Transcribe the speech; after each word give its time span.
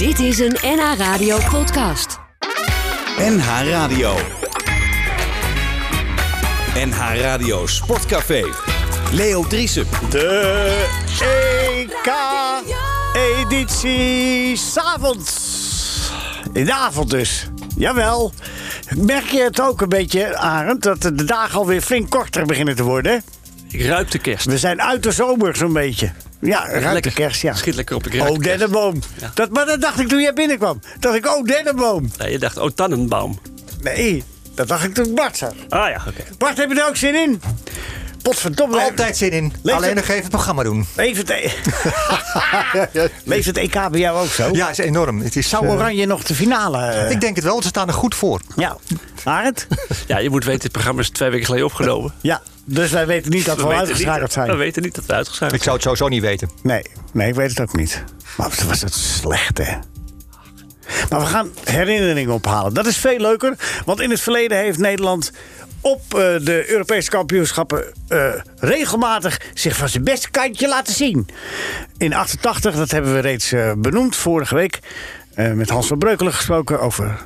Dit 0.00 0.18
is 0.18 0.38
een 0.38 0.56
NH 0.62 0.98
Radio 0.98 1.38
podcast. 1.50 2.18
NH 3.18 3.68
Radio. 3.68 4.14
NH 6.74 7.20
Radio 7.20 7.66
Sportcafé. 7.66 8.44
Leo 9.12 9.46
Driesen. 9.46 9.86
De 10.10 10.86
EK-editie 13.12 14.56
s'avonds. 14.56 16.12
In 16.52 16.64
de 16.64 16.74
avond 16.74 17.10
dus. 17.10 17.46
Jawel. 17.76 18.32
Merk 18.96 19.26
je 19.26 19.42
het 19.42 19.60
ook 19.60 19.80
een 19.80 19.88
beetje, 19.88 20.36
Arend, 20.36 20.82
dat 20.82 21.02
de 21.02 21.24
dagen 21.24 21.58
alweer 21.58 21.80
flink 21.80 22.10
korter 22.10 22.46
beginnen 22.46 22.76
te 22.76 22.82
worden? 22.82 23.22
Ik 23.68 23.82
ruik 23.82 24.10
de 24.10 24.18
kerst. 24.18 24.46
We 24.46 24.58
zijn 24.58 24.82
uit 24.82 25.02
de 25.02 25.12
zomer 25.12 25.56
zo'n 25.56 25.72
beetje. 25.72 26.12
Ja, 26.40 26.58
ruikt 26.66 26.84
de 26.86 26.92
Lekker. 26.92 27.12
kerst, 27.12 27.42
ja. 27.42 27.54
Schiet 27.54 27.74
lekker 27.74 27.96
op 27.96 28.02
de 28.04 28.18
Oh, 28.20 28.24
kerst. 28.26 28.42
dennenboom. 28.42 29.00
Ja. 29.20 29.30
Dat, 29.34 29.50
maar 29.50 29.66
dat 29.66 29.80
dacht 29.80 29.98
ik 30.00 30.08
toen 30.08 30.20
jij 30.20 30.32
binnenkwam. 30.32 30.80
Dacht 30.98 31.16
ik, 31.16 31.26
oh, 31.26 31.44
dennenboom. 31.44 32.10
Nee, 32.18 32.30
je 32.30 32.38
dacht, 32.38 32.56
oh, 32.58 32.70
tannenbaum. 32.74 33.38
Nee, 33.80 34.24
dat 34.54 34.68
dacht 34.68 34.84
ik 34.84 34.94
toen 34.94 35.14
Bart 35.14 35.36
zag. 35.36 35.52
Ah 35.68 35.88
ja, 35.88 36.02
oké. 36.08 36.22
Bart, 36.38 36.56
heb 36.56 36.70
je 36.72 36.80
er 36.80 36.88
ook 36.88 36.96
zin 36.96 37.14
in? 37.14 37.40
Potverdomme. 38.22 38.80
Altijd 38.80 39.16
zin 39.16 39.30
in. 39.30 39.52
Leeft 39.62 39.76
Alleen 39.76 39.88
het- 39.88 39.98
nog 39.98 40.04
even 40.08 40.20
het 40.20 40.30
programma 40.30 40.62
doen. 40.62 40.86
Leeft 40.96 41.16
het, 41.18 41.30
e- 41.30 41.50
Leeft 43.24 43.46
het 43.46 43.56
EK 43.56 43.72
bij 43.90 44.00
jou 44.00 44.18
ook 44.18 44.30
zo? 44.32 44.48
Ja, 44.52 44.70
is 44.70 44.78
enorm. 44.78 45.20
Het 45.20 45.36
is, 45.36 45.48
Zou 45.48 45.66
eh, 45.66 45.72
Oranje 45.72 46.06
nog 46.06 46.22
de 46.22 46.34
finale... 46.34 46.78
eh, 46.86 47.10
ik 47.10 47.20
denk 47.20 47.36
het 47.36 47.44
wel, 47.44 47.62
ze 47.62 47.68
staan 47.68 47.88
er 47.88 47.94
goed 47.94 48.14
voor. 48.14 48.40
Ja. 48.56 48.76
Arend? 49.24 49.66
Ja, 50.06 50.18
je 50.18 50.30
moet 50.30 50.44
weten, 50.44 50.60
dit 50.60 50.72
programma 50.72 51.00
is 51.00 51.10
twee 51.10 51.30
weken 51.30 51.46
geleden 51.46 51.66
opgenomen. 51.66 52.12
Ja. 52.20 52.40
Dus 52.64 52.90
wij 52.90 53.06
weten 53.06 53.30
niet 53.30 53.44
dat 53.44 53.56
we, 53.56 53.62
weten 53.62 53.78
uitgeschakeld 53.78 54.32
zijn. 54.32 54.50
We 54.50 54.56
weten 54.56 54.82
niet 54.82 54.94
dat 54.94 55.06
we 55.06 55.12
uitgeschakeld 55.12 55.56
Ik 55.56 55.62
zou 55.62 55.74
het 55.74 55.84
sowieso 55.84 56.08
niet 56.08 56.22
weten. 56.22 56.50
Nee, 56.62 56.82
nee, 57.12 57.28
ik 57.28 57.34
weet 57.34 57.48
het 57.50 57.60
ook 57.60 57.76
niet. 57.76 58.04
Maar 58.36 58.48
wat 58.48 58.62
was 58.62 58.80
het 58.80 58.94
slecht, 58.94 59.58
hè? 59.58 59.74
Maar 61.10 61.20
we 61.20 61.26
gaan 61.26 61.48
herinneringen 61.64 62.34
ophalen. 62.34 62.74
Dat 62.74 62.86
is 62.86 62.96
veel 62.96 63.18
leuker, 63.18 63.54
want 63.84 64.00
in 64.00 64.10
het 64.10 64.20
verleden 64.20 64.58
heeft 64.58 64.78
Nederland 64.78 65.32
op 65.80 66.00
eh, 66.02 66.18
de 66.40 66.64
Europese 66.70 67.10
kampioenschappen 67.10 67.84
eh, 68.08 68.34
regelmatig 68.56 69.40
zich 69.54 69.76
van 69.76 69.88
zijn 69.88 70.04
beste 70.04 70.30
kantje 70.30 70.68
laten 70.68 70.94
zien. 70.94 71.28
In 71.98 72.14
88, 72.14 72.74
dat 72.74 72.90
hebben 72.90 73.14
we 73.14 73.18
reeds 73.18 73.52
eh, 73.52 73.72
benoemd 73.76 74.16
vorige 74.16 74.54
week, 74.54 74.78
eh, 75.34 75.52
met 75.52 75.68
Hans 75.70 75.86
van 75.86 75.98
Breukelen 75.98 76.32
gesproken 76.32 76.80
over 76.80 77.18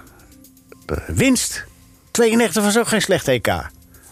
de 0.87 1.03
winst. 1.07 1.65
92 2.11 2.63
was 2.63 2.79
ook 2.79 2.89
geen 2.89 3.03
slecht 3.03 3.29
EK. 3.29 3.49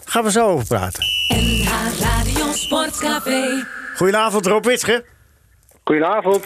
Gaan 0.05 0.23
we 0.23 0.31
zo 0.31 0.47
over 0.47 0.67
praten. 0.67 1.03
NH 1.27 1.71
Radio 1.99 2.51
Sportcafé. 2.51 3.65
Goedenavond, 3.95 4.45
Rob 4.45 4.65
Witsche. 4.65 5.05
Goedenavond. 5.83 6.45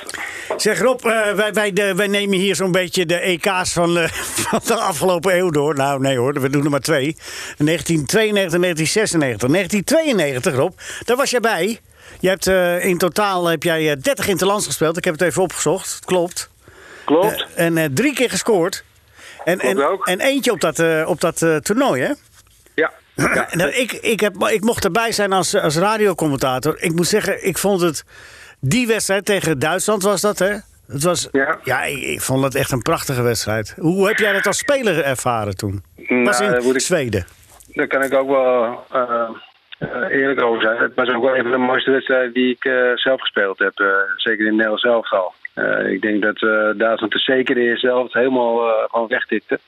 Zeg 0.55 0.79
Rob, 0.81 1.05
eh, 1.05 1.31
wij, 1.31 1.53
wij, 1.53 1.73
de- 1.73 1.95
wij 1.95 2.07
nemen 2.07 2.37
hier 2.37 2.55
zo'n 2.55 2.71
beetje 2.71 3.05
de 3.05 3.19
EK's 3.19 3.73
van, 3.73 3.97
eh, 3.97 4.07
van 4.47 4.59
de 4.65 4.75
afgelopen 4.75 5.37
eeuw 5.37 5.49
door. 5.49 5.75
Nou, 5.75 5.99
nee 5.99 6.17
hoor, 6.17 6.33
we 6.33 6.49
doen 6.49 6.63
er 6.63 6.69
maar 6.69 6.79
twee. 6.79 7.15
1992 7.57 8.53
en 8.53 8.61
1996. 8.61 9.49
1992, 9.49 10.55
Rob, 10.55 10.73
daar 11.05 11.17
was 11.17 11.29
jij 11.29 11.39
bij. 11.39 11.79
Je 12.19 12.29
hebt, 12.29 12.47
eh, 12.47 12.85
in 12.85 12.97
totaal 12.97 13.45
heb 13.45 13.63
jij 13.63 13.91
eh, 13.91 14.01
30 14.01 14.27
interlands 14.27 14.65
gespeeld. 14.65 14.97
Ik 14.97 15.03
heb 15.03 15.13
het 15.13 15.21
even 15.23 15.41
opgezocht. 15.41 15.95
Het 15.95 16.05
klopt. 16.05 16.49
Klopt. 17.05 17.45
En 17.55 17.93
drie 17.93 18.13
keer 18.13 18.29
gescoord. 18.29 18.83
En, 19.43 19.59
en, 19.59 19.83
ook. 19.85 20.07
en 20.07 20.19
eentje 20.19 20.51
op 20.51 20.61
dat, 20.61 21.05
op 21.05 21.21
dat 21.21 21.45
toernooi, 21.61 22.01
hè? 22.01 22.11
ja. 22.73 22.91
ja. 23.35 23.47
Nou, 23.51 23.71
ik, 23.71 23.91
ik, 23.91 24.19
heb, 24.19 24.47
ik 24.47 24.63
mocht 24.63 24.83
erbij 24.83 25.11
zijn 25.11 25.33
als, 25.33 25.55
als 25.55 25.75
radiocommentator. 25.75 26.75
Ik 26.81 26.93
moet 26.93 27.07
zeggen, 27.07 27.45
ik 27.45 27.57
vond 27.57 27.81
het... 27.81 28.03
Die 28.59 28.87
wedstrijd 28.87 29.25
tegen 29.25 29.59
Duitsland 29.59 30.03
was 30.03 30.21
dat, 30.21 30.39
hè? 30.39 30.53
Het 30.87 31.03
was, 31.03 31.29
ja, 31.31 31.59
Ja. 31.63 31.83
ik, 31.83 31.97
ik 32.01 32.21
vond 32.21 32.43
het 32.43 32.55
echt 32.55 32.71
een 32.71 32.81
prachtige 32.81 33.21
wedstrijd. 33.21 33.75
Hoe 33.79 34.07
heb 34.07 34.17
jij 34.17 34.33
dat 34.33 34.45
als 34.47 34.57
speler 34.57 35.03
ervaren 35.03 35.55
toen? 35.57 35.83
was 35.95 36.39
Nou, 36.39 36.43
in 36.43 36.51
dat 36.51 36.63
moet 36.63 36.75
ik- 36.75 36.81
Zweden. 36.81 37.25
Daar 37.67 37.87
kan 37.87 38.03
ik 38.03 38.13
ook 38.13 38.27
wel 38.29 38.83
eh, 38.91 39.29
eh, 39.79 40.19
eerlijk 40.19 40.41
over 40.41 40.61
zijn. 40.61 40.77
Het 40.77 40.95
was 40.95 41.09
ook 41.09 41.23
wel 41.23 41.35
een 41.35 41.41
van 41.43 41.51
de 41.51 41.57
mooiste 41.57 41.91
wedstrijden 41.91 42.33
die 42.33 42.51
ik 42.51 42.65
eh, 42.65 42.91
zelf 42.95 43.19
gespeeld 43.21 43.59
heb. 43.59 43.73
zeker 44.15 44.45
in 44.45 44.51
Nederland 44.55 44.79
zelf 44.81 45.11
al. 45.11 45.33
Ik 45.89 46.01
denk 46.01 46.21
dat 46.21 46.41
eh 46.41 46.69
Duitsland 46.77 47.13
er 47.13 47.19
zeker 47.19 47.57
in 47.57 47.77
zelf 47.77 48.13
helemaal 48.13 48.87
gewoon 48.91 49.07
wegtikte. 49.07 49.59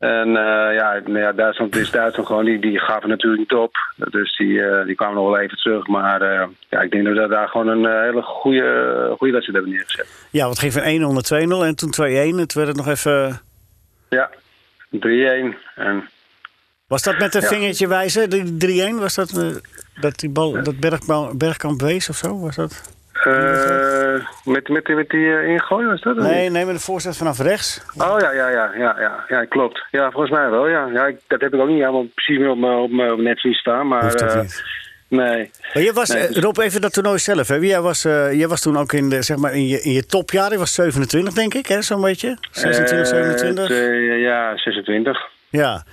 En 0.00 0.28
eh, 0.28 0.74
ja, 0.74 1.00
nou 1.04 1.18
ja, 1.18 1.32
Duitsland 1.32 1.76
is 1.76 1.90
Duitsland 1.90 2.28
gewoon, 2.28 2.44
die, 2.44 2.58
die 2.58 2.78
gaven 2.78 3.08
natuurlijk 3.08 3.40
niet 3.40 3.52
op. 3.58 3.76
Dus 3.96 4.36
die, 4.36 4.62
eh, 4.62 4.86
die 4.86 4.94
kwamen 4.94 5.14
nog 5.14 5.24
wel 5.30 5.38
even 5.38 5.56
terug. 5.56 5.86
Maar 5.86 6.22
eh, 6.22 6.46
ja, 6.68 6.80
ik 6.80 6.90
denk 6.90 7.04
dat 7.04 7.14
we 7.16 7.28
daar 7.28 7.48
gewoon 7.48 7.68
een 7.68 8.02
hele 8.04 8.22
goede, 8.22 9.14
goede 9.18 9.32
wedstrijd 9.32 9.58
hebben 9.58 9.70
neergezet. 9.70 10.26
Ja, 10.30 10.46
wat 10.46 10.58
ging 10.58 10.72
van 10.72 10.82
1-0 10.82 10.86
naar 10.86 11.42
2-0 11.42 11.66
en 11.66 11.76
toen 11.76 11.92
2-1. 12.00 12.38
En 12.38 12.48
toen 12.48 12.64
werd 12.64 12.68
het 12.68 12.76
nog 12.76 12.88
even... 12.88 13.40
Ja, 14.08 14.30
3-1. 14.96 14.98
En 15.74 16.08
Was 16.86 17.02
dat 17.02 17.18
met 17.18 17.34
een 17.34 17.40
Ja. 17.40 17.46
vingertje 17.48 17.88
wijzen, 17.88 18.30
die 18.30 18.90
3-1? 18.92 18.94
Was 18.98 19.14
dat 19.14 19.60
dat 20.00 20.18
die 20.18 20.30
bal, 20.30 20.62
dat 20.62 20.80
Bergba- 20.80 21.34
Bergkamp 21.34 21.80
wees 21.80 22.08
of 22.08 22.16
zo? 22.16 22.40
Was 22.40 22.56
dat? 22.56 22.94
Eh, 23.24 24.26
met, 24.44 24.68
met, 24.68 24.84
die- 24.84 24.94
met 24.94 25.08
die 25.08 25.46
ingooi 25.46 25.86
was 25.86 26.00
dat? 26.00 26.16
Nee, 26.16 26.50
nee, 26.50 26.64
met 26.64 26.74
een 26.74 26.80
voorzet 26.80 27.16
vanaf 27.16 27.38
rechts. 27.38 27.82
Oh 27.96 28.16
ja, 28.18 28.32
ja, 28.32 28.48
ja, 28.48 28.72
ja, 28.76 28.96
ja, 29.00 29.24
ja, 29.28 29.44
klopt. 29.44 29.84
Ja, 29.90 30.10
volgens 30.10 30.32
mij 30.32 30.50
wel, 30.50 30.68
ja. 30.68 30.86
ja 30.86 31.06
ik, 31.06 31.16
dat 31.26 31.40
heb 31.40 31.54
ik 31.54 31.60
ook 31.60 31.68
niet 31.68 31.78
helemaal 31.78 32.06
precies 32.14 32.38
meer 32.38 32.48
op 32.50 32.90
mijn 32.90 33.12
op 33.12 33.18
net 33.20 33.40
zien 33.40 33.52
staan, 33.54 33.88
maar... 33.88 34.14
Eh. 34.14 34.40
Nee. 35.08 35.50
Maar 35.74 35.82
je 35.82 35.92
was, 35.92 36.08
Nee, 36.08 36.26
dus- 36.28 36.36
Rob, 36.42 36.58
even 36.58 36.80
dat 36.80 36.92
toernooi 36.92 37.18
zelf. 37.18 37.48
Hè? 37.48 37.54
Jij, 37.54 37.80
was, 37.80 38.02
jij 38.02 38.48
was 38.48 38.60
toen 38.60 38.78
ook 38.78 38.92
in, 38.92 39.08
de, 39.08 39.22
zeg 39.22 39.36
maar 39.36 39.54
in, 39.54 39.66
je, 39.66 39.80
in 39.82 39.92
je 39.92 40.06
topjaar. 40.06 40.52
Je 40.52 40.58
was 40.58 40.74
27, 40.74 41.34
denk 41.34 41.54
ik, 41.54 41.66
hè? 41.66 41.82
zo'n 41.82 42.00
beetje. 42.00 42.36
26, 42.50 42.98
Eh, 42.98 43.04
27. 43.24 43.66
twee- 43.66 44.18
ja, 44.20 44.56
26. 44.56 45.18
Ja. 45.48 45.84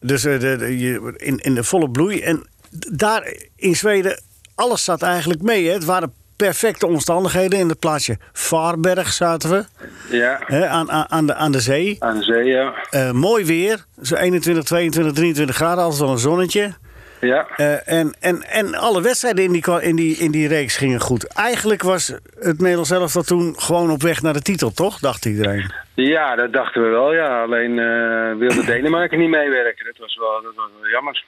Dus 0.00 0.22
de, 0.22 0.38
de- 0.38 0.78
je, 0.78 1.14
in, 1.16 1.36
in 1.38 1.54
de 1.54 1.64
volle 1.64 1.90
bloei. 1.90 2.20
En 2.20 2.46
daar 2.92 3.32
in 3.56 3.76
Zweden, 3.76 4.22
alles 4.54 4.84
zat 4.84 5.02
eigenlijk 5.02 5.42
mee. 5.42 5.66
Hè? 5.66 5.72
Het 5.72 5.84
waren 5.84 6.12
perfecte 6.44 6.86
omstandigheden. 6.86 7.58
In 7.58 7.68
het 7.68 7.78
plaatsje 7.78 8.16
Varberg 8.32 9.12
zaten 9.12 9.50
we. 9.50 9.64
Ja? 10.16 10.40
Aan, 10.68 10.90
aan, 10.90 11.06
aan, 11.08 11.26
de, 11.26 11.34
aan 11.34 11.52
de 11.52 11.60
zee. 11.60 11.96
aan 11.98 12.18
de 12.18 12.24
zee, 12.24 12.44
ja. 12.44 12.74
Eh, 12.90 13.10
mooi 13.10 13.44
weer. 13.44 13.84
Zo 14.02 14.14
21, 14.14 14.64
22, 14.64 15.12
23 15.12 15.56
graden. 15.56 15.84
Altijd 15.84 16.00
wel 16.00 16.10
een 16.10 16.18
zonnetje. 16.18 16.72
Ja, 17.20 17.46
Eh, 17.56 17.88
en, 17.98 18.14
en, 18.20 18.42
en 18.42 18.74
alle 18.74 19.02
wedstrijden 19.02 19.44
in 19.44 19.52
die, 19.52 19.80
in, 19.82 19.96
die, 19.96 20.16
in 20.16 20.30
die 20.30 20.48
reeks 20.48 20.76
gingen 20.76 21.00
goed. 21.00 21.26
Eigenlijk 21.34 21.82
was 21.82 22.08
het 22.38 22.60
Nederlands 22.60 22.90
elftal 22.90 23.22
toen 23.22 23.54
gewoon 23.58 23.90
op 23.90 24.02
weg 24.02 24.22
naar 24.22 24.32
de 24.32 24.42
titel, 24.42 24.72
toch? 24.72 24.98
Dacht 24.98 25.24
iedereen. 25.24 25.72
ja 25.94 26.36
dat 26.36 26.52
dachten 26.52 26.82
we 26.82 26.88
wel, 26.88 27.14
ja. 27.14 27.42
Alleen 27.42 27.78
eh, 27.78 28.38
wilde 28.38 28.64
Denemarken 28.66 29.18
niet 29.18 29.28
meewerken. 29.28 29.84
Dat 29.84 29.96
was 29.98 30.16
wel, 30.16 30.42
dat 30.42 30.52
was 30.54 30.70
wel 30.80 30.90
jammer. 30.90 31.24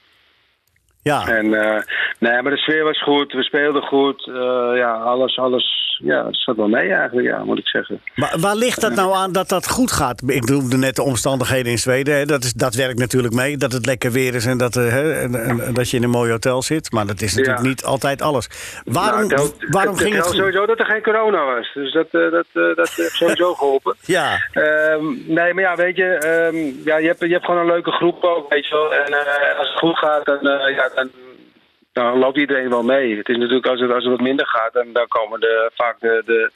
Ja, 1.06 1.26
En 1.26 1.54
eh, 1.54 1.82
nee, 2.18 2.42
maar 2.42 2.52
de 2.52 2.56
sfeer 2.58 2.84
was 2.84 3.02
goed, 3.02 3.32
we 3.32 3.42
speelden 3.42 3.82
goed. 3.82 4.26
eh, 4.28 4.34
ja, 4.76 4.92
alles, 4.92 5.38
alles, 5.38 5.98
ja, 6.04 6.26
zat 6.30 6.56
wel 6.56 6.68
mee 6.68 6.92
eigenlijk, 6.92 7.26
ja, 7.26 7.44
moet 7.44 7.58
ik 7.58 7.68
zeggen. 7.68 8.00
maar 8.14 8.34
waar 8.40 8.54
ligt 8.56 8.80
dat 8.80 8.94
nou 8.94 9.14
aan 9.14 9.32
dat 9.32 9.48
dat 9.48 9.68
goed 9.70 9.92
gaat? 9.92 10.22
Ik 10.26 10.44
noemde 10.48 10.76
net 10.76 10.96
de 10.96 11.02
omstandigheden 11.02 11.72
in 11.72 11.78
Zweden. 11.78 12.14
Hè. 12.16 12.24
Dat, 12.24 12.44
is, 12.44 12.52
dat 12.52 12.74
werkt 12.74 12.98
natuurlijk 12.98 13.34
mee, 13.34 13.56
dat 13.56 13.72
het 13.72 13.86
lekker 13.86 14.12
weer 14.12 14.34
is 14.34 14.46
en 14.46 14.58
dat, 14.58 14.76
eh, 14.76 14.88
hè, 14.88 15.12
en, 15.20 15.34
en 15.44 15.74
dat 15.74 15.90
je 15.90 15.96
in 15.96 16.02
een 16.02 16.10
mooi 16.10 16.30
hotel 16.30 16.62
zit. 16.62 16.92
Maar 16.92 17.06
dat 17.06 17.20
is 17.20 17.34
natuurlijk 17.34 17.62
Ja. 17.62 17.68
niet 17.68 17.84
altijd 17.84 18.22
alles. 18.22 18.48
Waarom, 18.84 19.26
Nou, 19.28 19.50
waarom 19.70 19.96
ging 19.96 20.14
het 20.14 20.26
goed? 20.26 20.36
sowieso 20.36 20.66
dat 20.66 20.78
er 20.78 20.86
geen 20.86 21.02
corona 21.02 21.44
was. 21.54 21.70
Dus 21.74 21.92
dat, 21.92 22.10
dat, 22.10 22.46
dat 22.76 22.90
heeft 22.96 23.12
sowieso 23.14 23.54
geholpen. 23.54 23.94
Ja, 24.04 24.38
Ehm, 24.52 25.04
nee, 25.26 25.54
maar 25.54 25.62
ja, 25.62 25.74
weet 25.76 25.96
je, 25.96 26.04
ehm, 26.14 26.56
ja, 26.88 26.96
je, 26.96 27.06
hebt, 27.06 27.20
je 27.20 27.32
hebt 27.32 27.44
gewoon 27.44 27.60
een 27.60 27.66
leuke 27.66 27.90
groep 27.90 28.24
ook, 28.24 28.50
weet 28.52 28.66
je 28.66 28.74
wel. 28.74 28.94
En 28.94 29.12
eh, 29.12 29.58
als 29.58 29.68
het 29.68 29.78
goed 29.78 29.98
gaat, 29.98 30.24
dan, 30.24 30.38
ja, 30.76 30.90
dan, 30.96 31.10
dan 31.92 32.18
loopt 32.18 32.38
iedereen 32.38 32.68
wel 32.68 32.82
mee. 32.82 33.16
Het 33.16 33.28
is 33.28 33.36
natuurlijk, 33.36 33.66
als 33.66 33.80
het, 33.80 33.90
als 33.90 34.04
het 34.04 34.12
wat 34.12 34.20
minder 34.20 34.46
gaat, 34.46 34.72
dan, 34.72 34.92
dan 34.92 35.08
komen 35.08 35.40
de, 35.40 35.70
vaak 35.74 36.00
de, 36.00 36.22
de, 36.26 36.50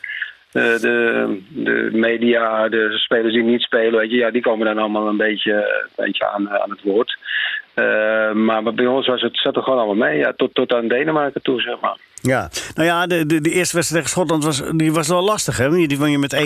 de, 0.53 0.79
de, 0.81 1.43
de 1.49 1.89
media, 1.93 2.69
de 2.69 2.99
spelers 2.99 3.35
die 3.35 3.43
niet 3.43 3.63
spelen, 3.63 4.01
weet 4.01 4.11
je, 4.11 4.17
ja, 4.17 4.31
die 4.31 4.43
komen 4.43 4.67
dan 4.67 4.79
allemaal 4.79 5.09
een 5.09 5.17
beetje, 5.17 5.53
een 5.53 6.05
beetje 6.05 6.29
aan, 6.29 6.49
eh, 6.49 6.63
aan 6.63 6.71
het 6.71 6.83
woord. 6.83 7.19
Eh, 7.75 8.33
maar 8.33 8.63
bij 8.63 8.87
ons 8.87 9.07
was 9.07 9.23
het, 9.23 9.39
zat 9.39 9.57
er 9.57 9.63
gewoon 9.63 9.79
allemaal 9.79 10.09
mee, 10.09 10.19
ja, 10.19 10.33
tot, 10.37 10.55
tot 10.55 10.73
aan 10.73 10.89
Denemarken 10.89 11.43
toe, 11.43 11.61
zeg 11.61 11.81
maar. 11.81 11.97
Ja. 12.21 12.51
Nou 12.75 12.89
ja, 12.89 13.07
de, 13.07 13.27
de, 13.27 13.41
de 13.41 13.51
eerste 13.51 13.77
wedstrijd 13.77 14.05
tegen 14.05 14.09
Schotland 14.09 14.45
was, 14.45 14.63
die 14.77 14.93
was 14.93 15.09
wel 15.09 15.23
lastig, 15.23 15.57
hè? 15.57 15.87
Die 15.87 15.99
won 15.99 16.11
je 16.11 16.19
met 16.19 16.35
1-0. 16.35 16.39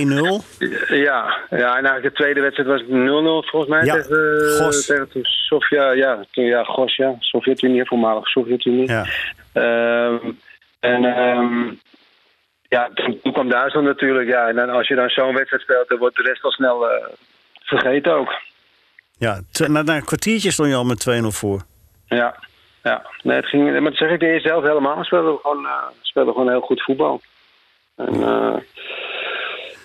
Ja, 0.88 1.38
ja, 1.50 1.76
en 1.76 1.84
eigenlijk 1.84 2.02
de 2.02 2.12
tweede 2.12 2.40
wedstrijd 2.40 2.68
was 2.68 2.82
0-0 2.82 2.86
volgens 3.50 3.70
mij 3.70 3.84
Ja, 3.84 3.94
tegen, 3.94 4.64
Gos. 4.64 4.86
tegen 4.86 5.08
toen 5.08 5.24
Sofia, 5.24 5.90
ja, 5.92 6.24
toen, 6.30 6.44
ja, 6.44 6.64
Gos, 6.64 6.96
ja, 6.96 7.14
Sovjet-Unie, 7.18 7.86
voormalig 7.86 8.28
Sovjet-Unie. 8.28 8.88
Ja. 8.90 9.06
Ehm, 9.52 10.30
en 10.80 11.04
ehm, 11.04 11.72
ja, 12.68 12.90
toen, 12.94 13.20
toen 13.22 13.32
kwam 13.32 13.48
Duitsland 13.48 13.86
natuurlijk, 13.86 14.28
ja, 14.28 14.48
en 14.48 14.54
dan, 14.56 14.70
als 14.70 14.88
je 14.88 14.94
dan 14.94 15.08
zo'n 15.08 15.34
wedstrijd 15.34 15.62
speelt, 15.62 15.88
dan 15.88 15.98
wordt 15.98 16.16
de 16.16 16.22
rest 16.22 16.44
al 16.44 16.50
snel 16.50 16.88
eh, 16.90 17.06
vergeten 17.62 18.12
ook. 18.14 18.32
Ja, 19.18 19.40
na, 19.68 19.82
na 19.82 19.96
een 19.96 20.04
kwartiertje 20.04 20.50
stond 20.50 20.68
je 20.68 20.74
al 20.74 20.84
met 20.84 21.06
2-0 21.22 21.26
voor. 21.26 21.62
Ja, 22.06 22.34
ja. 22.84 23.02
Nee, 23.22 23.36
het 23.36 23.46
ging, 23.46 23.72
maar 23.72 23.82
dat 23.90 23.96
zeg 23.96 24.10
ik 24.10 24.20
de 24.20 24.26
eerste 24.26 24.48
helft 24.48 24.66
helemaal, 24.66 25.04
speelden 25.04 25.32
we 25.32 25.38
gewoon, 25.42 25.64
eh, 25.66 25.72
speelden 26.00 26.32
we 26.34 26.38
gewoon 26.40 26.52
heel 26.54 26.66
goed 26.66 26.82
voetbal. 26.82 27.20
En, 27.96 28.14
eh, 28.22 28.56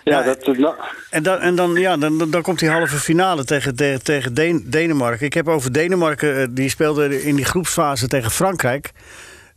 Ja, 0.03 0.21
dat, 0.23 0.45
nou, 0.57 0.75
En 1.09 1.23
dan, 1.23 1.39
en 1.39 1.55
dan, 1.55 1.73
ja, 1.75 1.97
dan, 1.97 2.29
dan- 2.31 2.41
komt 2.41 2.59
die 2.59 2.69
halve 2.69 2.95
finale 2.95 3.43
tegen, 3.45 3.75
tegen, 3.75 4.03
tegen 4.03 4.33
Den- 4.33 4.63
Denemarken. 4.69 5.25
Ik 5.25 5.33
heb 5.33 5.47
over 5.47 5.73
Denemarken, 5.73 6.37
eh, 6.41 6.47
die 6.49 6.69
speelde 6.69 7.23
in 7.23 7.35
die 7.35 7.45
groepsfase 7.45 8.07
tegen 8.07 8.31
Frankrijk. 8.31 8.91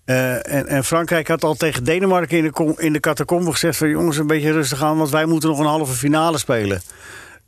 En, 0.05 0.67
en 0.67 0.85
Frankrijk 0.85 1.29
had 1.29 1.45
al 1.45 1.55
tegen 1.55 1.85
Denemarken 1.85 2.39
in 2.39 2.45
de, 2.55 2.75
in 2.77 2.93
de 2.93 3.01
catacombe 3.01 3.51
gezegd... 3.51 3.77
van 3.77 3.89
jongens, 3.89 4.17
een 4.17 4.27
beetje 4.27 4.53
rustig 4.53 4.83
aan, 4.83 4.97
want 4.99 5.11
wij 5.11 5.25
moeten 5.27 5.49
nog 5.49 5.59
een 5.59 5.65
halve 5.67 5.93
finale 5.93 6.39
spelen. 6.39 6.81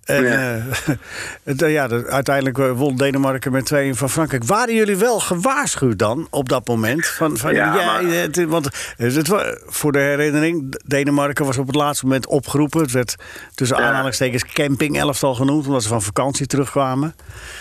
En 0.05 0.25
Ja. 0.25 0.61
het, 1.45 1.62
eh, 1.62 1.73
ja 1.73 1.87
de- 1.89 2.06
uiteindelijk 2.09 2.59
eh, 2.59 2.71
won 2.71 2.97
Denemarken 2.97 3.53
met 3.53 3.67
2 3.67 3.95
van 3.95 4.11
Frankrijk. 4.11 4.45
Waren 4.45 4.75
jullie 4.75 4.97
wel 4.97 5.21
gewaarschuwd 5.21 5.99
dan 5.99 6.27
op 6.31 6.49
dat 6.49 6.67
moment? 6.67 7.06
Van, 7.06 7.37
van, 7.37 7.55
Ja, 7.55 7.75
ja, 7.77 7.85
maar- 7.85 8.03
het, 8.12 8.45
want 8.45 8.95
het, 8.97 9.29
voor 9.67 9.93
de 9.93 9.99
herinnering, 9.99 10.81
Denemarken 10.87 11.45
was 11.45 11.59
op 11.59 11.67
het 11.67 11.77
laatste 11.77 12.05
moment 12.06 12.27
opgeroepen. 12.27 12.81
Het 12.81 12.93
werd 12.93 13.17
tussen 13.55 13.77
Ja. 13.79 13.83
aanhalingstekens 13.89 14.45
camping 14.53 14.99
elftal 14.99 15.35
genoemd, 15.35 15.67
omdat 15.67 15.83
ze 15.83 15.89
van 15.89 16.03
vakantie 16.03 16.47
terugkwamen. 16.47 17.15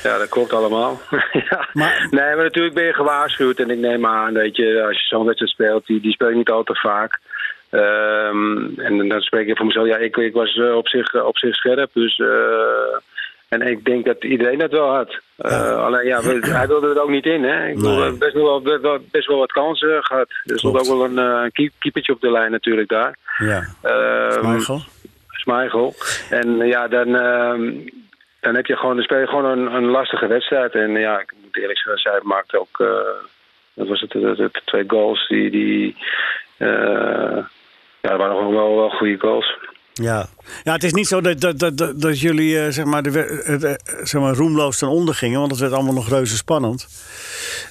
ja, 0.04 0.18
dat 0.18 0.30
klopt 0.30 0.54
allemaal. 0.54 1.02
ja. 1.50 1.68
Maar- 1.74 2.08
Nee, 2.12 2.36
maar 2.36 2.44
natuurlijk 2.44 2.76
ben 2.76 2.84
je 2.86 2.94
gewaarschuwd. 2.94 3.60
En 3.60 3.70
ik 3.70 3.78
neem 3.80 4.06
aan, 4.06 4.34
weet 4.34 4.56
je, 4.56 4.84
als 4.88 4.98
je 5.00 5.06
zo'n 5.16 5.26
wedstrijd 5.26 5.52
speelt, 5.52 5.86
die, 5.86 6.02
die 6.02 6.12
speel 6.12 6.30
je 6.30 6.36
niet 6.36 6.50
al 6.50 6.64
te 6.64 6.76
vaak. 6.76 7.20
Ehm, 7.74 8.80
en 8.80 9.08
dan 9.08 9.22
spreek 9.22 9.48
ik 9.48 9.58
voor 9.58 9.66
mezelf. 9.66 9.88
Ja, 9.88 9.98
ik, 9.98 10.18
ik 10.18 10.34
was 10.34 10.56
eh, 10.56 10.76
op 10.76 10.88
zich, 10.88 11.24
op 11.24 11.38
zich 11.38 11.56
scherp. 11.56 11.90
Dus, 11.94 12.20
eh, 12.20 12.98
en 13.48 13.62
ik 13.62 13.86
denk 13.86 14.06
dat 14.06 14.24
iedereen 14.24 14.58
dat 14.60 14.72
wel 14.72 14.94
had. 14.96 15.20
Eh, 15.38 15.84
Alleen 15.86 16.06
ja, 16.06 16.22
we- 16.22 16.40
hij 16.58 16.68
wilde 16.68 16.90
er 16.90 17.02
ook 17.02 17.10
niet 17.10 17.26
in. 17.26 17.44
Hè? 17.44 17.68
Ik 17.68 17.76
bedoel, 17.76 17.98
Nee. 18.00 18.12
best, 18.18 18.34
wel, 18.34 18.62
best, 18.62 18.82
wel, 18.82 19.00
best 19.12 19.28
wel 19.28 19.38
wat 19.38 19.52
kansen 19.52 20.04
gehad. 20.04 20.30
Er 20.46 20.58
stond 20.60 20.80
ook 20.80 20.86
wel 20.98 21.04
een 21.06 21.18
eh, 21.20 21.52
keep- 21.52 21.74
keepertje 21.80 22.14
op 22.14 22.22
de 22.22 22.32
lijn 22.32 22.52
natuurlijk 22.52 22.90
daar. 22.90 23.18
Ja, 23.38 23.64
Ehm, 23.82 24.52
Michael. 24.54 24.82
Schmeichel. 25.30 25.94
En 26.30 26.62
eh, 26.62 26.68
ja, 26.70 26.88
dan, 26.88 27.16
ehm, 27.16 27.72
dan 28.40 28.56
heb 28.56 28.66
je 28.66 28.76
gewoon, 28.78 28.96
dan 28.96 29.04
speel 29.04 29.20
je 29.20 29.28
gewoon 29.28 29.46
een, 29.46 29.74
een 29.74 29.86
lastige 29.86 30.28
wedstrijd. 30.28 30.74
En 30.74 30.92
ja, 30.92 31.20
ik 31.20 31.34
moet 31.44 31.58
eerlijk 31.58 31.80
zeggen, 31.80 32.02
zij 32.02 32.20
maakte 32.24 32.60
ook, 32.60 32.80
eh 32.80 32.88
dat 33.76 33.88
was 33.88 34.02
het, 34.02 34.12
de, 34.12 34.34
de 34.36 34.50
twee 34.66 34.84
goals 34.88 35.28
die, 35.28 35.50
die 35.52 35.96
eh, 36.58 37.38
ja, 38.04 38.10
dat 38.10 38.18
waren 38.20 38.38
gewoon 38.38 38.54
wel, 38.54 38.76
wel 38.76 38.90
goede 38.90 39.18
goals. 39.20 39.58
Ja. 39.94 40.26
ja, 40.64 40.74
het 40.74 40.84
is 40.84 40.94
niet 40.94 41.08
zo 41.08 41.22
dat, 41.22 41.42
dat, 41.42 41.60
dat, 41.60 42.02
dat, 42.02 42.20
jullie 42.20 42.60
eh, 42.60 42.72
zeg 42.72 42.86
maar, 42.86 43.04
de, 43.04 43.20
eh, 43.20 43.74
zeg 44.06 44.22
maar, 44.22 44.34
roemloos 44.34 44.78
ten 44.78 44.88
onder 44.88 45.16
gingen. 45.16 45.40
Want 45.40 45.52
het 45.52 45.60
werd 45.60 45.74
allemaal 45.74 45.94
nog 45.94 46.10
reuze 46.10 46.36
spannend. 46.38 46.88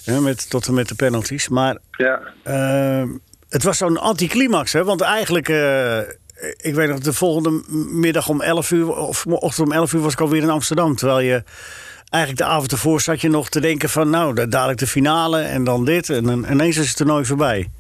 Hè, 0.05 0.21
met, 0.21 0.51
tot 0.51 0.67
en 0.67 0.75
met 0.75 0.89
de 0.89 0.95
penalties. 0.95 1.49
Maar 1.49 1.77
Ja, 1.91 2.21
eh, 2.43 3.05
het 3.49 3.63
was 3.63 3.77
zo'n 3.79 3.99
anticlimax. 3.99 4.73
Hè? 4.73 4.85
Want 4.85 5.01
eigenlijk, 5.01 5.49
eh, 5.49 5.99
ik 6.57 6.75
weet 6.75 6.89
nog, 6.89 6.99
de 6.99 7.13
volgende 7.13 7.63
middag 7.91 8.29
om 8.29 8.41
11 8.41 8.71
uur... 8.71 8.89
of 8.97 9.27
ochtend 9.27 9.67
om 9.69 9.73
11 9.75 9.93
uur 9.93 10.01
was 10.01 10.13
ik 10.13 10.21
alweer 10.21 10.43
in 10.43 10.51
Amsterdam. 10.51 10.97
Terwijl 10.97 11.21
je 11.21 11.43
eigenlijk 12.11 12.43
de 12.45 12.49
avond 12.55 12.73
ervoor 12.73 13.01
zat 13.01 13.21
je 13.21 13.29
nog 13.29 13.49
te 13.49 13.61
denken 13.61 13.89
van... 13.89 14.11
nou, 14.11 14.35
da- 14.35 14.47
dadelijk 14.47 14.79
de 14.79 14.87
finale 14.87 15.41
en 15.41 15.65
dan 15.65 15.85
dit. 15.85 16.09
En 16.11 16.45
ineens 16.51 16.77
is 16.77 16.89
het 16.89 16.97
toernooi 16.97 17.25
voorbij. 17.25 17.71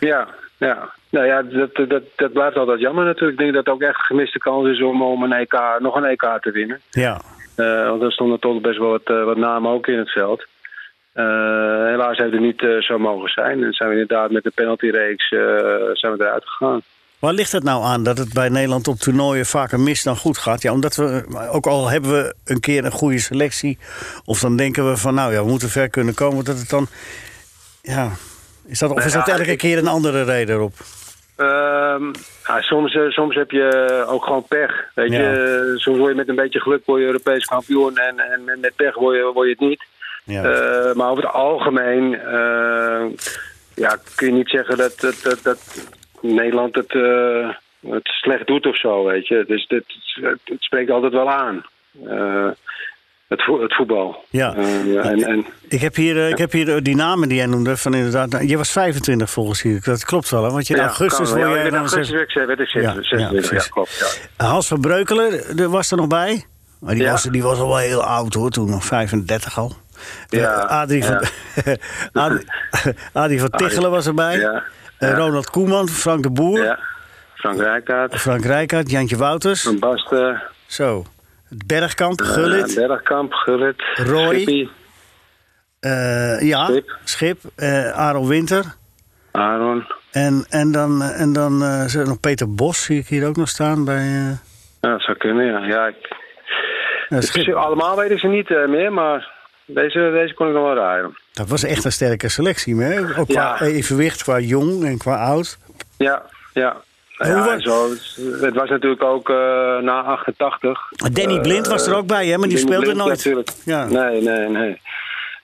ja, 0.00 0.28
ja. 0.56 0.94
Nou 1.10 1.26
ja, 1.26 1.42
dat, 1.42 1.88
dat, 1.88 2.02
dat 2.16 2.32
blijft 2.32 2.56
altijd 2.56 2.80
jammer 2.80 3.04
natuurlijk. 3.04 3.32
Ik 3.32 3.38
denk 3.38 3.54
dat 3.54 3.64
het 3.64 3.74
ook 3.74 3.82
echt 3.82 3.98
een 3.98 4.04
gemiste 4.04 4.38
kans 4.38 4.68
is 4.68 4.82
om, 4.82 5.02
om 5.02 5.22
een 5.22 5.32
EK, 5.32 5.60
nog 5.78 5.96
een 5.96 6.04
EK 6.04 6.38
te 6.40 6.50
winnen. 6.50 6.80
Ja, 6.90 7.20
Eh, 7.56 7.88
want 7.88 8.02
er 8.02 8.12
stonden 8.12 8.40
toch 8.40 8.60
best 8.60 8.78
wel 8.78 8.90
wat, 8.90 9.04
eh, 9.04 9.24
wat 9.24 9.36
namen 9.36 9.70
ook 9.70 9.86
in 9.86 9.98
het 9.98 10.10
veld. 10.10 10.46
Eh, 11.12 11.24
helaas 11.84 12.18
heeft 12.18 12.32
het 12.32 12.40
niet 12.40 12.66
zo 12.80 12.98
mogen 12.98 13.28
zijn. 13.28 13.62
En 13.64 13.72
zijn 13.72 13.88
we 13.88 13.94
inderdaad 13.94 14.30
met 14.30 14.42
de 14.42 14.52
penaltyreeks 14.54 15.28
zijn 15.92 16.12
we 16.12 16.16
eruit 16.18 16.48
gegaan. 16.48 16.80
Waar 17.18 17.32
ligt 17.32 17.52
het 17.52 17.62
nou 17.62 17.84
aan 17.84 18.02
dat 18.02 18.18
het 18.18 18.32
bij 18.32 18.48
Nederland 18.48 18.88
op 18.88 18.96
toernooien 18.96 19.46
vaker 19.46 19.80
mis 19.80 20.02
dan 20.02 20.16
goed 20.16 20.38
gaat? 20.38 20.62
Ja, 20.62 20.72
omdat 20.72 20.96
we, 20.96 21.24
ook 21.52 21.66
al 21.66 21.88
hebben 21.88 22.10
we 22.10 22.34
een 22.44 22.60
keer 22.60 22.84
een 22.84 22.90
goede 22.90 23.18
selectie, 23.18 23.78
of 24.24 24.40
dan 24.40 24.56
denken 24.56 24.90
we 24.90 24.96
van, 24.96 25.14
nou 25.14 25.32
ja, 25.32 25.42
we 25.42 25.48
moeten 25.48 25.68
ver 25.68 25.90
kunnen 25.90 26.14
komen, 26.14 26.44
dat 26.44 26.58
het 26.58 26.70
dan, 26.70 26.86
ja, 27.82 28.10
is 28.66 28.78
dat, 28.78 28.90
of 28.90 29.04
is 29.04 29.12
Nou 29.12 29.24
dat 29.24 29.34
ja, 29.34 29.40
elke 29.42 29.56
keer 29.56 29.78
een 29.78 29.86
andere 29.88 30.22
reden 30.24 30.54
erop? 30.56 30.72
Ehm, 31.36 32.04
ja, 32.46 32.60
soms, 32.60 32.94
eh, 32.94 33.08
soms 33.08 33.34
heb 33.34 33.50
je 33.50 34.04
ook 34.08 34.24
gewoon 34.24 34.46
pech. 34.48 34.90
Weet 34.94 35.12
Ja. 35.12 35.18
je, 35.18 35.72
soms 35.76 35.98
word 35.98 36.10
je 36.10 36.16
met 36.16 36.28
een 36.28 36.34
beetje 36.34 36.60
geluk 36.60 36.82
word 36.86 37.00
je 37.00 37.06
Europees 37.06 37.44
kampioen 37.44 37.96
en, 37.96 38.18
en 38.20 38.60
met- 38.60 38.76
pech 38.76 38.94
word 38.94 39.16
je, 39.16 39.30
word 39.34 39.46
je 39.46 39.52
het 39.58 39.68
niet. 39.68 39.84
Ja. 40.24 40.42
Eh, 40.44 40.94
maar 40.94 41.10
over 41.10 41.24
het 41.24 41.32
algemeen 41.32 42.20
eh, 42.20 43.04
ja, 43.74 43.96
kun 44.14 44.26
je 44.26 44.32
niet 44.32 44.48
zeggen 44.50 44.76
dat, 44.76 45.00
dat, 45.00 45.20
dat, 45.22 45.38
dat 45.42 45.88
Nederland 46.20 46.74
het, 46.74 46.92
het 47.92 48.06
slecht 48.08 48.46
doet 48.46 48.66
of 48.66 48.76
zo, 48.78 49.04
weet 49.04 49.26
je. 49.28 49.44
Dus 49.46 49.66
dit, 49.66 49.84
het, 50.20 50.40
het 50.44 50.62
spreekt 50.62 50.90
altijd 50.90 51.12
wel 51.12 51.30
aan. 51.30 51.64
Het, 53.28 53.42
vo- 53.44 53.62
het 53.62 53.74
voetbal. 53.74 54.24
Ja. 54.30 54.54
Eh, 54.54 55.06
en, 55.06 55.22
en, 55.24 55.46
Ik 55.68 55.80
heb 55.80 55.94
hier, 55.94 56.16
eh, 56.16 56.28
ik 56.28 56.38
heb 56.38 56.52
hier 56.52 56.74
eh, 56.76 56.82
die 56.82 56.96
namen 56.96 57.28
die 57.28 57.36
jij 57.36 57.46
noemde, 57.46 57.76
van 57.76 57.94
inderdaad, 57.94 58.28
nou, 58.30 58.46
je 58.46 58.56
was 58.56 58.72
25 58.72 59.30
volgens 59.30 59.62
hier, 59.62 59.80
dat 59.84 60.04
klopt 60.04 60.28
wel, 60.30 60.44
hè? 60.44 60.50
want 60.50 60.66
je 60.66 60.74
in 60.74 60.80
ja, 60.80 60.86
augustus 60.86 61.30
Ja, 61.30 61.36
jij 61.38 61.70
dan 61.70 61.74
augustus 61.74 62.06
zes- 62.06 62.16
werd 62.16 62.28
ik- 62.30 62.46
werd 62.46 62.60
ik 62.60 62.68
Ja, 62.68 62.92
26. 62.92 63.50
ja, 63.64 63.70
klopt. 63.70 64.28
Hans 64.36 64.68
van 64.68 64.80
Breukelen 64.80 65.58
er 65.58 65.68
was 65.68 65.90
er 65.90 65.96
nog 65.96 66.06
bij. 66.06 66.44
Maar 66.80 66.94
die, 66.94 67.08
was, 67.10 67.22
die 67.22 67.42
was 67.42 67.58
al 67.58 67.68
wel 67.68 67.76
heel 67.76 68.02
oud 68.04 68.34
hoor, 68.34 68.50
toen 68.50 68.70
nog 68.70 68.84
35 68.84 69.58
al. 69.58 69.72
Ja, 70.28 70.52
Adrie 70.54 71.04
van, 71.04 71.22
Adrie, 72.22 72.44
Adrie 73.12 73.40
van 73.40 73.50
Tichelen 73.50 73.90
was 73.90 74.06
erbij. 74.06 74.62
Ronald 74.98 75.50
Koeman, 75.50 75.88
Frank 75.88 76.22
de 76.22 76.30
Boer, 76.30 76.62
Ja. 76.64 76.78
Frank 77.34 77.60
Rijkaard, 77.60 78.14
Frank 78.20 78.44
Rijkaard, 78.44 78.90
Jantje 78.90 79.16
Wouters. 79.16 79.62
Van 79.62 79.78
Basten, 79.78 80.42
Zo. 80.66 81.04
Bergkamp, 81.48 82.20
eh, 82.20 82.26
Gullit, 82.26 82.74
Bergkamp, 82.74 83.32
Gullit, 83.32 83.82
Roy. 83.94 84.68
Eh, 85.80 86.40
ja, 86.40 86.64
Schip. 86.66 86.98
Schip, 87.04 87.38
eh 87.56 87.90
Aaron 87.90 88.28
Winter. 88.28 88.64
Aaron. 89.32 89.86
En, 90.10 90.46
en 90.48 90.72
dan, 90.72 91.02
en 91.02 91.32
dan 91.32 91.62
er 91.62 92.06
nog 92.06 92.20
Peter 92.20 92.54
Bos, 92.54 92.84
zie 92.84 92.98
ik 92.98 93.06
hier 93.06 93.26
ook 93.26 93.36
nog 93.36 93.48
staan 93.48 93.84
bij... 93.84 94.04
Ja, 94.80 94.90
dat 94.90 95.00
zou 95.02 95.16
kunnen, 95.16 95.46
ja. 95.46 95.64
ja 95.66 95.86
ik, 95.86 97.54
allemaal 97.54 97.96
weten 97.96 98.18
ze 98.18 98.26
niet 98.26 98.48
meer, 98.48 98.92
maar 98.92 99.32
deze, 99.66 100.10
deze 100.12 100.34
kon 100.34 100.48
ik 100.48 100.54
nog 100.54 100.62
wel 100.62 100.74
rijden. 100.74 101.18
Dat 101.32 101.48
was 101.48 101.64
echt 101.64 101.84
een 101.84 101.92
sterke 101.92 102.28
selectie, 102.28 102.76
hè? 102.82 103.18
Ook 103.18 103.28
qua 103.28 103.56
Ja. 103.58 103.60
evenwicht, 103.60 104.22
qua 104.22 104.38
jong 104.38 104.84
en 104.84 104.98
qua 104.98 105.16
oud. 105.16 105.58
Ja, 105.96 106.22
ja. 106.52 106.76
Ja, 107.18 107.58
zo, 107.60 107.90
het- 108.40 108.54
was 108.54 108.68
natuurlijk 108.68 109.02
ook 109.02 109.28
eh, 109.30 109.36
na 109.82 110.02
88. 110.02 110.80
Danny 111.12 111.40
Blind 111.40 111.66
was 111.66 111.86
er 111.86 111.94
ook 111.96 112.06
bij, 112.06 112.26
hè? 112.26 112.36
Maar 112.38 112.48
die 112.48 112.56
Danny 112.56 112.72
speelde 112.72 112.84
Blind 112.84 112.98
nooit. 112.98 113.16
Natuurlijk. 113.16 113.50
Ja. 113.64 113.84
Nee, 113.84 114.22
nee, 114.22 114.48
nee. 114.48 114.80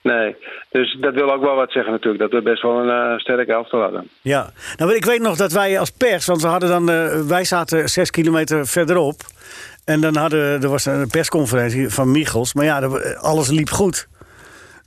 Nee, 0.01 0.35
dus 0.71 0.97
dat 1.01 1.13
wil 1.13 1.33
ook 1.33 1.41
wel 1.41 1.55
wat 1.55 1.71
zeggen 1.71 1.91
natuurlijk. 1.91 2.21
Dat 2.23 2.31
we 2.31 2.41
best 2.49 2.61
wel 2.61 2.77
een 2.77 3.11
eh 3.13 3.17
sterke 3.19 3.51
elftal 3.53 3.81
hadden. 3.81 4.09
Ja, 4.21 4.51
nou, 4.77 4.95
ik 4.95 5.05
weet 5.05 5.21
nog 5.21 5.35
dat 5.37 5.51
wij 5.51 5.79
als 5.79 5.89
pers, 5.91 6.25
want 6.25 6.41
we 6.41 6.47
hadden 6.47 6.69
dan, 6.69 6.89
eh, 6.89 7.21
wij 7.21 7.43
zaten 7.43 7.89
zes 7.89 8.09
kilometer 8.11 8.67
verderop. 8.67 9.21
En 9.85 10.01
dan 10.01 10.15
hadden, 10.15 10.61
er 10.63 10.69
was 10.69 10.85
een 10.85 11.07
persconferentie 11.09 11.89
van 11.89 12.11
Michels. 12.11 12.53
Maar 12.53 12.65
ja, 12.65 12.79
alles 13.19 13.49
liep 13.49 13.69
goed. 13.69 14.07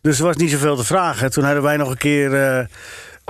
Dus 0.03 0.19
er 0.19 0.25
was 0.25 0.37
niet 0.37 0.51
zoveel 0.51 0.77
te 0.77 0.85
vragen. 0.85 1.31
Toen 1.31 1.45
hadden 1.45 1.63
wij 1.63 1.77
nog 1.77 1.91
een 1.91 1.97
keer 1.99 2.35
eh, 2.35 2.65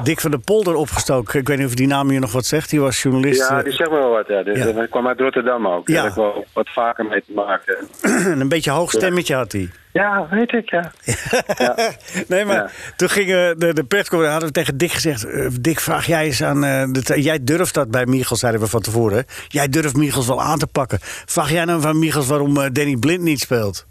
Dick 0.02 0.20
van 0.20 0.30
der 0.30 0.40
Polder 0.40 0.74
opgestoken. 0.74 1.40
Ik 1.40 1.48
weet 1.48 1.58
niet 1.58 1.66
of 1.66 1.74
die 1.74 1.86
naam 1.86 2.10
je 2.10 2.18
nog 2.18 2.32
wat 2.32 2.46
zegt. 2.46 2.70
Die 2.70 2.80
was 2.80 3.02
journalist. 3.02 3.48
Ja, 3.48 3.58
eh, 3.58 3.64
die 3.64 3.72
zegt 3.72 3.90
me 3.90 3.96
wel 3.96 4.10
wat. 4.10 4.26
Ja. 4.28 4.36
Ja. 4.44 4.72
die 4.72 4.88
kwam 4.88 5.06
uit 5.06 5.20
Rotterdam 5.20 5.66
ook. 5.68 5.88
Ja. 5.88 5.94
Daar 5.94 6.02
heb 6.02 6.10
ik 6.12 6.18
wel 6.18 6.46
wat 6.52 6.68
vaker 6.72 7.04
mee 7.04 7.22
te 7.26 7.32
maken. 7.32 7.76
en 8.02 8.40
een 8.40 8.48
beetje 8.48 8.70
hoog 8.70 8.90
stemmetje 8.90 9.34
had 9.34 9.52
hij. 9.52 9.70
Ja, 9.92 10.26
weet 10.30 10.52
ik, 10.52 10.70
ja. 10.70 10.90
Nee, 12.28 12.44
maar 12.44 12.56
Ja. 12.56 12.70
toen 12.96 13.08
gingen 13.10 13.58
de, 13.58 13.74
de 13.74 13.84
persconferentie, 13.84 14.30
hadden 14.30 14.48
we 14.48 14.54
tegen 14.54 14.76
Dick 14.78 14.92
gezegd... 14.92 15.24
eh, 15.24 15.48
Dick, 15.60 15.80
vraag 15.80 16.06
jij 16.06 16.24
eens 16.24 16.42
aan... 16.42 16.64
eh, 16.64 16.84
de, 16.90 17.22
jij 17.22 17.44
durft 17.44 17.74
dat 17.74 17.90
bij 17.90 18.06
Michels, 18.06 18.40
zeiden 18.40 18.60
we 18.60 18.66
van 18.66 18.80
tevoren. 18.80 19.16
hè? 19.16 19.22
Jij 19.48 19.68
durft 19.68 19.96
Michels 19.96 20.26
wel 20.26 20.42
aan 20.42 20.58
te 20.58 20.66
pakken. 20.66 20.98
Vraag 21.02 21.50
jij 21.50 21.64
nou 21.64 21.80
van 21.80 21.98
Michels 21.98 22.26
waarom 22.26 22.56
eh, 22.60 22.66
Danny 22.72 22.96
Blind 22.96 23.22
niet 23.22 23.40
speelt? 23.40 23.86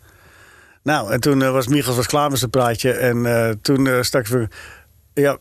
Nou, 0.84 1.12
en 1.12 1.20
toen 1.20 1.42
eh, 1.42 1.52
was 1.52 1.68
Michels 1.68 1.96
was 1.96 2.08
klaar 2.08 2.30
met 2.30 2.40
zijn 2.40 2.52
praatje. 2.52 2.92
En 2.92 3.26
eh, 3.26 3.50
toen 3.62 3.88
eh 3.88 4.02
stak. 4.02 4.26
Ja, 5.16 5.38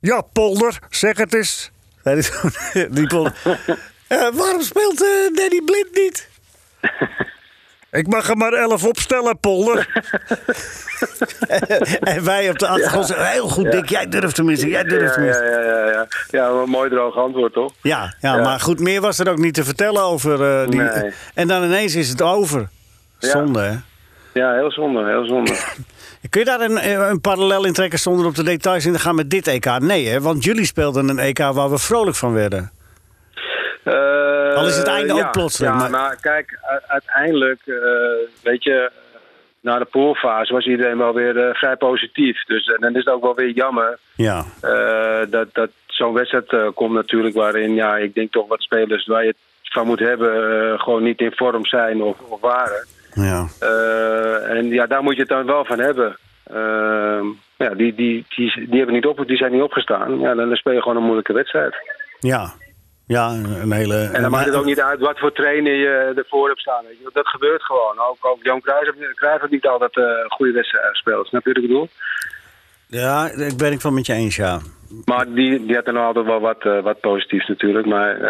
ja, 0.00 0.20
Polder, 0.20 0.78
zeg 0.90 1.16
het 1.16 1.34
eens. 1.34 1.70
Die 2.90 3.06
Polder. 3.06 3.32
"Eh, 4.08 4.28
waarom 4.32 4.60
speelt 4.62 5.02
eh, 5.02 5.36
Danny 5.36 5.60
Blind 5.64 5.88
niet? 5.92 6.28
Ik 7.90 8.06
mag 8.06 8.28
er 8.28 8.36
maar 8.36 8.52
elf 8.52 8.84
opstellen, 8.84 9.38
Polder. 9.40 10.02
en 12.00 12.24
wij 12.24 12.50
op 12.50 12.58
de 12.58 12.66
achtergrond 12.68 13.06
zeggen, 13.06 13.26
heel 13.30 13.48
goed, 13.48 13.70
Dick, 13.72 13.88
jij 13.88 14.08
durft 14.08 14.34
tenminste, 14.34 14.68
jij 14.68 14.82
durft 14.84 15.04
Ja, 15.04 15.12
tenminste. 15.12 15.42
ja, 15.44 15.60
ja, 15.60 15.78
ja, 15.86 15.90
ja. 15.90 16.06
ja, 16.30 16.46
een 16.48 16.68
mooi 16.68 16.90
droog 16.90 17.16
antwoord, 17.16 17.52
toch? 17.52 17.72
Ja, 17.82 18.14
ja, 18.20 18.36
Ja. 18.36 18.42
maar 18.42 18.60
goed, 18.60 18.80
meer 18.80 19.00
was 19.00 19.18
er 19.18 19.28
ook 19.30 19.38
niet 19.38 19.54
te 19.54 19.64
vertellen 19.64 20.02
over 20.02 20.60
eh, 20.62 20.68
die... 20.68 20.80
Nee. 20.80 21.12
En 21.34 21.48
dan 21.48 21.64
ineens 21.64 21.94
is 21.94 22.08
het 22.08 22.22
over. 22.22 22.68
Ja. 23.18 23.28
Zonde, 23.30 23.60
hè? 23.60 23.76
Ja, 24.40 24.54
heel 24.54 24.70
zonde, 24.72 25.04
heel 25.06 25.26
zonde. 25.26 25.52
Kun 26.30 26.40
je 26.40 26.46
daar 26.46 26.60
een, 26.60 26.78
eh, 26.78 27.08
een 27.08 27.20
parallel 27.20 27.64
in 27.64 27.72
trekken 27.72 27.98
zonder 27.98 28.26
op 28.26 28.34
de 28.34 28.42
details 28.44 28.86
in 28.86 28.92
te 28.92 28.98
gaan 28.98 29.14
met 29.14 29.30
dit 29.30 29.46
EK? 29.46 29.78
Nee, 29.78 30.06
hè? 30.08 30.20
Want 30.20 30.44
jullie 30.44 30.64
speelden 30.64 31.08
een 31.08 31.18
EK 31.18 31.38
waar 31.38 31.70
we 31.70 31.78
vrolijk 31.78 32.16
van 32.16 32.32
werden. 32.32 32.70
Eh, 33.84 34.54
Al 34.54 34.66
is 34.66 34.76
het 34.76 34.86
einde 34.86 35.12
ook 35.12 35.30
plotseling, 35.32 35.74
Ja, 35.74 35.80
maar- 35.80 35.90
maar, 35.90 36.16
kijk, 36.20 36.58
uiteindelijk, 36.86 37.60
eh, 37.64 37.74
weet 38.42 38.62
je, 38.64 38.90
na 39.60 39.78
de 39.78 39.84
poolfase 39.84 40.52
was 40.52 40.66
iedereen 40.66 40.98
wel 40.98 41.14
weer 41.14 41.38
eh, 41.48 41.54
vrij 41.54 41.76
positief. 41.76 42.44
Dus 42.44 42.66
en 42.66 42.80
dan 42.80 42.90
is 42.90 43.04
het 43.04 43.14
ook 43.14 43.22
wel 43.22 43.34
weer 43.34 43.50
jammer 43.50 43.98
Ja, 44.16 44.44
eh, 44.60 45.20
dat, 45.30 45.48
dat 45.54 45.70
zo'n 45.86 46.12
wedstrijd 46.14 46.52
eh, 46.52 46.66
komt 46.74 46.92
natuurlijk 46.94 47.34
waarin, 47.34 47.74
ja, 47.74 47.96
ik 47.96 48.14
denk 48.14 48.32
toch 48.32 48.48
wat 48.48 48.62
spelers 48.62 49.06
waar 49.06 49.22
je 49.22 49.28
het 49.28 49.36
van 49.62 49.86
moet 49.86 49.98
hebben, 49.98 50.32
eh, 50.72 50.80
gewoon 50.80 51.02
niet 51.02 51.20
in 51.20 51.32
vorm 51.34 51.66
zijn 51.66 52.02
of, 52.02 52.16
of 52.28 52.40
waren. 52.40 52.86
Ja. 53.14 53.46
Eh, 53.60 54.56
en 54.56 54.68
ja, 54.68 54.86
daar 54.86 55.02
moet 55.02 55.14
je 55.14 55.20
het 55.20 55.28
dan 55.28 55.46
wel 55.46 55.64
van 55.64 55.78
hebben. 55.78 56.16
Ehm, 56.44 57.26
ja, 57.56 57.74
die, 57.74 57.94
die, 57.94 58.26
die, 58.28 58.66
die, 58.68 58.76
hebben 58.76 58.94
niet 58.94 59.06
op, 59.06 59.26
die 59.26 59.36
zijn 59.36 59.52
niet 59.52 59.62
opgestaan. 59.62 60.18
Ja, 60.18 60.34
dan 60.34 60.56
speel 60.56 60.72
je 60.72 60.82
gewoon 60.82 60.96
een 60.96 61.02
moeilijke 61.02 61.32
wedstrijd. 61.32 61.74
Ja, 62.20 62.52
ja 63.06 63.28
een 63.62 63.72
hele... 63.72 64.10
En 64.12 64.22
dan 64.22 64.30
maakt 64.30 64.46
het 64.46 64.54
ook 64.54 64.64
niet 64.64 64.80
uit 64.80 65.00
wat 65.00 65.18
voor 65.18 65.32
trainer 65.32 65.74
je 65.74 66.12
ervoor 66.16 66.48
hebt 66.48 66.60
staan. 66.60 66.84
Weet 66.84 66.98
je. 66.98 67.10
Dat 67.12 67.28
gebeurt 67.28 67.62
gewoon. 67.62 67.98
Ook, 67.98 68.16
ook 68.20 68.42
Jan 68.42 68.60
Cruijff 68.60 69.40
heeft 69.40 69.50
niet 69.50 69.66
altijd 69.66 69.96
eh 69.96 70.04
goede 70.28 70.52
wedstrijden 70.52 70.90
gespeeld. 70.90 71.26
Snap 71.26 71.44
je 71.44 71.52
wat 71.52 71.62
ik 71.62 71.68
bedoel? 71.68 71.88
Ja, 72.86 73.30
ik 73.30 73.56
ben 73.56 73.72
ik 73.72 73.80
wel 73.80 73.92
met 73.92 74.06
je 74.06 74.12
eens, 74.12 74.36
ja. 74.36 74.58
Maar 75.04 75.32
die, 75.32 75.66
die 75.66 75.74
had 75.74 75.84
dan 75.84 75.96
altijd 75.96 76.26
wel 76.26 76.40
wat, 76.40 76.64
eh, 76.64 76.80
wat 76.82 77.00
positiefs 77.00 77.48
natuurlijk. 77.48 77.86
Maar 77.86 78.20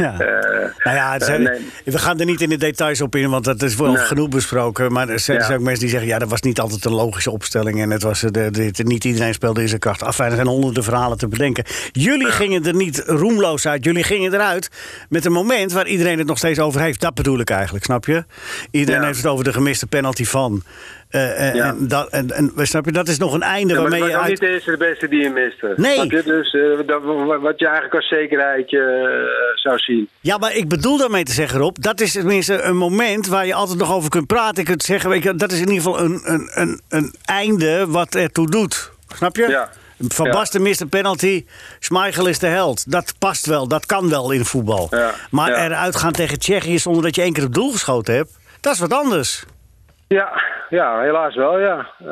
Ja. 0.00 0.18
eh, 0.18 0.68
Nou 0.84 0.96
ja, 0.96 1.18
zijn- 1.18 1.46
eh, 1.46 1.52
nee. 1.52 1.70
we 1.84 1.98
gaan 1.98 2.20
er 2.20 2.26
niet 2.26 2.40
in 2.40 2.48
de 2.48 2.56
details 2.56 3.00
op 3.00 3.16
in, 3.16 3.30
want 3.30 3.44
dat 3.44 3.62
is 3.62 3.74
wel 3.76 3.92
Nee. 3.92 4.02
genoeg 4.04 4.28
besproken. 4.28 4.92
Maar 4.92 5.08
er 5.08 5.18
zijn, 5.20 5.38
Ja. 5.38 5.44
zijn 5.44 5.58
ook 5.58 5.64
mensen 5.64 5.80
die 5.82 5.90
zeggen, 5.90 6.08
ja, 6.08 6.18
dat 6.18 6.28
was 6.28 6.40
niet 6.40 6.60
altijd 6.60 6.84
een 6.84 6.92
logische 6.94 7.30
opstelling. 7.30 7.80
En 7.82 7.90
het 7.90 8.02
was, 8.02 8.22
eh, 8.22 8.30
de, 8.50 8.70
niet 8.84 9.04
iedereen 9.04 9.34
speelde 9.34 9.60
in 9.60 9.68
zijn 9.68 9.80
kracht. 9.80 10.02
Enfin, 10.02 10.24
er 10.24 10.34
zijn 10.34 10.46
honderden 10.46 10.84
verhalen 10.84 11.18
te 11.18 11.28
bedenken. 11.28 11.64
Jullie 11.92 12.30
gingen 12.30 12.66
er 12.66 12.74
niet 12.74 13.02
roemloos 13.06 13.66
uit. 13.66 13.84
Jullie 13.84 14.04
gingen 14.04 14.34
eruit 14.34 14.70
met 15.08 15.24
een 15.24 15.32
moment 15.32 15.72
waar 15.72 15.86
iedereen 15.86 16.18
het 16.18 16.26
nog 16.26 16.38
steeds 16.38 16.58
over 16.58 16.80
heeft. 16.80 17.00
Dat 17.00 17.14
bedoel 17.14 17.38
ik 17.40 17.50
eigenlijk, 17.50 17.84
snap 17.84 18.06
je? 18.06 18.24
Iedereen 18.70 19.00
Ja. 19.00 19.06
heeft 19.06 19.18
het 19.22 19.26
over 19.26 19.44
de 19.44 19.52
gemiste 19.52 19.86
penalty 19.86 20.24
van. 20.24 20.62
Ja. 21.10 21.18
en, 21.18 21.88
dat, 21.88 22.08
en, 22.08 22.30
en 22.30 22.52
snap 22.56 22.84
je, 22.84 22.92
dat 22.92 23.08
is 23.08 23.18
nog 23.18 23.32
een 23.32 23.42
einde 23.42 23.74
Ja, 23.74 23.80
maar 23.80 23.90
waarmee 23.90 24.08
je 24.08 24.14
ook 24.16 24.20
uit... 24.22 24.30
niet 24.30 24.40
de 24.40 24.48
eerste 24.48 24.70
de 24.70 24.76
beste 24.76 25.08
die 25.08 25.22
je 25.22 25.30
miste. 25.30 25.72
Nee. 25.76 25.98
Je? 26.08 26.22
Dus 26.22 26.54
eh, 26.54 26.86
dat, 26.86 27.02
wat 27.40 27.58
je 27.58 27.64
eigenlijk 27.64 27.94
als 27.94 28.08
zekerheid 28.08 28.68
zou 29.54 29.78
zien. 29.78 30.08
Ja, 30.20 30.38
maar 30.38 30.54
ik 30.56 30.68
bedoel 30.68 30.98
daarmee 30.98 31.24
te 31.24 31.32
zeggen, 31.32 31.58
Rob, 31.58 31.76
dat 31.80 32.00
is 32.00 32.12
tenminste 32.12 32.62
een 32.62 32.76
moment 32.76 33.26
waar 33.26 33.46
je 33.46 33.54
altijd 33.54 33.78
nog 33.78 33.92
over 33.92 34.10
kunt 34.10 34.26
praten. 34.26 34.62
Je 34.62 34.68
kunt 34.68 34.82
zeggen, 34.82 35.10
weet 35.10 35.22
je, 35.22 35.34
dat 35.34 35.52
is 35.52 35.60
in 35.60 35.68
ieder 35.68 35.82
geval 35.82 36.00
een, 36.00 36.20
een, 36.24 36.50
een, 36.54 36.80
een 36.88 37.14
einde 37.24 37.86
wat 37.88 38.14
ertoe 38.14 38.50
doet. 38.50 38.90
Snap 39.16 39.36
je? 39.36 39.48
Ja. 39.48 39.70
Van 40.08 40.26
Ja. 40.26 40.32
Basten 40.32 40.62
mist 40.62 40.80
een 40.80 40.88
penalty, 40.88 41.44
Schmeichel 41.78 42.26
is 42.26 42.38
de 42.38 42.46
held. 42.46 42.90
Dat 42.90 43.14
past 43.18 43.46
wel, 43.46 43.68
dat 43.68 43.86
kan 43.86 44.08
wel 44.08 44.30
in 44.30 44.44
voetbal. 44.44 44.86
Ja. 44.90 45.14
Maar 45.30 45.52
eruit 45.52 45.96
gaan 45.96 46.12
tegen 46.12 46.38
Tsjechië 46.38 46.78
zonder 46.78 47.02
dat 47.02 47.14
je 47.14 47.22
één 47.22 47.32
keer 47.32 47.44
op 47.44 47.54
doel 47.54 47.72
geschoten 47.72 48.14
hebt, 48.14 48.38
dat 48.60 48.74
is 48.74 48.78
wat 48.78 48.92
anders. 48.92 49.44
Ja, 50.14 50.42
ja 50.68 51.00
helaas 51.00 51.34
wel, 51.34 51.58
ja. 51.58 51.86
Ehm, 52.00 52.08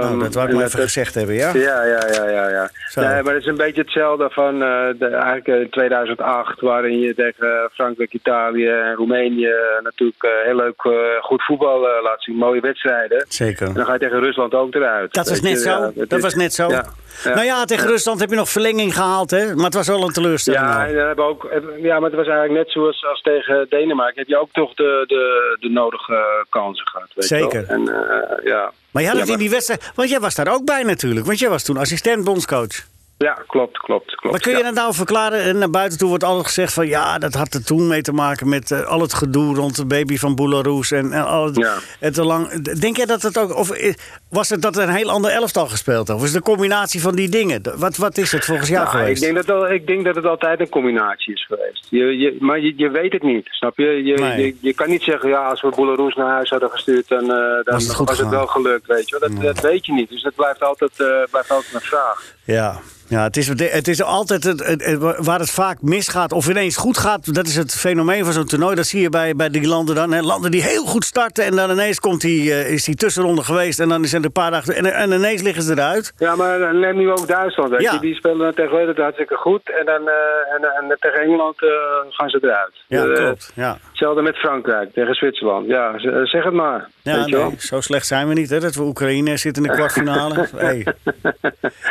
Nou, 0.00 0.18
dat 0.22 0.34
wou 0.34 0.48
ik 0.48 0.54
maar 0.54 0.64
even 0.64 0.78
gezegd 0.80 1.14
hebben, 1.14 1.34
ja? 1.34 1.50
Ja, 1.54 1.84
ja, 1.84 2.00
ja, 2.12 2.28
ja. 2.28 2.48
ja. 2.48 2.70
Nee, 2.94 3.22
maar 3.22 3.32
het 3.34 3.42
is 3.42 3.48
een 3.48 3.56
beetje 3.56 3.80
hetzelfde 3.80 4.30
van 4.30 4.54
eh, 4.62 4.86
de, 4.98 5.06
eigenlijk 5.06 5.46
in 5.46 5.70
2008, 5.70 6.60
waarin 6.60 6.98
je 6.98 7.14
tegen 7.14 7.70
Frankrijk, 7.72 8.12
Italië 8.12 8.68
en 8.68 8.94
Roemenië 8.94 9.52
natuurlijk 9.82 10.22
eh, 10.22 10.30
heel 10.44 10.56
leuk 10.56 10.84
eh, 10.84 10.92
goed 11.20 11.42
voetbal 11.44 11.88
eh, 11.88 12.02
laat 12.02 12.22
zien. 12.22 12.36
Mooie 12.36 12.60
wedstrijden. 12.60 13.24
Zeker. 13.28 13.66
En 13.66 13.74
dan 13.74 13.84
ga 13.86 13.92
je 13.92 13.98
tegen 13.98 14.20
Rusland 14.20 14.54
ook 14.54 14.74
eruit. 14.74 15.14
Dat 15.14 15.28
was 15.28 15.40
net 15.40 15.50
je, 15.52 15.58
zo. 15.58 15.92
dat 15.94 16.12
is- 16.12 16.22
was 16.22 16.34
net 16.34 16.54
zo. 16.54 16.68
Ja, 16.68 16.84
ja. 17.24 17.34
Nou 17.34 17.46
ja, 17.46 17.64
tegen 17.64 17.86
Rusland 17.86 18.20
heb 18.20 18.30
je 18.30 18.36
nog 18.36 18.48
verlenging 18.48 18.94
gehaald, 18.94 19.30
hè? 19.30 19.54
Maar 19.54 19.64
het 19.64 19.74
was 19.74 19.86
wel 19.86 20.02
een 20.02 20.12
teleurstelling. 20.12 20.62
Ja, 20.62 20.86
en 20.86 20.94
dan 20.94 21.06
hebben 21.06 21.24
ook, 21.24 21.48
ja, 21.82 22.00
maar 22.00 22.10
het 22.10 22.18
was 22.18 22.26
eigenlijk 22.26 22.52
net 22.52 22.70
zoals 22.70 23.04
als 23.04 23.20
tegen 23.20 23.66
Denemarken. 23.68 24.18
Heb 24.18 24.28
je 24.28 24.40
ook 24.40 24.52
toch 24.52 24.74
de, 24.74 25.04
de, 25.06 25.56
de 25.60 25.68
nodige 25.68 26.46
kansen 26.48 26.88
gehad. 26.88 27.08
Weet. 27.14 27.24
Zeker. 27.24 27.64
En, 27.68 27.88
eh, 27.88 28.44
ja. 28.44 28.72
Maar 28.90 29.02
je 29.02 29.08
had 29.08 29.18
het 29.18 29.28
in 29.28 29.38
die 29.38 29.50
wedstrijd... 29.50 29.92
Want 29.94 30.10
jij 30.10 30.20
was 30.20 30.34
daar 30.34 30.52
ook 30.52 30.64
bij 30.64 30.82
natuurlijk. 30.82 31.26
Want 31.26 31.38
jij 31.38 31.48
was 31.48 31.62
toen 31.62 31.76
assistent 31.76 32.24
bondscoach. 32.24 32.93
Ja, 33.18 33.38
klopt, 33.46 33.78
klopt, 33.78 34.14
klopt. 34.14 34.30
Maar 34.30 34.40
kun 34.40 34.52
je 34.52 34.58
ja. 34.58 34.64
dat 34.64 34.74
nou 34.74 34.94
verklaren? 34.94 35.40
En 35.40 35.58
naar 35.58 35.70
buiten 35.70 35.98
toe 35.98 36.08
wordt 36.08 36.24
altijd 36.24 36.46
gezegd 36.46 36.72
van... 36.72 36.86
ja, 36.88 37.18
dat 37.18 37.34
had 37.34 37.54
er 37.54 37.64
toen 37.64 37.86
mee 37.86 38.02
te 38.02 38.12
maken 38.12 38.48
met 38.48 38.70
eh, 38.70 38.80
al 38.86 39.00
het 39.00 39.14
gedoe 39.14 39.54
rond 39.54 39.76
de 39.76 39.86
baby 39.86 40.16
van 40.16 40.34
Boularoes. 40.34 40.90
En, 40.90 41.12
en 41.12 41.24
al 41.26 41.44
het, 41.46 41.56
Ja. 41.56 41.74
het 42.00 42.14
te 42.14 42.24
lang... 42.24 42.62
Denk 42.80 42.96
jij 42.96 43.06
dat 43.06 43.22
het 43.22 43.38
ook... 43.38 43.56
Of 43.56 43.70
eh, 43.70 43.94
was 44.30 44.48
het 44.48 44.62
dat 44.62 44.76
er 44.76 44.82
een 44.82 44.94
heel 44.94 45.10
ander 45.10 45.30
elftal 45.30 45.66
gespeeld 45.66 46.08
had? 46.08 46.16
Of 46.16 46.22
is 46.22 46.28
het 46.28 46.36
een 46.36 46.52
combinatie 46.54 47.00
van 47.00 47.14
die 47.14 47.28
dingen? 47.28 47.62
Wat, 47.76 47.96
wat 47.96 48.16
is 48.18 48.32
het 48.32 48.44
volgens 48.44 48.68
jou 48.68 48.84
Nou, 48.84 48.96
ik, 48.96 49.02
geweest? 49.02 49.22
denk 49.22 49.34
dat 49.34 49.50
al, 49.50 49.70
ik 49.70 49.86
denk 49.86 50.04
dat 50.04 50.14
het 50.14 50.26
altijd 50.26 50.60
een 50.60 50.68
combinatie 50.68 51.34
is 51.34 51.46
geweest. 51.46 51.86
Je, 51.90 52.04
je, 52.18 52.36
maar 52.40 52.60
je, 52.60 52.72
je 52.76 52.90
weet 52.90 53.12
het 53.12 53.22
niet, 53.22 53.46
snap 53.50 53.76
je? 53.78 53.86
Je, 54.04 54.14
Nee. 54.14 54.46
je, 54.46 54.56
je 54.60 54.74
kan 54.74 54.88
niet 54.88 55.02
zeggen, 55.02 55.28
ja, 55.28 55.48
als 55.48 55.62
we 55.62 55.72
Boularoes 55.76 56.14
naar 56.14 56.30
huis 56.30 56.50
hadden 56.50 56.70
gestuurd, 56.70 57.08
dan, 57.08 57.20
eh, 57.22 57.28
dan 57.28 57.64
Was 58.06 58.18
het 58.18 58.28
wel 58.28 58.46
gelukt, 58.46 58.86
weet 58.86 59.08
je 59.08 59.16
wel. 59.18 59.28
Dat, 59.28 59.42
dat 59.54 59.60
weet 59.60 59.86
je 59.86 59.92
niet, 59.92 60.08
dus 60.08 60.22
dat 60.22 60.34
blijft 60.34 60.62
altijd, 60.62 60.90
eh, 61.00 61.06
blijft 61.30 61.50
altijd 61.50 61.74
een 61.74 61.80
vraag. 61.80 62.32
Ja, 62.46 62.74
ja 63.08 63.22
het, 63.22 63.36
is, 63.36 63.48
het 63.48 63.88
is 63.88 64.02
altijd 64.02 64.44
het, 64.44 64.96
waar 65.18 65.38
het 65.38 65.50
vaak 65.50 65.82
misgaat 65.82 66.32
of 66.32 66.48
ineens 66.48 66.76
goed 66.76 66.98
gaat. 66.98 67.34
Dat 67.34 67.46
is 67.46 67.56
het 67.56 67.74
fenomeen 67.74 68.24
van 68.24 68.32
zo'n 68.32 68.44
toernooi. 68.46 68.74
Dat 68.74 68.86
zie 68.86 69.00
je 69.00 69.08
bij, 69.08 69.34
bij 69.36 69.48
die 69.50 69.66
landen 69.68 69.94
dan. 69.94 70.12
Hè. 70.12 70.20
Landen 70.20 70.50
die 70.50 70.62
heel 70.62 70.84
goed 70.84 71.04
starten 71.04 71.44
en 71.44 71.56
dan 71.56 71.70
ineens 71.70 72.00
komt 72.00 72.20
die, 72.20 72.52
eh, 72.52 72.70
is 72.72 72.84
die 72.84 72.94
tussenronde 72.94 73.42
geweest. 73.44 73.80
En 73.80 73.88
dan 73.88 74.04
zijn 74.04 74.20
er 74.20 74.26
een 74.26 74.32
paar 74.32 74.50
dagen... 74.50 74.74
En, 74.74 74.84
en 74.86 75.12
ineens 75.12 75.42
liggen 75.42 75.62
ze 75.62 75.72
eruit. 75.72 76.12
Ja, 76.18 76.36
maar 76.36 76.74
neem 76.74 76.96
nu 76.96 77.10
ook 77.10 77.28
Duitsland, 77.28 77.70
weet 77.70 77.80
Ja. 77.80 77.92
je. 77.92 78.00
Die 78.00 78.14
spelen 78.14 78.54
tegen 78.54 78.70
Nederland 78.72 78.98
hartstikke 78.98 79.34
goed 79.36 79.70
en 79.80 79.86
dan 79.86 80.08
eh, 80.08 80.54
en, 80.54 80.62
en 80.90 80.96
tegen 80.98 81.20
Engeland 81.20 81.62
eh, 81.62 81.68
gaan 82.10 82.28
ze 82.28 82.38
eruit. 82.42 82.74
Ja, 82.88 83.04
klopt. 83.14 83.52
Ja, 83.54 83.78
Hetzelfde 83.88 84.22
met 84.22 84.36
Frankrijk 84.36 84.92
tegen 84.92 85.14
Zwitserland. 85.14 85.66
Ja, 85.66 85.98
zeg 86.24 86.44
het 86.44 86.54
maar. 86.54 86.88
Ja 87.12 87.26
nee, 87.26 87.54
zo 87.58 87.80
slecht 87.80 88.06
zijn 88.06 88.28
we 88.28 88.34
niet. 88.34 88.50
Hè, 88.50 88.60
dat 88.60 88.74
we 88.74 88.82
Oekraïne 88.82 89.36
zitten 89.36 89.62
in 89.62 89.68
de 89.70 89.74
kwartfinale. 89.76 90.48
hey. 90.56 90.86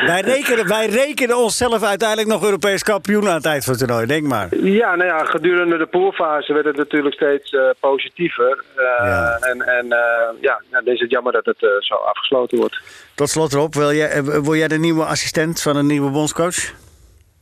wij, 0.06 0.22
rekenen, 0.22 0.68
wij 0.68 0.86
rekenen 0.88 1.38
onszelf 1.38 1.84
uiteindelijk 1.84 2.30
nog 2.30 2.44
Europees 2.44 2.84
kampioen 2.84 3.28
aan 3.28 3.36
het 3.36 3.46
eind 3.46 3.64
van 3.64 3.74
het 3.74 3.82
toernooi. 3.88 4.06
Denk 4.08 4.28
maar. 4.28 4.56
Ja, 4.56 4.96
nou 4.96 5.10
ja, 5.10 5.24
gedurende 5.26 5.78
de 5.78 5.86
poolfase 5.86 6.54
werd 6.54 6.66
het 6.66 6.76
natuurlijk 6.76 7.16
steeds 7.16 7.52
eh, 7.52 7.62
positiever. 7.80 8.64
Eh, 8.76 8.84
Ja. 9.06 9.38
En, 9.42 9.62
en 9.62 9.92
eh, 9.92 10.42
ja, 10.42 10.62
nou, 10.72 10.84
dan 10.84 10.94
is 10.94 11.00
het 11.00 11.12
jammer 11.12 11.32
dat 11.34 11.46
het 11.46 11.58
zo 11.80 11.96
afgesloten 11.96 12.58
wordt. 12.58 12.80
Tot 13.16 13.30
slot 13.30 13.54
Rob, 13.54 13.74
wil 13.76 13.94
jij, 13.94 14.24
word 14.24 14.58
jij 14.58 14.68
de 14.68 14.80
nieuwe 14.80 15.06
assistent 15.06 15.62
van 15.62 15.76
een 15.76 15.88
nieuwe 15.88 16.10
bondscoach? 16.12 16.74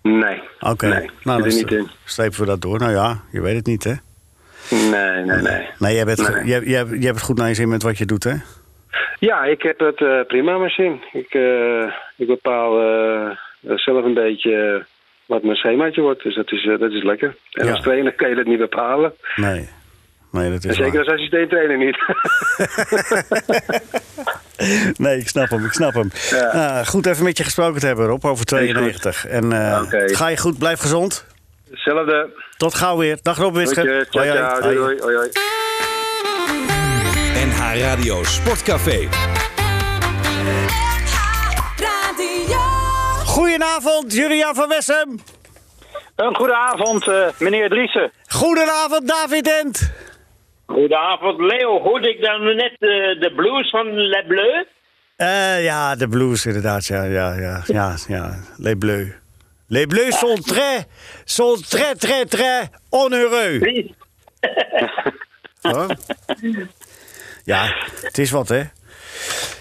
Nee. 0.01 0.41
Oké, 0.59 0.87
Nee, 0.87 1.09
nou, 1.23 1.43
er 1.43 1.49
dan 1.49 1.57
niet 1.57 1.71
in. 1.71 1.89
strepen 2.05 2.39
we 2.39 2.45
dat 2.45 2.61
door. 2.61 2.79
Nou 2.79 2.91
ja, 2.91 3.21
je 3.31 3.41
weet 3.41 3.55
het 3.55 3.65
niet, 3.65 3.83
hè? 3.83 3.93
Nee, 4.69 5.23
nee, 5.23 5.41
nee. 5.41 5.67
Nee, 5.79 5.95
jij, 5.95 6.05
bent, 6.05 6.33
Nee. 6.33 6.45
jij, 6.45 6.59
jij, 6.59 6.85
jij 6.85 6.99
hebt 6.99 7.15
het 7.15 7.21
goed 7.21 7.37
naar 7.37 7.47
je 7.47 7.53
zin 7.53 7.69
met 7.69 7.83
wat 7.83 7.97
je 7.97 8.05
doet, 8.05 8.23
hè? 8.23 8.33
Ja, 9.19 9.43
ik 9.43 9.61
heb 9.61 9.79
het 9.79 10.01
eh, 10.01 10.19
prima 10.27 10.57
maar 10.57 10.69
zin. 10.69 11.01
Ik, 11.13 11.33
eh, 11.33 11.93
ik 12.17 12.27
bepaal 12.27 12.79
eh, 12.81 13.29
zelf 13.75 14.03
een 14.05 14.13
beetje 14.13 14.85
wat 15.25 15.43
mijn 15.43 15.55
schemaatje 15.55 16.01
wordt. 16.01 16.23
Dus 16.23 16.35
dat 16.35 16.51
is, 16.51 16.63
dat 16.79 16.91
is 16.91 17.03
lekker. 17.03 17.35
En 17.51 17.65
Ja. 17.65 17.71
als 17.71 17.81
trainer 17.81 18.13
kan 18.13 18.29
je 18.29 18.35
dat 18.35 18.45
niet 18.45 18.57
bepalen. 18.59 19.13
Nee. 19.35 19.69
Nee, 20.31 20.51
dat 20.51 20.63
is 20.63 20.75
zeker 20.75 20.91
waar. 20.91 20.99
als 20.99 21.13
assistent 21.13 21.49
trainer 21.49 21.77
niet. 21.77 21.97
Nee, 24.97 25.17
ik 25.17 25.27
snap 25.27 25.49
hem, 25.49 25.65
ik 25.65 25.71
snap 25.71 25.93
hem. 25.93 26.11
Ja. 26.29 26.45
Ah, 26.47 26.85
goed 26.85 27.05
even 27.05 27.23
met 27.23 27.37
je 27.37 27.43
gesproken 27.43 27.79
te 27.79 27.85
hebben, 27.85 28.05
Rob, 28.05 28.25
over 28.25 28.45
92. 28.45 29.27
En 29.27 29.51
ga 30.07 30.27
je 30.27 30.37
goed, 30.37 30.57
blijf 30.59 30.79
gezond. 30.79 31.25
Hetzelfde. 31.69 32.29
Tot 32.61 32.73
gauw 32.73 32.97
weer. 32.97 33.17
Dag 33.21 33.37
Rob 33.37 33.55
Witske. 33.55 33.81
Goedje. 33.81 34.05
Ciao, 34.09 34.23
Hoi, 34.23 34.29
hoi. 34.29 34.37
ciao. 34.37 34.61
Hoi. 34.61 34.75
Doei, 34.75 34.97
doei. 34.97 35.15
Hoi. 35.15 35.29
NH 37.45 37.81
Radio 37.83 38.23
Sportcafé. 38.23 39.07
Radio. 41.77 42.59
Goedenavond, 43.25 44.13
Julian 44.13 44.55
van 44.55 44.67
Wessem. 44.69 45.19
Een 46.15 46.35
goede 46.35 46.55
avond, 46.55 47.07
eh, 47.07 47.27
meneer 47.39 47.69
Driessen. 47.69 48.11
Goedenavond, 48.27 49.07
David 49.07 49.43
Dent. 49.43 49.91
Goedenavond, 50.65 51.39
Leo. 51.39 51.79
Hoorde 51.79 52.09
ik 52.09 52.21
dan 52.21 52.43
net 52.43 52.75
de, 52.79 53.17
de 53.19 53.33
blues 53.35 53.69
van 53.69 53.93
Le 53.93 54.23
Bleu? 54.27 54.65
Eh, 55.15 55.63
ja, 55.63 55.95
de 55.95 56.07
blues 56.07 56.45
inderdaad, 56.45 56.85
ja, 56.85 57.03
ja, 57.03 57.33
ja, 57.33 57.61
ja, 57.65 57.95
ja. 58.07 58.35
Les 58.57 58.75
Bleus. 58.79 59.20
Les 59.71 59.87
Bleus 59.87 60.11
sont 60.11 60.35
très, 60.35 60.85
sont 61.25 61.55
très, 61.69 61.95
très, 61.95 62.25
très 62.25 62.69
onheureux. 62.91 63.61
Ja, 67.43 67.75
het 68.01 68.17
is 68.17 68.31
wat, 68.31 68.49
hè? 68.49 68.57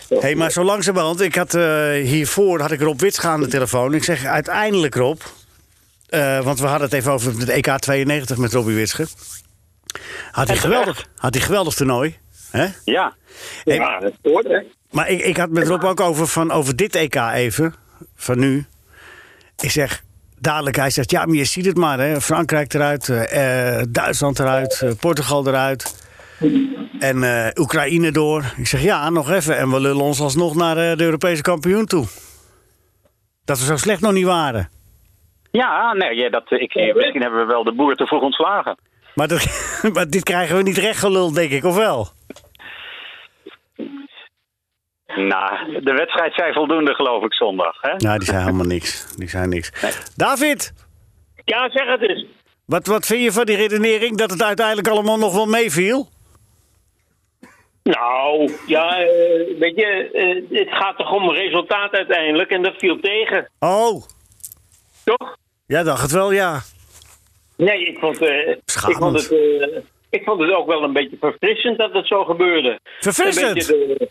Hé, 0.08 0.18
hey, 0.20 0.34
maar 0.34 0.50
zo 0.50 0.62
langzamerhand, 0.62 1.20
ik 1.20 1.34
had 1.34 1.54
eh, 1.54 1.90
hiervoor 1.92 2.60
had 2.60 2.70
ik 2.70 2.80
Rob 2.80 3.00
Wits 3.00 3.20
aan 3.20 3.40
de 3.40 3.46
telefoon. 3.46 3.94
Ik 3.94 4.04
zeg 4.04 4.24
uiteindelijk, 4.24 4.94
Rob, 4.94 5.20
eh, 6.08 6.44
want 6.44 6.60
we 6.60 6.66
hadden 6.66 6.88
het 6.88 6.96
even 6.96 7.12
over 7.12 7.38
het 7.38 7.48
EK 7.48 7.78
92 7.78 8.36
met 8.36 8.52
Robbie 8.52 8.74
Witsche. 8.74 9.06
Had 10.30 10.48
hij 10.48 10.56
geweldig, 10.56 11.06
had 11.16 11.34
hij 11.34 11.42
geweldig 11.42 11.74
toernooi, 11.74 12.16
hè? 12.50 12.66
Ja. 12.84 13.14
Hey. 13.64 13.74
Ja, 13.74 14.00
dat 14.00 14.12
hoort, 14.22 14.48
hè? 14.48 14.60
Maar 14.90 15.08
ik, 15.08 15.20
ik 15.20 15.36
had 15.36 15.50
met 15.50 15.66
Rob 15.66 15.84
ook 15.84 16.00
over, 16.00 16.26
van, 16.26 16.50
over 16.50 16.76
dit 16.76 16.94
EK 16.94 17.14
even, 17.14 17.74
van 18.14 18.38
nu. 18.38 18.66
Ik 19.60 19.70
zeg, 19.70 20.02
dadelijk, 20.38 20.76
hij 20.76 20.90
zegt, 20.90 21.10
ja, 21.10 21.24
maar 21.24 21.36
je 21.36 21.44
ziet 21.44 21.64
het 21.64 21.76
maar, 21.76 21.98
hè. 21.98 22.20
Frankrijk 22.20 22.74
eruit, 22.74 23.08
eh, 23.08 23.78
eh, 23.78 23.86
Duitsland 23.88 24.38
eruit, 24.38 24.82
eh, 24.82 24.90
Portugal 25.00 25.46
eruit. 25.46 26.08
En 26.98 27.22
eh, 27.22 27.50
Oekraïne 27.54 28.12
door. 28.12 28.44
Ik 28.56 28.66
zeg, 28.66 28.82
ja, 28.82 29.10
nog 29.10 29.30
even. 29.30 29.56
En 29.56 29.70
we 29.70 29.80
lullen 29.80 30.04
ons 30.04 30.20
alsnog 30.20 30.54
naar 30.54 30.96
de 30.96 31.04
Europese 31.04 31.42
kampioen 31.42 31.86
toe. 31.86 32.06
Dat 33.44 33.58
we 33.58 33.64
zo 33.64 33.76
slecht 33.76 34.00
nog 34.00 34.12
niet 34.12 34.24
waren. 34.24 34.68
Ja, 35.50 35.92
nee, 35.92 36.14
ja, 36.14 36.30
dat, 36.30 36.50
ik, 36.50 36.74
misschien 36.94 37.22
hebben 37.22 37.40
we 37.40 37.46
wel 37.46 37.64
de 37.64 37.74
boer 37.74 37.94
te 37.94 38.06
vroeg 38.06 38.22
ontslagen. 38.22 38.78
Maar, 39.14 39.28
dat, 39.28 39.46
maar 39.92 40.08
dit 40.08 40.22
krijgen 40.22 40.56
we 40.56 40.62
niet 40.62 40.78
rechtgeluld, 40.78 41.34
denk 41.34 41.50
ik, 41.50 41.64
of 41.64 41.76
wel? 41.76 42.08
Nou, 45.16 45.80
de 45.82 45.92
wedstrijd 45.92 46.34
zei 46.34 46.52
voldoende, 46.52 46.94
geloof 46.94 47.24
ik, 47.24 47.34
zondag. 47.34 47.80
Hè? 47.80 47.94
Nou, 47.96 48.18
die 48.18 48.26
zijn 48.28 48.40
helemaal 48.40 48.66
niks. 48.66 49.16
Die 49.16 49.28
zijn 49.28 49.48
niks. 49.48 49.70
David, 50.16 50.72
Ja, 51.44 51.70
zeg 51.70 51.86
het 51.86 52.08
eens. 52.08 52.24
wat, 52.66 52.86
wat 52.86 53.06
vind 53.06 53.22
je 53.22 53.32
van 53.32 53.44
die 53.46 53.56
redenering 53.56 54.16
dat 54.16 54.30
het 54.30 54.42
uiteindelijk 54.42 54.88
allemaal 54.88 55.18
nog 55.18 55.34
wel 55.34 55.46
meeviel? 55.46 56.08
Nou, 57.82 58.52
ja, 58.66 58.98
eh, 58.98 59.58
weet 59.58 59.76
je, 59.76 60.10
eh, 60.12 60.58
het 60.58 60.68
gaat 60.70 60.96
toch 60.96 61.12
om 61.12 61.30
resultaat 61.30 61.92
uiteindelijk 61.92 62.50
en 62.50 62.62
dat 62.62 62.74
viel 62.78 63.00
tegen, 63.00 63.50
Oh, 63.58 64.02
toch? 65.04 65.36
ja, 65.66 65.82
dacht 65.82 66.02
het 66.02 66.10
wel, 66.10 66.32
ja. 66.32 66.60
Nee, 67.56 67.84
ik 67.84 67.98
vond, 67.98 68.18
eh, 68.22 68.48
ik 68.50 68.60
vond, 68.98 69.16
het, 69.22 69.32
ik 70.10 70.24
vond 70.24 70.40
het 70.40 70.52
ook 70.54 70.66
wel 70.66 70.82
een 70.82 70.92
beetje 70.92 71.16
verfrissend 71.20 71.78
dat 71.78 71.92
het 71.92 72.06
zo 72.06 72.24
gebeurde. 72.24 72.80
Verfrissend? 73.00 73.48
Een 73.48 73.54
beetje 73.54 73.94
de- 73.98 74.10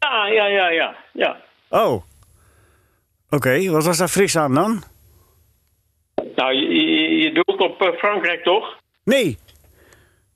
ja, 0.00 0.26
ja, 0.26 0.46
ja, 0.46 0.68
ja, 0.70 0.96
ja. 1.12 1.36
Oh. 1.68 2.02
Oké, 3.30 3.70
wat 3.70 3.84
was 3.84 3.98
daar 3.98 4.08
fris 4.08 4.36
aan 4.36 4.54
dan? 4.54 4.82
Nou, 6.36 6.54
je, 6.54 6.68
je, 6.74 7.16
je 7.16 7.32
doelt 7.32 7.60
op 7.60 7.82
eh, 7.82 7.92
Frankrijk, 7.98 8.42
toch? 8.42 8.76
Nee. 9.04 9.38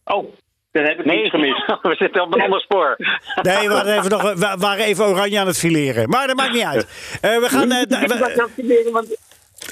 Oh, 0.04 0.35
dan 0.73 0.85
heb 0.85 0.99
ik 0.99 1.04
Nee, 1.04 1.16
niets 1.16 1.30
gemist. 1.30 1.66
we 1.83 1.94
zitten 1.94 2.23
op 2.23 2.35
een 2.35 2.40
ander 2.40 2.61
spoor. 2.61 2.97
Nee, 3.42 3.68
we 3.68 3.75
waren 3.75 3.99
even, 3.99 4.11
nog, 4.11 4.23
we 4.23 4.54
waren 4.59 4.85
even 4.85 5.04
oranje 5.04 5.40
aan 5.40 5.47
het 5.47 5.59
fileren. 5.59 6.09
Maar 6.09 6.26
dat 6.26 6.37
maakt 6.37 6.52
niet 6.52 6.64
uit. 6.64 7.18
Eh, 7.21 7.38
we 7.38 7.49
gaan... 7.49 7.73
Ik 7.73 7.88
we- 7.88 8.88
want? 8.92 9.16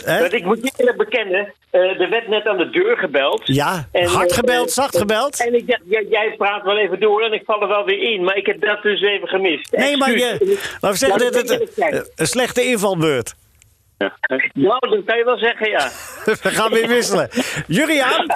Want 0.05 0.33
ik 0.33 0.45
moet 0.45 0.59
je 0.63 0.73
eerlijk 0.77 0.97
bekennen, 0.97 1.53
eh, 1.71 2.01
er 2.01 2.11
werd 2.11 2.29
net 2.29 2.47
aan 2.47 2.57
de 2.57 2.71
deur 2.71 2.97
gebeld. 2.97 3.43
Ja, 3.45 3.89
En, 3.93 4.07
hard 4.07 4.31
eh, 4.31 4.37
gebeld, 4.37 4.67
eh, 4.67 4.73
zacht 4.73 4.99
gebeld. 4.99 5.47
En 5.47 5.55
ik 5.55 5.67
dacht, 5.67 5.81
jij, 5.85 6.07
jij 6.11 6.35
praat 6.37 6.63
wel 6.63 6.79
even 6.79 7.01
door 7.01 7.23
en 7.23 7.33
ik 7.33 7.43
val 7.45 7.63
er 7.63 7.69
wel 7.69 7.85
weer 7.85 8.13
in. 8.13 8.25
Maar 8.25 8.37
ik 8.37 8.47
heb 8.47 8.61
dat 8.61 8.83
dus 8.83 9.01
even 9.03 9.29
gemist. 9.29 9.73
Nee, 9.73 9.97
maar 9.97 10.11
je, 10.11 10.37
laten 10.81 10.91
we 10.91 10.97
zeggen, 10.97 11.25
Ja, 11.25 11.31
dat 11.31 11.47
dat 11.47 11.59
het 11.77 12.13
een 12.17 12.27
slechte 12.27 12.65
invalbeurt. 12.65 13.35
Nou, 14.53 14.79
dat 14.81 15.05
kan 15.05 15.19
je 15.19 15.25
wel 15.25 15.39
zeggen, 15.39 15.71
ja. 15.71 15.89
We 16.43 16.49
gaan 16.51 16.71
weer 16.71 16.89
wisselen. 16.89 17.29
Juriaan, 17.67 18.27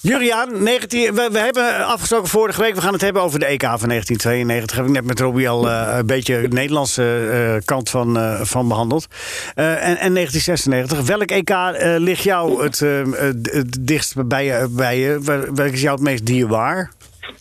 Juriaan 0.00 0.62
19, 0.62 1.14
we, 1.14 1.28
we 1.32 1.38
hebben 1.38 1.84
afgesproken 1.86 2.28
vorige 2.28 2.60
week, 2.60 2.74
we 2.74 2.80
gaan 2.80 2.92
het 2.92 3.02
hebben 3.02 3.22
over 3.22 3.38
de 3.38 3.46
EK 3.46 3.62
van 3.62 3.88
1992. 3.88 4.76
Heb 4.76 4.86
ik 4.86 4.92
net 4.92 5.04
met 5.04 5.20
Robbie 5.20 5.48
al 5.48 5.68
eh, 5.70 5.94
een 5.96 6.06
beetje 6.06 6.40
de 6.40 6.48
Nederlandse 6.48 7.28
eh, 7.32 7.64
kant 7.64 7.90
van, 7.90 8.16
eh, 8.18 8.40
van 8.40 8.68
behandeld. 8.68 9.06
Eh, 9.54 9.70
en, 9.70 9.96
en 9.98 10.14
1996. 10.14 11.00
Welk 11.00 11.30
EK 11.30 11.50
ligt 11.98 12.22
jou 12.22 12.62
het, 12.62 12.78
het, 12.78 13.76
dichtst 13.80 14.28
bij 14.28 14.44
je? 14.44 14.68
Bij 14.70 14.98
je? 14.98 15.20
Wel- 15.22 15.54
Welk 15.54 15.72
is 15.72 15.80
jou 15.80 15.94
het 15.94 16.04
meest 16.04 16.26
dierbaar? 16.26 16.90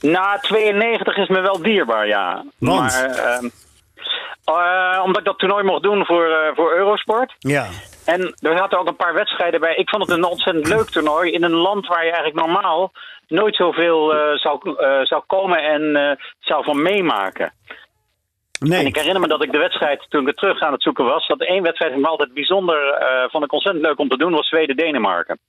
Na 0.02 0.38
92 0.42 1.18
is 1.18 1.28
me 1.28 1.42
wel 1.42 1.62
dierbaar, 1.62 2.08
ja. 2.08 2.44
Want? 2.58 2.80
Maar, 2.92 3.40
eh, 4.46 5.02
omdat 5.04 5.20
ik 5.20 5.26
dat 5.26 5.40
toernooi 5.40 5.64
mocht 5.64 5.84
doen 5.84 6.06
voor, 6.06 6.26
eh, 6.26 6.56
voor 6.56 6.76
Eurosport. 6.76 7.36
Ja. 7.40 7.68
En 8.06 8.22
er 8.22 8.58
zaten 8.58 8.80
ook 8.80 8.88
een 8.88 8.96
paar 8.96 9.14
wedstrijden 9.14 9.60
bij. 9.60 9.76
Ik 9.76 9.90
vond 9.90 10.08
het 10.08 10.18
een 10.18 10.24
ontzettend 10.24 10.68
leuk 10.68 10.90
toernooi. 10.90 11.32
In 11.32 11.44
een 11.44 11.56
land 11.56 11.88
waar 11.88 12.06
je 12.06 12.12
eigenlijk 12.12 12.46
normaal 12.46 12.92
nooit 13.28 13.56
zoveel 13.56 14.14
eh 14.14 14.34
zou, 14.34 14.60
zou 15.04 15.24
komen 15.28 15.58
en 15.58 16.18
zou 16.40 16.64
van 16.64 16.82
meemaken. 16.82 17.46
En 17.46 18.70
Nee. 18.70 18.86
ik 18.86 18.96
herinner 18.96 19.22
me 19.22 19.28
dat 19.28 19.44
ik 19.44 19.52
de 19.52 19.58
wedstrijd, 19.58 20.06
toen 20.10 20.22
ik 20.22 20.28
het 20.28 20.38
terug 20.38 20.62
aan 20.62 20.72
het 20.72 20.82
zoeken 20.82 21.06
was, 21.06 21.28
dat 21.28 21.42
één 21.42 21.64
wedstrijd 21.64 21.92
die 21.94 22.02
me 22.02 22.08
altijd 22.08 22.34
bijzonder 22.34 22.78
vond 23.32 23.44
ik 23.44 23.52
ontzettend 23.52 23.86
leuk 23.86 24.00
om 24.00 24.10
te 24.10 24.18
doen, 24.18 24.32
was 24.32 24.48
Zweden-Denemarken. 24.48 25.40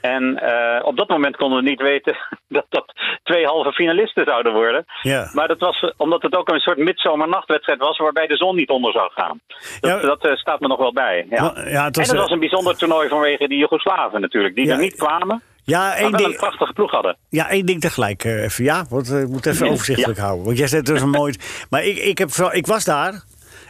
En 0.00 0.36
eh, 0.36 0.86
op 0.86 0.96
dat 0.96 1.08
moment 1.08 1.36
konden 1.36 1.62
we 1.62 1.68
niet 1.68 1.80
weten 1.80 2.16
dat 2.48 2.66
dat 2.68 2.92
twee 3.22 3.44
halve 3.46 3.72
finalisten 3.72 4.24
zouden 4.24 4.52
worden. 4.52 4.84
Ja. 5.02 5.30
Maar 5.32 5.48
dat 5.48 5.58
was 5.58 5.92
omdat 5.96 6.22
het 6.22 6.36
ook 6.36 6.48
een 6.48 6.60
soort 6.60 6.78
midzomernachtwedstrijd 6.78 7.78
was 7.80 7.98
waarbij 7.98 8.26
de 8.26 8.36
zon 8.36 8.56
niet 8.56 8.68
onder 8.68 8.92
zou 8.92 9.10
gaan. 9.14 9.40
Dat, 9.80 9.90
Ja. 9.90 10.06
dat 10.06 10.24
eh, 10.24 10.34
staat 10.34 10.60
me 10.60 10.66
nog 10.66 10.78
wel 10.78 10.92
bij. 10.92 11.26
Ja. 11.30 11.40
Wel, 11.54 11.68
ja, 11.68 11.84
het 11.84 11.96
was, 11.96 12.04
en 12.08 12.10
het 12.10 12.12
eh, 12.12 12.20
was 12.20 12.30
een 12.30 12.38
bijzonder 12.38 12.76
toernooi 12.76 13.08
vanwege 13.08 13.48
die 13.48 13.58
Joegoslaven 13.58 14.20
natuurlijk, 14.20 14.54
die 14.54 14.70
er 14.70 14.78
niet 14.78 14.96
kwamen, 14.96 15.42
Ja, 15.64 15.96
één 15.96 16.24
een 16.24 16.36
prachtige 16.36 16.72
ploeg 16.72 16.90
hadden. 16.90 17.16
Ja, 17.28 17.48
één 17.48 17.66
ding 17.66 17.80
tegelijk 17.80 18.24
even. 18.24 18.64
Ja, 18.64 18.84
want 18.90 19.12
ik 19.12 19.28
moet 19.28 19.46
even 19.46 19.68
overzichtelijk 19.72 20.18
houden. 20.18 20.44
Want 20.44 20.58
jij 20.58 20.66
zegt 20.66 20.86
dus 20.86 21.00
een 21.00 21.10
mooi. 21.10 21.34
Maar 21.70 21.84
ik, 21.84 21.96
ik, 21.96 22.18
heb, 22.18 22.28
ik 22.52 22.66
was 22.66 22.84
daar. 22.84 23.22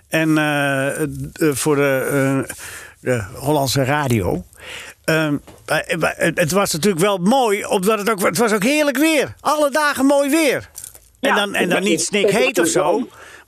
En 0.08 0.28
voor 1.54 1.76
de, 1.76 2.44
de 3.00 3.24
Hollandse 3.34 3.84
radio. 3.84 4.42
Ehm, 5.04 5.36
eh, 5.66 5.92
eh, 5.92 6.32
het 6.34 6.52
was 6.52 6.72
natuurlijk 6.72 7.02
wel 7.02 7.18
mooi, 7.18 7.66
omdat 7.66 7.98
het 7.98 8.10
ook, 8.10 8.22
het 8.22 8.38
was 8.38 8.52
ook 8.52 8.62
heerlijk 8.62 8.96
weer. 8.96 9.34
Alle 9.40 9.70
dagen 9.70 10.06
mooi 10.06 10.30
weer. 10.30 10.70
En 11.20 11.28
Ja, 11.28 11.34
dan, 11.34 11.54
en 11.54 11.68
dan 11.68 11.82
niet 11.82 12.00
snikheet 12.00 12.58
of 12.58 12.66
zo. 12.66 12.98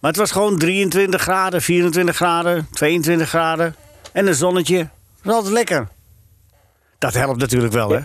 Maar 0.00 0.10
het 0.10 0.16
was 0.16 0.30
gewoon 0.30 0.58
23 0.58 1.20
graden, 1.20 1.62
24 1.62 2.16
graden, 2.16 2.68
22 2.72 3.28
graden. 3.28 3.74
En 4.12 4.26
een 4.26 4.34
zonnetje. 4.34 4.76
Dat 4.78 4.88
was 5.22 5.34
altijd 5.34 5.52
lekker. 5.54 5.88
Dat 6.98 7.14
helpt 7.14 7.40
natuurlijk 7.40 7.72
wel, 7.72 7.90
hè? 7.90 8.00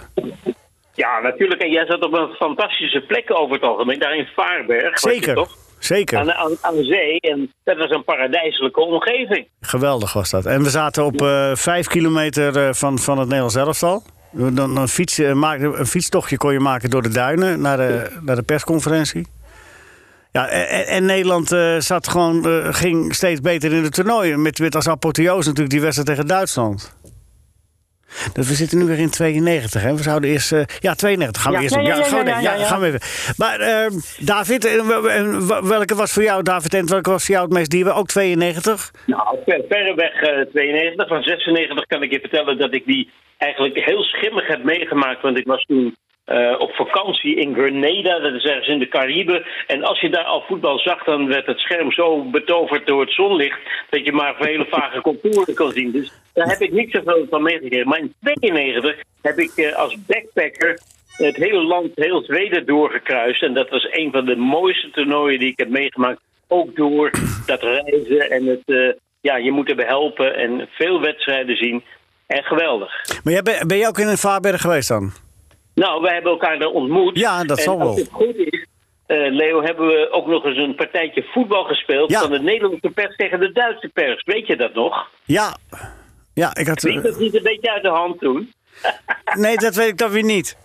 Ja, 0.94 1.20
natuurlijk. 1.20 1.62
En 1.62 1.72
jij 1.72 1.86
zat 1.86 2.04
op 2.04 2.14
een 2.14 2.30
fantastische 2.36 3.02
plek 3.02 3.40
over 3.40 3.54
het 3.56 3.64
algemeen, 3.64 4.00
daar 4.00 4.16
in 4.16 4.28
Vaarberg. 4.36 5.02
was 5.02 5.02
je 5.02 5.10
Zeker. 5.10 5.36
Toch? 5.36 5.58
Zeker. 5.88 6.18
Aan, 6.18 6.34
aan, 6.34 6.58
aan 6.62 6.76
de 6.76 6.84
zee. 6.84 7.20
En 7.20 7.54
dat 7.64 7.78
was 7.78 7.90
een 7.90 8.04
paradijselijke 8.04 8.82
omgeving. 8.82 9.48
Geweldig 9.60 10.14
was 10.14 10.30
dat. 10.30 10.46
En 10.46 10.64
we 10.64 10.70
zaten 10.70 11.06
op 11.06 11.22
eh, 11.22 11.56
vijf 11.56 11.88
kilometer 11.88 12.58
eh, 12.58 12.74
van, 12.74 13.00
van 13.00 13.18
het 13.18 13.26
Nederlands 13.28 13.56
elftal. 13.56 14.04
Dan, 14.32 14.56
dan 14.76 14.88
fiets, 14.88 15.20
eh, 15.20 15.30
een 15.30 15.86
fietstochtje 15.86 16.38
kon 16.38 16.54
je 16.54 16.60
maken 16.60 16.90
door 16.90 17.02
de 17.02 17.10
duinen 17.10 17.62
naar 17.62 17.78
de, 17.78 18.18
naar 18.22 18.36
de 18.36 18.44
persconferentie. 18.44 19.28
Ja, 20.32 20.48
en, 20.48 21.06
Nederland 21.06 21.48
zat 21.84 22.08
gewoon, 22.08 22.46
ging 22.74 23.16
steeds 23.16 23.42
beter 23.42 23.74
in 23.74 23.84
het 23.84 23.94
toernooi. 23.94 24.36
Met, 24.36 24.60
met 24.60 24.76
als 24.76 24.88
apotheose 24.88 25.48
natuurlijk 25.48 25.70
die 25.70 25.82
wedstrijd 25.82 26.08
tegen 26.08 26.28
Duitsland. 26.28 26.97
Dus 28.34 28.48
we 28.48 28.54
zitten 28.54 28.78
nu 28.78 28.86
weer 28.86 29.00
in 29.00 29.10
92. 29.10 29.82
Hè? 29.82 29.96
We 29.96 30.02
zouden 30.04 30.30
eerst. 30.30 30.52
eh, 30.52 30.62
ja, 30.80 30.94
92 30.94 31.42
gaan 31.42 31.52
we 31.52 31.58
Ja, 31.58 31.64
eerst 31.64 31.76
ja, 31.76 32.56
doen. 32.56 32.66
gaan 32.66 32.80
we 32.80 32.86
even. 32.88 33.00
Maar 33.38 33.60
ehm, 33.60 33.92
David, 34.20 34.66
en 34.66 35.48
welke 35.68 35.96
was 35.96 36.14
voor 36.14 36.24
jou, 36.24 36.44
David, 36.44 36.74
en 36.74 36.88
welke 36.90 37.10
was 37.10 37.26
voor 37.26 37.36
jou 37.36 37.46
het 37.48 37.54
meest 37.58 37.70
dierbaar? 37.72 37.96
Ook 37.98 38.08
92? 38.08 38.92
Nou, 39.06 39.38
ver, 39.46 39.62
verreweg 39.70 40.14
eh, 40.22 40.42
92. 40.54 41.08
Van 41.08 41.24
96 41.24 41.86
kan 41.86 42.04
ik 42.04 42.12
je 42.12 42.20
vertellen 42.20 42.58
dat 42.58 42.74
ik 42.74 42.86
die 42.86 43.10
eigenlijk 43.38 43.76
heel 43.86 44.04
schimmig 44.04 44.48
heb 44.48 44.64
meegemaakt. 44.64 45.22
Want 45.22 45.38
ik 45.38 45.46
was 45.48 45.64
toen 45.64 45.96
eh, 46.28 46.56
op 46.60 46.72
vakantie 46.72 47.36
in 47.36 47.54
Grenada, 47.54 48.20
dat 48.20 48.34
is 48.34 48.44
ergens 48.44 48.68
in 48.68 48.80
de 48.80 48.88
Cariben. 48.88 49.46
En 49.68 49.84
als 49.84 50.00
je 50.00 50.10
daar 50.10 50.24
al 50.24 50.44
voetbal 50.48 50.80
zag, 50.80 51.04
dan 51.04 51.28
werd 51.28 51.46
het 51.46 51.60
scherm 51.60 51.92
zo 51.92 52.24
betoverd 52.24 52.88
door 52.88 53.02
het 53.02 53.12
zonlicht... 53.12 53.60
dat 53.90 54.06
je 54.06 54.12
maar 54.12 54.36
hele 54.38 54.66
vage 54.70 55.02
contouren 55.02 55.56
kon 55.56 55.72
zien. 55.72 55.92
Dus 55.92 56.12
daar 56.34 56.48
heb 56.48 56.62
ik 56.62 56.72
niet 56.72 56.92
zoveel 56.92 57.26
van 57.30 57.44
meegekregen. 57.44 57.88
Maar 57.88 58.00
in 58.00 58.14
92 58.22 58.96
heb 59.22 59.38
ik 59.38 59.52
eh, 59.56 59.76
als 59.76 59.98
backpacker 60.06 60.80
het 61.18 61.36
hele 61.36 61.64
land, 61.64 61.92
heel 61.96 62.22
Zweden 62.22 62.66
doorgekruist. 62.66 63.44
En 63.44 63.54
dat 63.54 63.70
was 63.70 63.88
een 63.92 64.12
van 64.12 64.26
de 64.26 64.36
mooiste 64.36 64.90
toernooien 64.90 65.40
die 65.40 65.52
ik 65.52 65.60
heb 65.60 65.70
meegemaakt. 65.70 66.22
Ook 66.48 66.76
door 66.76 67.12
dat 67.46 67.62
reizen 67.62 68.32
en 68.32 68.46
het, 68.46 68.64
eh, 68.66 69.00
ja, 69.22 69.38
je 69.38 69.52
moet 69.52 69.68
hebben 69.68 69.86
helpen 69.86 70.36
en 70.36 70.68
veel 70.72 71.02
wedstrijden 71.02 71.56
zien. 71.56 71.84
En 72.26 72.44
geweldig. 72.44 72.92
Maar 73.24 73.34
jij, 73.34 73.42
ben, 73.42 73.68
ben 73.68 73.78
je 73.78 73.88
ook 73.88 73.98
in 73.98 74.08
een 74.08 74.18
Vaarberg 74.18 74.62
geweest 74.62 74.88
dan? 74.88 75.27
Nou, 75.84 76.02
wij 76.02 76.14
hebben 76.14 76.32
elkaar 76.32 76.60
daar 76.60 76.70
ontmoet. 76.70 77.18
Ja, 77.20 77.44
dat 77.44 77.58
en 77.58 77.64
zal 77.64 77.78
wel. 77.78 77.88
als 77.88 78.00
het 78.00 78.10
goed 78.12 78.36
is, 78.36 78.66
eh, 79.06 79.18
Leo, 79.32 79.62
hebben 79.64 79.88
we 79.88 80.08
ook 80.12 80.28
nog 80.28 80.46
eens 80.46 80.58
een 80.58 80.76
partijtje 80.76 81.24
voetbal 81.24 81.64
gespeeld... 81.64 82.12
Ja. 82.12 82.20
van 82.22 82.32
de 82.32 82.40
Nederlandse 82.40 82.90
pers 82.90 83.16
tegen 83.16 83.40
de 83.40 83.52
Duitse 83.52 83.90
pers. 83.94 84.24
Weet 84.24 84.48
je 84.48 84.56
dat 84.56 84.74
nog? 84.74 85.10
Ja. 85.26 85.58
Ja, 86.34 86.56
ik 86.56 86.68
had. 86.68 86.80
Ging 86.82 87.02
dat 87.02 87.20
niet 87.20 87.36
een 87.36 87.44
beetje 87.44 87.72
uit 87.72 87.84
de 87.84 87.90
hand 87.90 88.20
toen? 88.20 88.52
Nee, 89.34 89.58
dat 89.58 89.76
weet 89.76 89.88
ik 89.88 89.98
dan 89.98 90.10
weer 90.12 90.24
niet. 90.24 90.58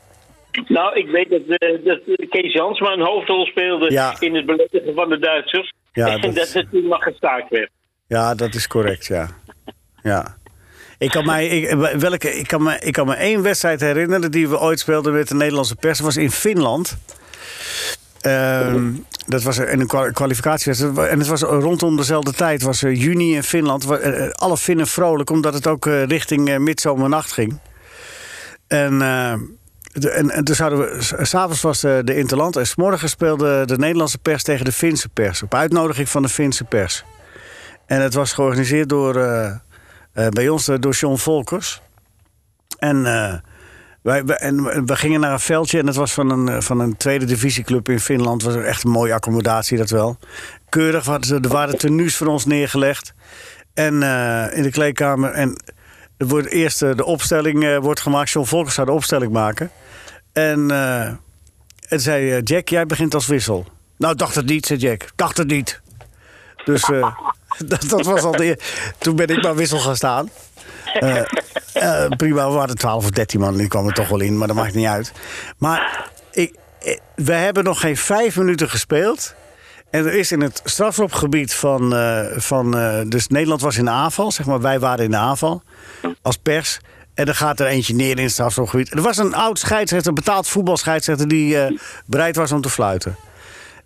Nou, 0.68 0.96
ik 0.98 1.07
weet 1.09 1.31
dat, 1.31 1.40
eh, 1.59 1.85
dat 1.85 2.01
Kees 2.29 2.53
Jansma 2.53 2.92
een 2.92 3.01
hoofdrol 3.05 3.46
speelde 3.46 3.90
Ja. 3.90 4.16
in 4.18 4.35
het 4.35 4.46
beledigen 4.46 4.94
van 4.94 5.09
de 5.09 5.18
Duitsers. 5.18 5.72
Ja, 5.92 6.07
en 6.12 6.20
dat- 6.20 6.35
dat, 6.35 6.53
het 6.53 6.70
toen 6.70 6.87
maar 6.87 7.03
gestaakt 7.03 7.48
werd. 7.51 7.70
Ja, 8.07 8.35
dat 8.35 8.55
is 8.55 8.66
correct, 8.66 9.07
ja. 9.07 9.29
Ja. 10.03 10.37
Ik 11.03 11.11
kan, 11.11 11.25
mij, 11.27 11.47
ik, 11.49 11.77
welke, 11.99 12.35
ik, 12.38 12.47
kan 12.49 12.62
me, 12.62 12.79
ik 12.79 12.93
kan 12.93 13.07
me 13.07 13.15
één 13.15 13.43
wedstrijd 13.43 13.81
herinneren 13.81 14.31
die 14.31 14.49
we 14.49 14.59
ooit 14.61 14.81
speelden 14.81 15.12
met 15.12 15.29
de 15.29 15.35
Nederlandse 15.35 15.75
pers. 15.77 15.97
Dat 15.99 16.07
was 16.07 16.17
in 16.17 16.31
Finland. 16.31 16.97
Ehm, 18.21 18.91
dat 19.27 19.43
was 19.43 19.57
een 19.57 19.87
kwa- 19.87 20.11
kwalificatiewedstrijd. 20.11 20.99
En 21.11 21.19
het 21.19 21.29
was 21.29 21.41
rondom 21.43 21.97
dezelfde 21.97 22.33
tijd. 22.33 22.62
was 22.62 22.83
er 22.83 22.93
juni 22.93 23.35
in 23.35 23.43
Finland. 23.43 23.85
Wa- 23.85 23.97
eh, 23.97 24.31
Alle 24.31 24.57
Finnen 24.57 24.87
vrolijk, 24.87 25.31
omdat 25.31 25.55
het 25.55 25.67
ook 25.67 25.87
eh, 25.87 26.03
richting 26.05 26.49
eh, 26.49 26.59
midzomernacht 26.59 27.33
ging. 27.33 27.59
En, 28.67 29.03
eh, 29.03 29.33
en, 30.19 30.31
en 30.31 30.45
toen 30.45 30.55
zouden 30.55 30.79
we... 30.79 31.03
s- 31.03 31.15
S'avonds 31.19 31.61
was 31.62 31.81
de, 31.81 32.01
de 32.05 32.17
Interland. 32.17 32.57
En 32.57 32.67
s'morgen 32.67 33.09
speelde 33.09 33.62
de 33.67 33.79
Nederlandse 33.79 34.19
pers 34.19 34.43
tegen 34.43 34.65
de 34.65 34.73
Finse 34.73 35.09
pers. 35.09 35.43
Op 35.43 35.55
uitnodiging 35.55 36.09
van 36.09 36.23
de 36.23 36.29
Finse 36.29 36.65
pers. 36.65 37.05
En 37.87 38.01
het 38.01 38.15
was 38.15 38.33
georganiseerd 38.33 38.88
door... 38.88 39.17
eh, 39.17 39.47
eh, 39.47 39.53
bij 40.12 40.48
ons 40.48 40.68
eh, 40.68 40.77
door 40.81 40.92
John 40.92 41.16
Volkers. 41.16 41.81
En... 42.79 43.07
eh, 43.07 43.35
wij, 44.03 44.25
wij- 44.25 44.37
en 44.37 44.87
we- 44.87 44.96
gingen 44.96 45.20
naar 45.20 45.33
een 45.33 45.40
veldje 45.40 45.79
en 45.79 45.87
het 45.87 45.96
was 45.96 46.12
van 46.12 46.31
een, 46.31 46.48
eh, 46.48 46.61
van 46.61 46.81
een 46.81 46.96
tweede 46.96 47.25
divisieclub 47.25 47.88
in 47.88 48.01
Finland. 48.01 48.42
Was 48.42 48.55
echt 48.57 48.85
een 48.85 48.90
mooie 48.90 49.14
accommodatie, 49.14 49.79
dat 49.79 49.90
wel. 49.90 50.18
Keurig, 50.68 51.07
er 51.07 51.48
waren 51.48 51.79
tenues 51.79 52.16
voor 52.16 52.27
ons 52.27 52.44
neergelegd. 52.46 53.14
En 53.75 54.03
eh, 54.03 54.57
in 54.57 54.62
de 54.62 54.70
kleedkamer. 54.70 55.31
En 55.31 55.62
er 56.16 56.27
wordt 56.27 56.48
eerst 56.48 56.83
eh, 56.83 56.94
de 56.96 57.05
opstelling 57.05 57.64
eh, 57.64 57.79
wordt 57.79 58.01
gemaakt. 58.01 58.31
John 58.31 58.46
Volkers 58.46 58.75
zou 58.75 58.87
de 58.87 58.92
opstelling 58.92 59.33
maken. 59.33 59.70
En, 60.33 60.70
eh, 60.70 61.07
en 61.88 62.01
zei 62.01 62.31
eh, 62.33 62.40
Jack, 62.44 62.68
jij 62.68 62.87
begint 62.87 63.14
als 63.14 63.27
wissel. 63.27 63.66
Nou, 63.96 64.14
dacht 64.14 64.35
het 64.35 64.46
niet, 64.46 64.66
zei 64.66 64.79
Jack. 64.79 65.09
Dacht 65.16 65.37
het 65.37 65.46
niet. 65.48 65.81
Dus 66.64 66.83
eh, 66.83 67.16
dat, 67.67 67.88
dat 67.88 68.07
was 68.07 68.23
al 68.23 68.33
de 68.33 68.59
Toen 68.99 69.17
ben 69.17 69.29
ik 69.29 69.43
maar 69.43 69.55
wissel 69.55 69.79
gaan 69.79 69.97
staan. 69.97 70.31
Eh, 70.93 71.19
eh, 71.73 72.09
prima, 72.17 72.49
we 72.49 72.55
waren 72.55 72.77
12 72.77 73.05
of 73.05 73.11
13 73.11 73.41
man. 73.41 73.57
Die 73.57 73.69
kwam 73.69 73.87
er 73.87 73.93
toch 73.93 74.09
wel 74.09 74.21
in, 74.21 74.38
maar 74.38 74.47
dat 74.47 74.57
maakt 74.57 74.75
niet 74.75 74.87
uit. 74.87 75.12
Maar 75.59 76.11
ik, 76.31 76.55
eh, 76.79 76.97
we 77.15 77.33
hebben 77.33 77.65
nog 77.65 77.81
geen 77.81 77.97
vijf 77.97 78.37
minuten 78.37 78.71
gespeeld. 78.71 79.35
En 79.91 80.07
er 80.07 80.15
is 80.15 80.33
in 80.33 80.41
het 80.41 80.61
strafschopgebied 80.65 81.55
van, 81.55 81.95
van 82.37 82.71
dus 83.09 83.27
Nederland 83.27 83.61
was 83.61 83.77
in 83.77 83.85
de 83.85 83.91
aanval, 83.91 84.33
zeg 84.33 84.47
maar, 84.47 84.61
wij 84.61 84.81
waren 84.81 85.05
in 85.05 85.11
de 85.11 85.17
aanval 85.17 85.62
als 86.23 86.37
pers. 86.37 86.79
En 87.15 87.25
dan 87.25 87.35
gaat 87.35 87.61
er 87.61 87.67
eentje 87.67 87.95
neer 87.95 88.17
in 88.17 88.23
het 88.23 88.33
strafschopgebied. 88.33 88.93
Er 88.93 89.03
was 89.03 89.17
een 89.17 89.35
oud 89.35 89.59
scheidsrechter, 89.59 90.09
een 90.09 90.15
betaald 90.15 90.49
voetbalscheidsrechter, 90.49 91.29
die 91.29 91.81
bereid 92.07 92.37
was 92.37 92.53
om 92.53 92.61
te 92.61 92.71
fluiten. 92.71 93.17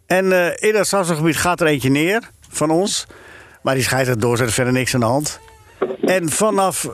En 0.07 0.33
in 0.61 0.72
dat 0.72 0.87
strafschopgebied 0.87 1.37
gaat 1.37 1.61
er 1.61 1.66
eentje 1.66 1.90
neer 1.90 2.31
van 2.48 2.70
ons. 2.70 3.07
Maar 3.66 3.74
die 3.74 3.85
scheidsrechter 3.85 4.26
doorzet, 4.26 4.52
verder 4.52 4.72
niks 4.72 4.94
aan 4.94 5.00
de 5.00 5.07
hand. 5.07 5.40
En 6.00 6.29
vanaf 6.29 6.88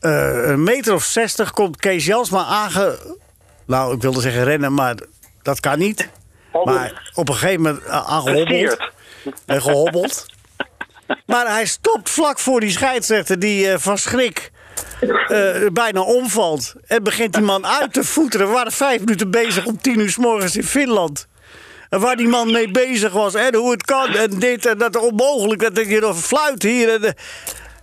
eh, 0.00 0.48
een 0.48 0.62
meter 0.62 0.94
of 0.94 1.04
zestig 1.04 1.50
komt 1.50 1.76
Kees 1.76 2.06
Jansma 2.06 2.44
aange... 2.44 2.98
Nou, 3.66 3.94
ik 3.94 4.02
wilde 4.02 4.20
zeggen 4.20 4.44
rennen, 4.44 4.74
maar 4.74 4.94
dat 5.42 5.60
kan 5.60 5.78
niet. 5.78 6.08
Maar 6.64 7.10
op 7.14 7.28
een 7.28 7.34
gegeven 7.34 7.62
moment 7.62 7.84
eh, 7.84 8.06
aangehobbeld. 8.06 8.90
En 9.46 9.62
gehobbeld. 9.62 10.26
Maar 11.26 11.46
hij 11.46 11.66
stopt 11.66 12.10
vlak 12.10 12.38
voor 12.38 12.60
die 12.60 12.70
scheidsrechter 12.70 13.38
die 13.38 13.70
eh, 13.70 13.78
van 13.78 13.98
schrik 13.98 14.50
bijna 15.72 16.00
omvalt. 16.00 16.74
En 16.86 17.02
begint 17.02 17.32
die 17.32 17.42
man 17.42 17.66
uit 17.66 17.92
te 17.92 18.04
voeteren. 18.04 18.46
We 18.46 18.52
waren 18.52 18.72
vijf 18.72 19.00
minuten 19.00 19.30
bezig 19.30 19.66
om 19.66 19.80
tien 19.80 19.98
uur 19.98 20.10
s 20.10 20.16
morgens 20.16 20.56
in 20.56 20.64
Finland. 20.64 21.26
Waar 21.98 22.16
die 22.16 22.28
man 22.28 22.52
mee 22.52 22.70
bezig 22.70 23.12
was. 23.12 23.34
En 23.34 23.54
hoe 23.54 23.70
het 23.70 23.84
kan. 23.84 24.08
En 24.08 24.38
dit 24.38 24.66
en 24.66 24.78
dat. 24.78 24.96
Onmogelijk. 24.96 25.74
Dat 25.74 25.88
je 25.88 26.00
nog 26.00 26.16
fluit 26.16 26.62
hier. 26.62 26.88
En, 26.88 27.04
eh. 27.04 27.10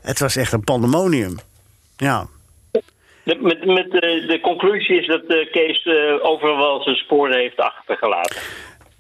het 0.02 0.19
was 0.19 0.36
echt 0.36 0.54
een 0.54 0.63
pandemonium. 0.63 1.38
Ja. 1.97 2.28
De, 3.23 3.38
met, 3.41 3.65
met 3.65 3.91
de, 3.91 4.23
de 4.28 4.39
conclusie 4.41 4.99
is 4.99 5.08
dat 5.08 5.23
eh, 5.26 5.52
Kees 5.52 5.84
eh, 5.84 6.26
overal 6.26 6.58
wel 6.58 6.82
zijn 6.82 6.95
sporen 6.95 7.38
heeft 7.38 7.58
achtergelaten. 7.58 8.41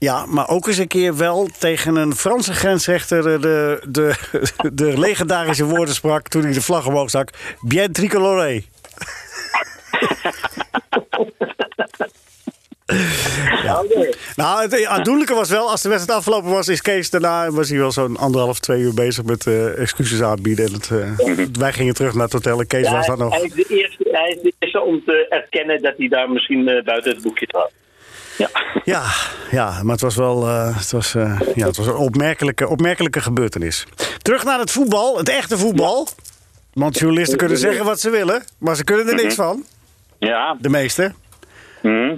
Ja, 0.03 0.25
maar 0.25 0.47
ook 0.49 0.67
eens 0.67 0.77
een 0.77 0.87
keer 0.87 1.17
wel 1.17 1.47
tegen 1.59 1.95
een 1.95 2.15
Franse 2.15 2.53
grensrechter 2.53 3.33
eh, 3.33 3.41
de, 3.41 3.81
de, 3.87 4.13
de 4.73 4.99
legendarische 4.99 5.65
woorden 5.65 5.95
sprak 5.95 6.27
toen 6.27 6.43
hij 6.43 6.53
de 6.53 6.61
vlag 6.61 6.87
omhoog 6.87 7.09
stak. 7.09 7.29
Bien 7.61 7.93
tricolore. 7.93 8.63
ja. 13.63 13.83
Nou, 14.35 14.61
het 14.61 14.85
aandoenlijke 14.85 15.33
was 15.33 15.49
wel, 15.49 15.69
als 15.69 15.81
de 15.81 15.89
wedstrijd 15.89 16.19
afgelopen 16.19 16.49
was, 16.49 16.67
is 16.67 16.81
Kees 16.81 17.09
daarna 17.09 17.51
was 17.51 17.69
hij 17.69 17.77
wel 17.77 17.91
zo'n 17.91 18.17
anderhalf, 18.17 18.59
twee 18.59 18.81
uur 18.81 18.93
bezig 18.93 19.23
met 19.23 19.47
eh, 19.47 19.79
excuses 19.79 20.21
aanbieden. 20.21 20.65
En 20.65 20.73
het, 20.73 20.91
eh, 20.91 21.45
wij 21.59 21.73
gingen 21.73 21.93
terug 21.93 22.13
naar 22.13 22.23
het 22.23 22.33
hotel 22.33 22.59
en 22.59 22.67
Kees 22.67 22.87
Ja, 22.87 22.95
was 22.95 23.07
daar 23.07 23.17
nog. 23.17 23.33
hij, 23.33 23.41
is 23.43 23.53
de 23.53 23.65
eerste, 23.69 24.07
hij 24.11 24.29
is 24.29 24.41
de 24.41 24.53
eerste 24.59 24.81
om 24.81 25.01
te 25.05 25.25
erkennen 25.29 25.81
dat 25.81 25.93
hij 25.97 26.07
daar 26.07 26.29
misschien 26.29 26.67
eh, 26.67 26.83
buiten 26.83 27.11
het 27.13 27.21
boekje 27.23 27.45
trad. 27.45 27.71
Ja. 28.37 28.49
Ja, 28.83 29.03
ja, 29.51 29.83
maar 29.83 29.91
het 29.91 30.01
was 30.01 30.15
wel 30.15 30.47
eh, 30.47 30.77
het 30.77 30.91
was, 30.91 31.15
eh, 31.15 31.39
ja, 31.55 31.67
het 31.67 31.77
was 31.77 31.87
een 31.87 31.95
opmerkelijke, 31.95 32.67
opmerkelijke 32.67 33.21
gebeurtenis. 33.21 33.85
Terug 34.21 34.43
naar 34.43 34.59
het 34.59 34.71
voetbal, 34.71 35.17
het 35.17 35.29
echte 35.29 35.57
voetbal. 35.57 36.07
Want 36.73 36.99
journalisten 36.99 37.37
kunnen 37.37 37.57
zeggen 37.57 37.85
wat 37.85 37.99
ze 37.99 38.09
willen, 38.09 38.43
maar 38.57 38.75
ze 38.75 38.83
kunnen 38.83 39.07
er 39.07 39.15
niks 39.15 39.35
van. 39.35 39.63
Ja. 40.19 40.57
De 40.59 40.69
meeste. 40.69 41.13
Mhm. 41.81 42.17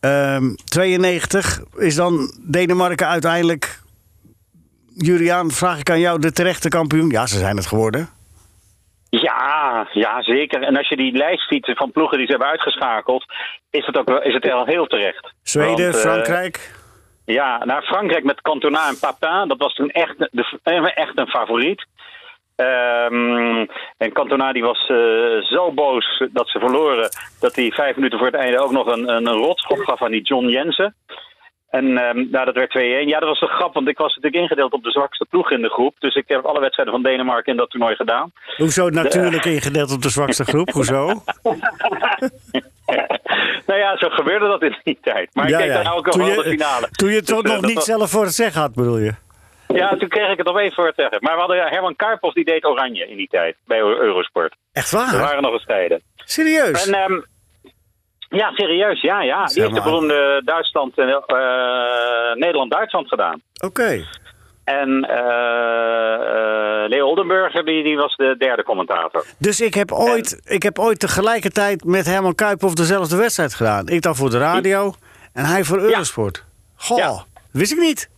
Ehm 0.00 0.54
92 0.64 1.60
is 1.76 1.94
dan 1.94 2.32
Denemarken 2.40 3.06
uiteindelijk. 3.06 3.78
Juliaan, 4.94 5.50
vraag 5.50 5.78
ik 5.78 5.90
aan 5.90 6.00
jou, 6.00 6.20
de 6.20 6.32
terechte 6.32 6.68
kampioen? 6.68 7.10
Ja, 7.10 7.26
ze 7.26 7.38
zijn 7.38 7.56
het 7.56 7.66
geworden. 7.66 8.08
Ja, 9.10 9.88
ja, 9.92 10.22
zeker. 10.22 10.62
En 10.62 10.76
als 10.76 10.88
je 10.88 10.96
die 10.96 11.16
lijst 11.16 11.48
ziet 11.48 11.72
van 11.74 11.90
ploegen 11.90 12.16
die 12.16 12.26
ze 12.26 12.32
hebben 12.32 12.50
uitgeschakeld, 12.50 13.24
is 13.70 13.86
het, 13.86 13.98
ook 13.98 14.08
wel, 14.08 14.22
is 14.22 14.34
het 14.34 14.50
al 14.50 14.66
heel 14.66 14.86
terecht. 14.86 15.32
Zweden, 15.42 15.90
Want, 15.90 15.94
eh, 15.94 16.00
Frankrijk. 16.00 16.72
Ja, 17.24 17.64
naar 17.64 17.82
Frankrijk 17.82 18.24
met 18.24 18.40
Cantona 18.40 18.88
en 18.88 18.98
Papin, 18.98 19.48
dat 19.48 19.58
was 19.58 19.74
toen 19.74 19.90
echt, 19.90 20.18
de, 20.18 20.92
echt 20.94 21.18
een 21.18 21.28
favoriet. 21.28 21.86
Ehm, 22.60 23.66
en 23.96 24.12
Cantona 24.12 24.52
die 24.52 24.62
was 24.62 24.86
eh, 24.88 24.96
zo 25.42 25.72
boos 25.72 26.24
dat 26.32 26.48
ze 26.48 26.58
verloren, 26.58 27.08
dat 27.40 27.56
hij 27.56 27.70
vijf 27.70 27.96
minuten 27.96 28.18
voor 28.18 28.26
het 28.26 28.36
einde 28.36 28.58
ook 28.58 28.70
nog 28.70 28.86
een, 28.86 29.08
een, 29.08 29.26
een 29.26 29.38
rotschop 29.38 29.78
gaf 29.78 30.02
aan 30.02 30.10
die 30.10 30.22
John 30.22 30.46
Jensen. 30.46 30.94
En 31.70 31.98
ehm, 31.98 32.30
nou, 32.30 32.44
dat 32.44 32.54
werd 32.54 32.78
2-1. 32.78 33.08
Ja, 33.08 33.18
dat 33.18 33.28
was 33.28 33.40
de 33.40 33.46
grap, 33.46 33.74
want 33.74 33.88
ik 33.88 33.98
was 33.98 34.14
natuurlijk 34.14 34.42
ingedeeld 34.42 34.72
op 34.72 34.84
de 34.84 34.90
zwakste 34.90 35.26
ploeg 35.30 35.50
in 35.50 35.62
de 35.62 35.68
groep. 35.68 35.94
Dus 35.98 36.14
ik 36.14 36.24
heb 36.26 36.44
alle 36.44 36.60
wedstrijden 36.60 36.94
van 36.94 37.02
Denemarken 37.02 37.52
in 37.52 37.58
dat 37.58 37.70
toernooi 37.70 37.94
gedaan. 37.96 38.32
Hoezo 38.56 38.88
natuurlijk 38.88 39.44
ingedeeld 39.44 39.92
op 39.92 40.02
de 40.02 40.10
zwakste 40.10 40.44
groep? 40.44 40.70
Hoezo? 40.70 41.06
nou 43.68 43.78
ja, 43.78 43.96
zo 43.96 44.08
gebeurde 44.08 44.46
dat 44.46 44.62
in 44.62 44.76
die 44.84 44.98
tijd. 45.02 45.34
Maar 45.34 45.48
ik 45.48 45.56
keek 45.56 45.72
dan 45.72 45.92
ook 45.92 46.06
je, 46.06 46.42
de 46.42 46.42
finale. 46.42 46.88
toen 46.90 47.08
je 47.08 47.16
het 47.16 47.26
Dus, 47.26 47.36
toch 47.36 47.44
eh, 47.44 47.50
nog 47.52 47.60
dat 47.60 47.70
niet 47.70 47.82
zelf 47.82 48.10
voor 48.10 48.24
het 48.24 48.34
zeggen 48.34 48.60
had, 48.60 48.74
bedoel 48.74 48.98
je? 48.98 49.14
Ja, 49.74 49.96
toen 49.96 50.08
kreeg 50.08 50.30
ik 50.30 50.38
het 50.38 50.46
opeens 50.48 50.74
voor 50.74 50.86
het 50.86 50.94
zeggen. 50.96 51.18
Maar 51.20 51.32
we 51.34 51.38
hadden 51.38 51.68
Herman 51.68 51.96
Karpov, 51.96 52.32
die 52.32 52.44
deed 52.44 52.64
oranje 52.64 53.08
in 53.08 53.16
die 53.16 53.28
tijd 53.28 53.56
bij 53.66 53.78
Eurosport. 53.78 54.54
Echt 54.72 54.92
Er 54.92 54.98
waar? 54.98 55.18
waren 55.18 55.42
nog 55.42 55.52
eens 55.52 55.64
tijden. 55.64 56.02
Serieus? 56.16 56.86
En, 56.86 56.94
ehm, 56.94 57.20
ja, 58.28 58.50
serieus, 58.52 59.00
ja, 59.00 59.22
ja. 59.22 59.44
Die 59.44 59.62
heeft 59.62 59.74
de 59.74 59.82
beroemde 59.82 60.42
Duitsland, 60.44 60.98
eh, 60.98 61.08
eh, 61.26 62.34
Nederland-Duitsland 62.34 63.08
gedaan. 63.08 63.42
Oké. 63.64 64.04
En 64.64 65.04
eh, 65.04 66.14
eh, 66.14 66.88
Leo 66.88 67.06
Oldenburger, 67.06 67.64
die, 67.64 67.82
die 67.82 67.96
was 67.96 68.16
de 68.16 68.34
derde 68.38 68.62
commentator. 68.62 69.24
Dus 69.38 69.60
ik 69.60 69.74
heb, 69.74 69.92
ooit, 69.92 70.40
ik 70.44 70.62
heb 70.62 70.78
ooit 70.78 71.00
tegelijkertijd 71.00 71.84
met 71.84 72.06
Herman 72.06 72.34
Kuiphoff 72.34 72.74
dezelfde 72.74 73.16
wedstrijd 73.16 73.54
gedaan. 73.54 73.88
Ik 73.88 74.02
dan 74.02 74.16
voor 74.16 74.30
de 74.30 74.38
radio 74.38 74.94
en 75.32 75.44
hij 75.44 75.64
voor 75.64 75.78
Eurosport. 75.78 76.44
Goh, 76.76 76.98
Ja. 76.98 77.24
wist 77.52 77.72
ik 77.72 77.78
niet. 77.78 78.09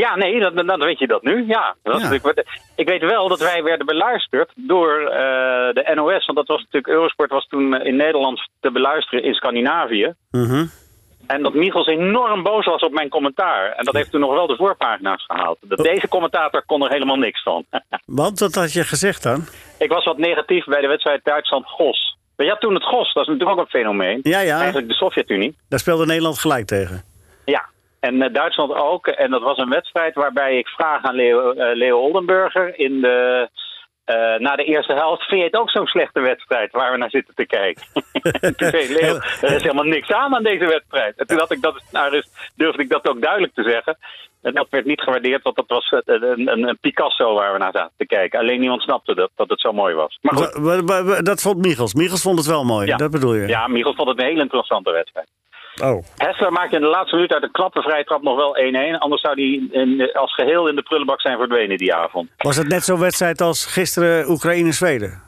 Ja, 0.00 0.16
nee, 0.16 0.40
dat, 0.40 0.56
dan 0.66 0.80
weet 0.80 0.98
je 0.98 1.06
dat 1.06 1.22
nu. 1.22 1.44
Ja, 1.46 1.74
dat 1.82 2.00
Ja. 2.00 2.08
natuurlijk- 2.08 2.46
ik 2.76 2.88
weet 2.88 3.00
wel 3.02 3.28
dat 3.28 3.38
wij 3.40 3.62
werden 3.62 3.86
beluisterd 3.86 4.50
door 4.54 5.00
eh, 5.00 5.74
de 5.74 5.92
NOS. 5.94 6.26
Want 6.26 6.38
dat 6.38 6.46
was 6.46 6.58
natuurlijk, 6.60 6.86
Eurosport 6.92 7.30
was 7.30 7.46
toen 7.46 7.80
in 7.82 7.96
Nederland 7.96 8.48
te 8.60 8.70
beluisteren 8.70 9.24
in 9.24 9.34
Scandinavië. 9.34 10.14
Mhm. 10.30 10.64
En 11.26 11.42
dat 11.42 11.54
Michels 11.54 11.86
enorm 11.86 12.42
boos 12.42 12.64
was 12.66 12.82
op 12.82 12.92
mijn 12.92 13.08
commentaar. 13.08 13.72
En 13.72 13.84
dat 13.84 13.94
heeft 13.94 14.10
toen 14.10 14.20
nog 14.20 14.32
wel 14.32 14.46
de 14.46 14.56
voorpagina's 14.56 15.24
gehaald. 15.26 15.58
Dat 15.60 15.78
deze 15.78 16.08
commentator 16.08 16.62
kon 16.66 16.82
er 16.84 16.90
helemaal 16.90 17.16
niks 17.16 17.42
van. 17.42 17.64
Want 18.20 18.38
wat 18.40 18.54
had 18.54 18.72
je 18.72 18.84
gezegd 18.84 19.22
dan? 19.22 19.44
ik 19.78 19.92
was 19.92 20.04
wat 20.04 20.18
negatief 20.18 20.64
bij 20.64 20.80
de 20.80 20.86
wedstrijd 20.86 21.24
Duitsland-Gos. 21.24 22.16
Maar 22.36 22.46
je 22.46 22.52
had 22.52 22.60
toen 22.60 22.74
het 22.74 22.84
Gos, 22.84 23.12
dat 23.12 23.22
is 23.22 23.28
natuurlijk 23.28 23.58
ook 23.58 23.64
een 23.64 23.70
fenomeen. 23.80 24.20
Ja, 24.22 24.40
ja. 24.40 24.56
Eigenlijk 24.58 24.88
de 24.88 24.94
Sovjet-Unie. 24.94 25.56
Daar 25.68 25.78
speelde 25.78 26.06
Nederland 26.06 26.38
gelijk 26.38 26.66
tegen. 26.66 27.02
En 28.00 28.22
eh, 28.22 28.32
Duitsland 28.32 28.72
ook. 28.74 29.06
En 29.06 29.30
dat 29.30 29.42
was 29.42 29.58
een 29.58 29.68
wedstrijd 29.68 30.14
waarbij 30.14 30.58
ik 30.58 30.68
vraag 30.68 31.02
aan 31.02 31.14
Leo, 31.14 31.52
eh, 31.52 31.76
Leo 31.76 31.98
Oldenburger 31.98 32.78
in 32.78 33.00
de, 33.00 33.48
eh, 34.04 34.38
na 34.38 34.56
de 34.56 34.64
eerste 34.64 34.92
helft... 34.92 35.22
vind 35.22 35.40
je 35.40 35.46
het 35.46 35.56
ook 35.56 35.70
zo'n 35.70 35.86
slechte 35.86 36.20
wedstrijd 36.20 36.72
waar 36.72 36.92
we 36.92 36.98
naar 36.98 37.10
zitten 37.10 37.34
te 37.34 37.46
kijken? 37.46 37.82
toen 38.56 38.68
zei 38.68 38.92
Leo, 38.92 39.14
er 39.40 39.54
is 39.54 39.62
helemaal 39.62 39.84
niks 39.84 40.10
aan 40.10 40.34
aan 40.34 40.42
deze 40.42 40.66
wedstrijd. 40.66 41.16
En 41.16 41.26
toen 41.26 41.38
had 41.38 41.50
ik 41.52 41.62
dat, 41.62 41.82
nou, 41.90 42.10
dus 42.10 42.28
durfde 42.56 42.82
ik 42.82 42.88
dat 42.88 43.08
ook 43.08 43.20
duidelijk 43.20 43.54
te 43.54 43.62
zeggen. 43.62 43.98
En 44.42 44.54
dat 44.54 44.66
werd 44.70 44.84
niet 44.84 45.00
gewaardeerd, 45.00 45.42
want 45.42 45.56
dat 45.56 45.68
was 45.68 45.90
een, 46.04 46.48
een, 46.48 46.68
een 46.68 46.78
Picasso 46.80 47.34
waar 47.34 47.52
we 47.52 47.58
naar 47.58 47.72
zaten 47.72 47.92
te 47.96 48.06
kijken. 48.06 48.38
Alleen 48.38 48.60
niemand 48.60 48.82
snapte 48.82 49.14
dat, 49.14 49.30
dat 49.36 49.48
het 49.48 49.60
zo 49.60 49.72
mooi 49.72 49.94
was. 49.94 50.18
Maar 50.20 50.36
goed, 50.36 51.24
Dat 51.24 51.40
vond 51.42 51.58
Michels. 51.58 51.94
Michels 51.94 52.22
vond 52.22 52.38
het 52.38 52.46
wel 52.46 52.64
mooi, 52.64 52.86
Ja. 52.86 52.96
dat 52.96 53.10
bedoel 53.10 53.34
je? 53.34 53.46
ja, 53.46 53.66
Michel 53.66 53.94
vond 53.94 54.08
het 54.08 54.18
een 54.18 54.24
hele 54.26 54.40
interessante 54.40 54.90
wedstrijd. 54.90 55.28
Oh, 55.82 56.04
Hessler 56.16 56.52
maakte 56.52 56.74
in 56.76 56.80
de 56.82 56.86
laatste 56.88 57.14
minuut 57.14 57.32
uit 57.32 57.42
een 57.42 57.50
knappe 57.50 57.82
vrije 57.82 58.04
trap 58.04 58.22
nog 58.22 58.36
wel 58.36 58.56
1-1. 58.56 58.98
Anders 58.98 59.20
zou 59.22 59.34
hij 59.34 59.80
in- 59.80 60.10
als 60.12 60.34
geheel 60.34 60.68
in 60.68 60.76
de 60.76 60.82
prullenbak 60.82 61.20
zijn 61.20 61.38
verdwenen 61.38 61.76
die 61.76 61.94
avond. 61.94 62.28
was 62.36 62.56
het 62.56 62.68
net 62.68 62.84
zo'n 62.84 62.98
wedstrijd 62.98 63.40
als 63.40 63.66
gisteren 63.66 64.30
Oekraïne-Zweden? 64.30 65.22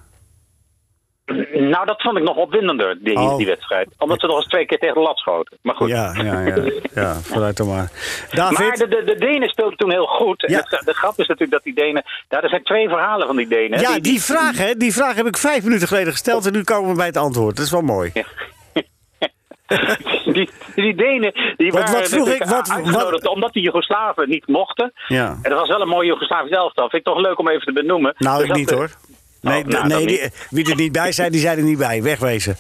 Nou, 1.53 1.87
dat 1.87 2.03
vond 2.03 2.17
ik 2.19 2.23
nog 2.25 2.37
opwindender, 2.37 2.99
die, 3.01 3.17
Oh. 3.19 3.37
die 3.37 3.47
wedstrijd. 3.47 3.89
Omdat 3.99 4.21
ze 4.21 4.27
nog 4.27 4.37
eens 4.37 4.47
twee 4.47 4.67
keer 4.67 4.79
tegen 4.79 4.95
de 4.95 5.01
lat 5.01 5.19
schoten. 5.19 5.59
Maar 5.63 5.75
goed. 5.75 5.89
Ja, 5.89 6.13
ja, 6.17 6.41
ja. 6.41 6.71
Ja, 6.95 7.15
vooruit 7.15 7.57
dan 7.57 7.67
maar. 7.67 7.91
Maar 8.35 8.51
de, 8.77 8.87
de, 8.89 9.03
de 9.07 9.15
Denen 9.19 9.49
speelden 9.49 9.77
toen 9.79 9.91
heel 9.91 10.07
goed. 10.07 10.45
En 10.47 10.53
Ja. 10.53 10.59
het- 10.69 10.83
de 10.87 10.95
grap 10.95 11.11
is 11.19 11.27
natuurlijk 11.27 11.51
dat 11.51 11.63
die 11.63 11.75
Denen... 11.75 12.03
Ja, 12.29 12.43
er 12.43 12.49
zijn 12.49 12.63
twee 12.65 12.89
verhalen 12.89 13.27
van 13.27 13.37
die 13.37 13.49
Denen. 13.49 13.81
Ja, 13.81 13.99
die 13.99 14.23
vraag, 14.23 14.59
hè, 14.59 14.75
die 14.77 14.93
vraag 14.93 15.15
heb 15.15 15.27
ik 15.27 15.37
vijf 15.37 15.65
minuten 15.65 15.89
geleden 15.89 16.13
gesteld 16.13 16.47
en 16.47 16.53
nu 16.53 16.63
komen 16.65 16.91
we 16.91 16.97
bij 16.97 17.07
het 17.07 17.17
antwoord. 17.17 17.57
Dat 17.57 17.65
is 17.65 17.71
wel 17.71 17.83
mooi. 17.83 18.13
die, 20.37 20.51
die 20.75 20.95
Denen 20.95 21.33
die 21.57 21.71
Wat- 21.73 21.81
wat 21.81 21.91
waren 21.91 22.09
vroeg 22.09 22.19
natuurlijk 22.27 22.45
ik? 22.45 22.49
Wat- 22.51 22.71
uitgenodigd 22.71 23.27
omdat 23.29 23.53
die 23.53 23.63
Joegoslaven 23.63 24.29
niet 24.29 24.47
mochten. 24.47 24.93
Ja. 25.09 25.29
En 25.43 25.51
dat 25.51 25.59
was 25.59 25.69
wel 25.69 25.81
een 25.81 25.89
mooie 25.89 26.07
Joegoslavische 26.07 26.57
elftal. 26.57 26.89
Vind 26.89 27.07
ik 27.07 27.13
toch 27.15 27.23
leuk 27.23 27.39
om 27.39 27.49
even 27.49 27.67
te 27.67 27.73
benoemen. 27.73 28.15
Nou, 28.19 28.43
Er 28.43 28.49
ik 28.49 28.55
niet 28.55 28.69
de- 28.69 28.75
hoor. 28.75 28.91
Nee, 29.41 29.63
Oh, 29.63 29.69
nou, 29.69 29.87
nee 29.87 30.07
die, 30.07 30.31
wie 30.51 30.71
er 30.71 30.77
niet 30.77 30.93
bij 30.93 31.13
zijn, 31.13 31.33
die 31.33 31.41
zijn 31.41 31.59
er 31.59 31.65
niet 31.65 31.79
bij. 31.79 32.03
Wegwezen. 32.03 32.57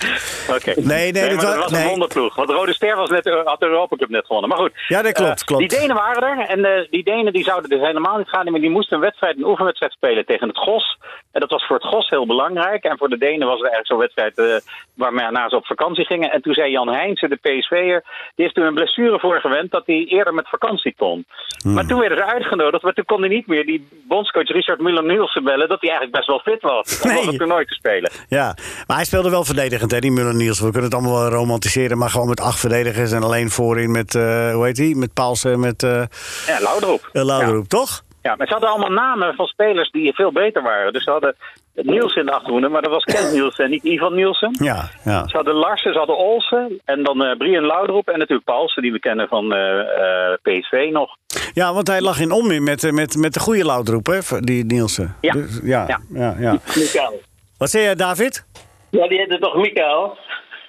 Oké. 0.51 0.72
Nee, 0.81 1.12
nee, 1.12 1.29
dat 1.29 1.40
dat 1.40 1.55
wa- 1.55 1.59
was 1.61 1.70
nee. 1.70 1.83
een 1.83 1.88
wonderploeg. 1.88 2.35
Want 2.35 2.48
de 2.48 2.55
Rode 2.55 2.72
Ster 2.75 2.96
was 2.96 3.11
net, 3.11 3.25
had 3.44 3.61
de 3.61 3.66
Europa 3.66 3.96
Cup 3.96 4.09
net 4.09 4.27
gewonnen. 4.27 4.48
Maar 4.51 4.59
goed. 4.59 4.70
Ja, 4.88 5.03
dat 5.03 5.12
klopt, 5.12 5.40
Eh, 5.40 5.46
klopt. 5.46 5.68
Die 5.70 5.79
Denen 5.81 5.96
waren 5.96 6.22
er. 6.22 6.46
En 6.46 6.64
eh, 6.64 6.87
die 6.90 7.05
Denen 7.05 7.33
die 7.33 7.44
zouden 7.44 7.70
dus 7.70 7.81
helemaal 7.81 8.18
niet 8.18 8.29
gaan. 8.29 8.51
Maar 8.51 8.61
die 8.61 8.70
moesten 8.70 8.96
een 8.96 9.03
wedstrijd, 9.03 9.37
een 9.37 9.44
oefenwedstrijd 9.46 9.92
spelen 9.92 10.27
tegen 10.27 10.48
het 10.48 10.59
GOS. 10.59 10.98
En 11.33 11.40
dat 11.40 11.51
was 11.51 11.66
voor 11.66 11.77
het 11.77 11.87
GOS 11.87 12.09
heel 12.09 12.27
belangrijk. 12.27 12.85
En 12.85 12.99
voor 12.99 13.09
de 13.09 13.18
Denen 13.18 13.47
was 13.47 13.61
het 13.61 13.71
eigenlijk 13.71 13.87
zo'n 13.87 13.99
wedstrijd 13.99 14.38
eh 14.38 14.71
waarna 14.95 15.49
ze 15.49 15.57
op 15.57 15.66
vakantie 15.66 16.05
gingen. 16.05 16.33
En 16.33 16.42
toen 16.42 16.53
zei 16.55 16.71
Jan 16.71 16.88
Heijnsen, 16.88 17.31
de 17.31 17.37
PSV'er, 17.37 18.03
die 18.35 18.45
heeft 18.45 18.55
toen 18.55 18.64
een 18.64 18.75
blessure 18.75 19.18
voor 19.18 19.40
gewend 19.40 19.71
dat 19.71 19.83
hij 19.87 20.05
eerder 20.09 20.35
met 20.35 20.49
vakantie 20.49 20.95
kon. 20.99 21.27
Hmm. 21.62 21.73
Maar 21.75 21.87
toen 21.87 21.99
werden 22.01 22.18
ze 22.18 22.25
uitgenodigd, 22.25 22.83
maar 22.83 22.92
toen 22.92 23.05
kon 23.05 23.21
hij 23.21 23.29
niet 23.29 23.47
meer 23.47 23.66
die 23.66 23.88
bondscoach 24.09 24.49
Richard 24.49 24.79
Müller-Nielsen 24.81 25.45
bellen 25.45 25.68
dat 25.68 25.81
hij 25.81 25.90
eigenlijk 25.90 26.12
best 26.16 26.27
wel 26.27 26.38
fit 26.38 26.62
was 26.62 27.01
om 27.01 27.11
Nee. 27.11 27.27
het 27.27 27.38
toernooi 27.38 27.64
te 27.64 27.75
spelen. 27.75 28.11
Ja, 28.29 28.57
maar 28.87 28.97
hij 28.97 29.05
speelde 29.05 29.31
wel 29.31 29.45
verdedigend, 29.45 29.90
hè, 29.90 29.99
die 29.99 30.11
Muller 30.12 30.35
Niels. 30.35 30.59
We 30.61 30.64
kunnen 30.71 30.85
het 30.90 30.95
allemaal 30.95 31.21
wel 31.21 31.29
romantiseren, 31.31 31.99
maar 31.99 32.11
gewoon 32.11 32.29
met 32.29 32.40
acht 32.40 32.59
verdedigers 32.61 33.12
en 33.12 33.23
alleen 33.23 33.51
voorin 33.51 33.90
met, 33.90 34.14
eh, 34.14 34.53
hoe 34.55 34.64
heet 34.64 34.77
die? 34.77 34.97
Met 34.97 35.14
Paulsen 35.14 35.53
en 35.53 35.61
met 35.61 35.83
eh 35.83 36.03
Ja, 36.47 36.61
Laudroep. 36.61 37.11
uh, 37.12 37.59
toch? 37.66 38.03
Ja, 38.22 38.35
maar 38.37 38.46
ze 38.46 38.52
hadden 38.52 38.70
allemaal 38.70 38.90
namen 38.90 39.35
van 39.35 39.46
spelers 39.46 39.90
die 39.90 40.14
veel 40.14 40.32
beter 40.32 40.62
waren. 40.62 40.92
Dus 40.92 41.04
ze 41.04 41.11
hadden 41.11 41.37
Nielsen 41.74 42.20
in 42.20 42.26
de 42.26 42.32
achterhoede, 42.32 42.68
maar 42.68 42.82
dat 42.82 42.90
was 42.90 43.04
Kent 43.04 43.32
Nielsen 43.37 43.64
en 43.64 43.70
niet 43.70 43.85
Ivan 43.85 44.14
Nielsen. 44.14 44.56
Ja, 44.61 44.88
ja. 45.04 45.28
Ze 45.28 45.37
hadden 45.37 45.54
Larsen, 45.54 45.92
ze 45.92 45.98
hadden 45.98 46.16
Olsen 46.16 46.80
en 46.85 47.02
dan 47.02 47.24
eh 47.24 47.37
Brian 47.37 47.66
Laudroep 47.66 48.08
en 48.08 48.18
natuurlijk 48.18 48.44
Paulsen, 48.44 48.82
die 48.82 48.92
we 48.92 48.98
kennen 48.98 49.28
van 49.28 49.52
eh, 49.52 49.80
eh, 49.80 50.38
PSV 50.42 50.88
nog. 50.92 51.16
Ja, 51.54 51.74
want 51.74 51.87
hij 51.87 52.00
lag 52.00 52.20
in 52.20 52.30
onmin 52.30 52.62
met, 52.62 52.92
met, 52.92 53.16
met 53.16 53.35
de 53.35 53.40
goede 53.40 53.64
Lauderoep, 53.64 54.06
hè, 54.06 54.40
die 54.40 54.64
Nielsen. 54.64 55.16
Ja. 55.20 55.32
Dus, 55.32 55.61
ja, 55.62 55.85
ja. 55.88 56.00
Ja. 56.08 56.37
ja, 56.38 56.58
Mikael. 56.76 57.20
Wat 57.58 57.70
zei 57.70 57.85
jij, 57.85 57.94
David? 57.94 58.46
Ja, 58.90 59.08
die 59.08 59.18
heette 59.18 59.38
toch 59.38 59.56
Mikael? 59.56 60.16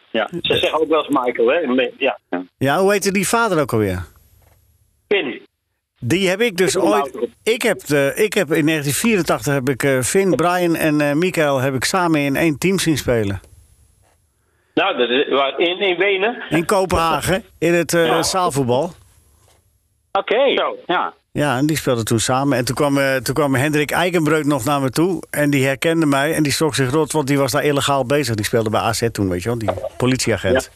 Ja. 0.10 0.28
Ze 0.42 0.58
zeggen 0.58 0.82
ook 0.82 0.88
wel 0.90 1.06
eens 1.06 1.20
Michael, 1.26 1.48
hè? 1.48 1.90
Ja. 1.98 2.20
Ja, 2.58 2.78
hoe 2.78 2.92
heette 2.92 3.12
die 3.12 3.28
vader 3.28 3.62
ook 3.62 3.74
alweer? 3.74 4.06
Pin. 5.08 5.42
Die 6.06 6.30
heb 6.30 6.42
ik 6.42 6.58
dus 6.58 6.78
ooit. 6.78 7.18
Ik 7.44 7.62
heb, 7.62 7.86
de, 7.86 8.12
ik 8.16 8.34
heb 8.34 8.54
in 8.54 8.66
1984 8.66 9.54
heb 9.54 9.70
ik 9.70 9.84
eh, 9.84 10.02
Finn, 10.02 10.36
Brian 10.36 10.76
en 10.76 11.02
eh 11.02 11.14
Michael 11.14 11.60
heb 11.60 11.74
ik 11.74 11.84
samen 11.84 12.20
in 12.20 12.36
één 12.36 12.58
team 12.58 12.80
zien 12.80 12.98
spelen. 12.98 13.42
Nou, 14.74 14.98
dat 14.98 15.10
is, 15.10 15.30
waar- 15.30 15.60
in, 15.60 15.80
in 15.80 15.98
Wenen. 15.98 16.44
In 16.50 16.66
Kopenhagen, 16.66 17.44
in 17.58 17.74
het 17.74 17.94
eh, 17.94 18.24
zaalvoetbal. 18.24 18.94
Oké, 20.12 20.56
Zo. 20.56 20.76
ja. 20.86 21.14
Ja, 21.32 21.58
en 21.58 21.66
die 21.66 21.78
speelden 21.78 22.06
toen 22.06 22.20
samen. 22.20 22.58
En 22.58 22.66
toen 22.66 22.76
kwam, 22.76 23.00
toen 23.24 23.34
kwam 23.36 23.56
Hendrik 23.56 23.92
Eikenbreuk 23.92 24.46
nog 24.46 24.64
naar 24.66 24.82
me 24.82 24.90
toe. 24.90 25.24
En 25.30 25.50
die 25.50 25.66
herkende 25.66 26.06
mij 26.06 26.34
en 26.34 26.44
die 26.44 26.52
schrok 26.52 26.76
zich 26.76 26.92
rot, 26.92 27.12
want 27.12 27.28
die 27.28 27.38
was 27.38 27.52
daar 27.52 27.64
illegaal 27.64 28.06
bezig. 28.06 28.36
Die 28.36 28.46
speelde 28.46 28.70
bij 28.70 28.80
AZ 28.80 29.08
toen, 29.12 29.30
weet 29.30 29.44
je 29.44 29.50
wel, 29.50 29.58
die 29.58 29.70
politieagent. 29.98 30.70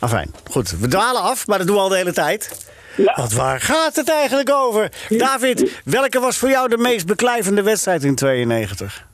Afijn, 0.00 0.34
goed. 0.50 0.70
We 0.78 0.88
dwalen 0.88 1.22
af, 1.22 1.46
maar 1.46 1.58
dat 1.58 1.66
doen 1.66 1.76
we 1.76 1.82
al 1.82 1.88
de 1.88 1.96
hele 1.96 2.12
tijd. 2.12 2.70
Want 3.04 3.32
waar 3.32 3.60
gaat 3.60 3.96
het 3.96 4.10
eigenlijk 4.10 4.50
over? 4.50 4.88
David, 5.08 5.80
welke 5.84 6.20
was 6.20 6.38
voor 6.38 6.48
jou 6.48 6.68
de 6.68 6.76
meest 6.78 7.06
beklijvende 7.06 7.62
wedstrijd 7.62 8.04
in 8.04 8.14
92? 8.14 9.06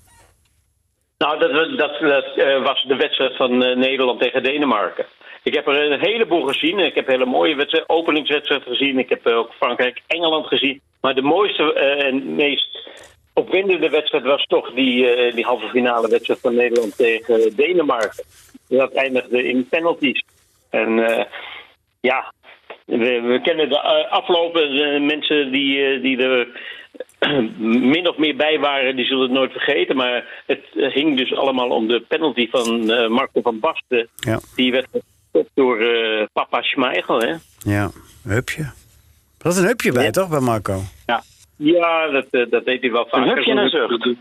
Nou, 1.19 1.39
dat, 1.39 1.51
was- 1.53 1.77
dat, 1.77 2.01
dat 2.01 2.37
eh, 2.37 2.63
was 2.63 2.83
de 2.89 2.97
wedstrijd 2.97 3.37
van 3.37 3.63
eh, 3.65 3.77
Nederland 3.77 4.21
tegen 4.21 4.43
Denemarken. 4.43 5.07
Ik 5.43 5.55
heb 5.55 5.67
er 5.67 5.93
een 5.93 6.01
heleboel 6.01 6.43
gezien. 6.47 6.79
Ik 6.79 6.95
heb 6.95 7.07
hele 7.07 7.25
mooie 7.27 7.55
wedstrijd, 7.55 7.89
openingswedstrijden 7.89 8.69
gezien. 8.69 8.99
Ik 8.99 9.09
heb 9.09 9.27
eh, 9.27 9.37
ook 9.37 9.53
Frankrijk-Engeland 9.53 10.47
gezien. 10.47 10.81
Maar 11.01 11.15
de 11.15 11.23
mooiste 11.23 11.73
en 11.75 12.35
meest 12.35 12.89
opwindende 13.33 13.89
wedstrijd 13.89 14.25
was 14.25 14.43
toch 14.45 14.73
die, 14.75 15.33
die 15.35 15.45
halve 15.45 15.69
finale 15.69 16.09
wedstrijd 16.09 16.41
van 16.41 16.55
Nederland 16.55 16.97
tegen 16.97 17.57
Denemarken. 17.57 18.25
Dat 18.69 18.93
eindigde 18.93 19.45
in 19.49 19.69
penalties. 19.69 20.23
En 20.71 20.97
ja, 22.01 22.33
we, 22.85 23.21
we 23.21 23.41
kennen 23.43 23.69
de 23.69 23.81
eh, 23.81 24.13
aflopen. 24.13 24.71
De 24.77 24.99
mensen 25.01 25.53
die, 25.53 25.85
eh, 25.87 26.03
die 26.03 26.19
er 26.23 26.49
min 27.95 28.09
of 28.09 28.17
meer 28.17 28.37
bij 28.37 28.59
waren, 28.59 28.97
die 28.97 29.05
zullen 29.05 29.23
het 29.23 29.33
nooit 29.33 29.53
vergeten. 29.53 29.97
Maar 29.97 30.43
het 30.47 30.65
eh, 30.77 30.91
ging 30.93 31.17
dus 31.17 31.35
allemaal 31.35 31.69
om 31.69 31.89
de 31.89 32.01
penalty 32.09 32.49
van 32.51 32.91
eh, 32.91 33.09
Marco 33.09 33.41
van 33.41 33.61
Basten. 33.61 34.09
Ja. 34.15 34.41
Die 34.57 34.73
werd 34.73 34.87
gestopt 34.93 35.51
door 35.55 35.81
eh, 35.81 36.25
papa 36.33 36.63
Schmeichel. 36.63 37.19
Hè? 37.19 37.35
Ja, 37.59 37.91
hupje. 38.25 38.63
Er 38.63 39.51
was 39.51 39.57
een 39.57 39.67
hupje 39.67 39.93
bij, 39.93 40.05
Ja. 40.05 40.11
toch, 40.11 40.29
bij 40.29 40.41
Marco? 40.41 40.81
Ja, 41.57 42.07
dat, 42.11 42.27
eh, 42.31 42.51
dat 42.51 42.65
deed 42.65 42.81
hij 42.81 42.91
wel 42.91 43.07
vaker. 43.11 43.35
hupje 43.35 43.51
en 43.51 43.57
een 43.57 43.69
zucht. 43.69 44.17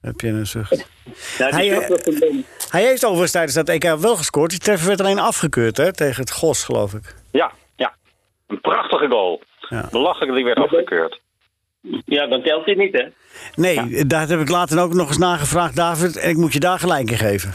Hupje 0.00 0.28
en 0.28 0.34
een 0.34 0.46
zucht. 0.46 0.88
Ja, 1.38 1.48
Hij, 1.48 1.70
eh, 1.70 1.88
een- 1.88 2.44
Hij 2.70 2.82
heeft 2.82 3.04
overigens 3.04 3.30
tijdens 3.32 3.54
dat 3.54 3.68
EK 3.68 3.82
wel 4.00 4.16
gescoord. 4.16 4.50
Die 4.50 4.58
treffer 4.58 4.88
werd 4.88 5.00
alleen 5.00 5.18
afgekeurd, 5.18 5.76
hè, 5.76 5.92
tegen 5.92 6.20
het 6.20 6.30
Gos, 6.30 6.64
geloof 6.64 6.92
ik. 6.94 7.14
Ja, 7.32 7.38
ja. 7.38 7.52
Een 8.46 8.60
prachtige 8.60 9.08
goal. 9.08 9.42
Ja. 9.68 9.88
Belachelijk 9.90 10.26
dat 10.26 10.36
die 10.36 10.44
werd 10.44 10.58
afgekeurd. 10.58 11.20
ja, 12.04 12.26
dan 12.26 12.42
telt 12.42 12.64
hij 12.64 12.74
niet, 12.74 12.92
hè? 12.92 13.06
Nee, 13.54 14.06
daar 14.06 14.28
heb 14.28 14.40
ik 14.40 14.48
later 14.48 14.82
ook 14.82 14.94
nog 14.94 15.08
eens 15.08 15.18
nagevraagd, 15.18 15.76
David. 15.76 16.16
En 16.16 16.30
ik 16.30 16.36
moet 16.36 16.52
je 16.52 16.60
daar 16.60 16.78
gelijk 16.78 17.10
in 17.10 17.16
geven. 17.16 17.50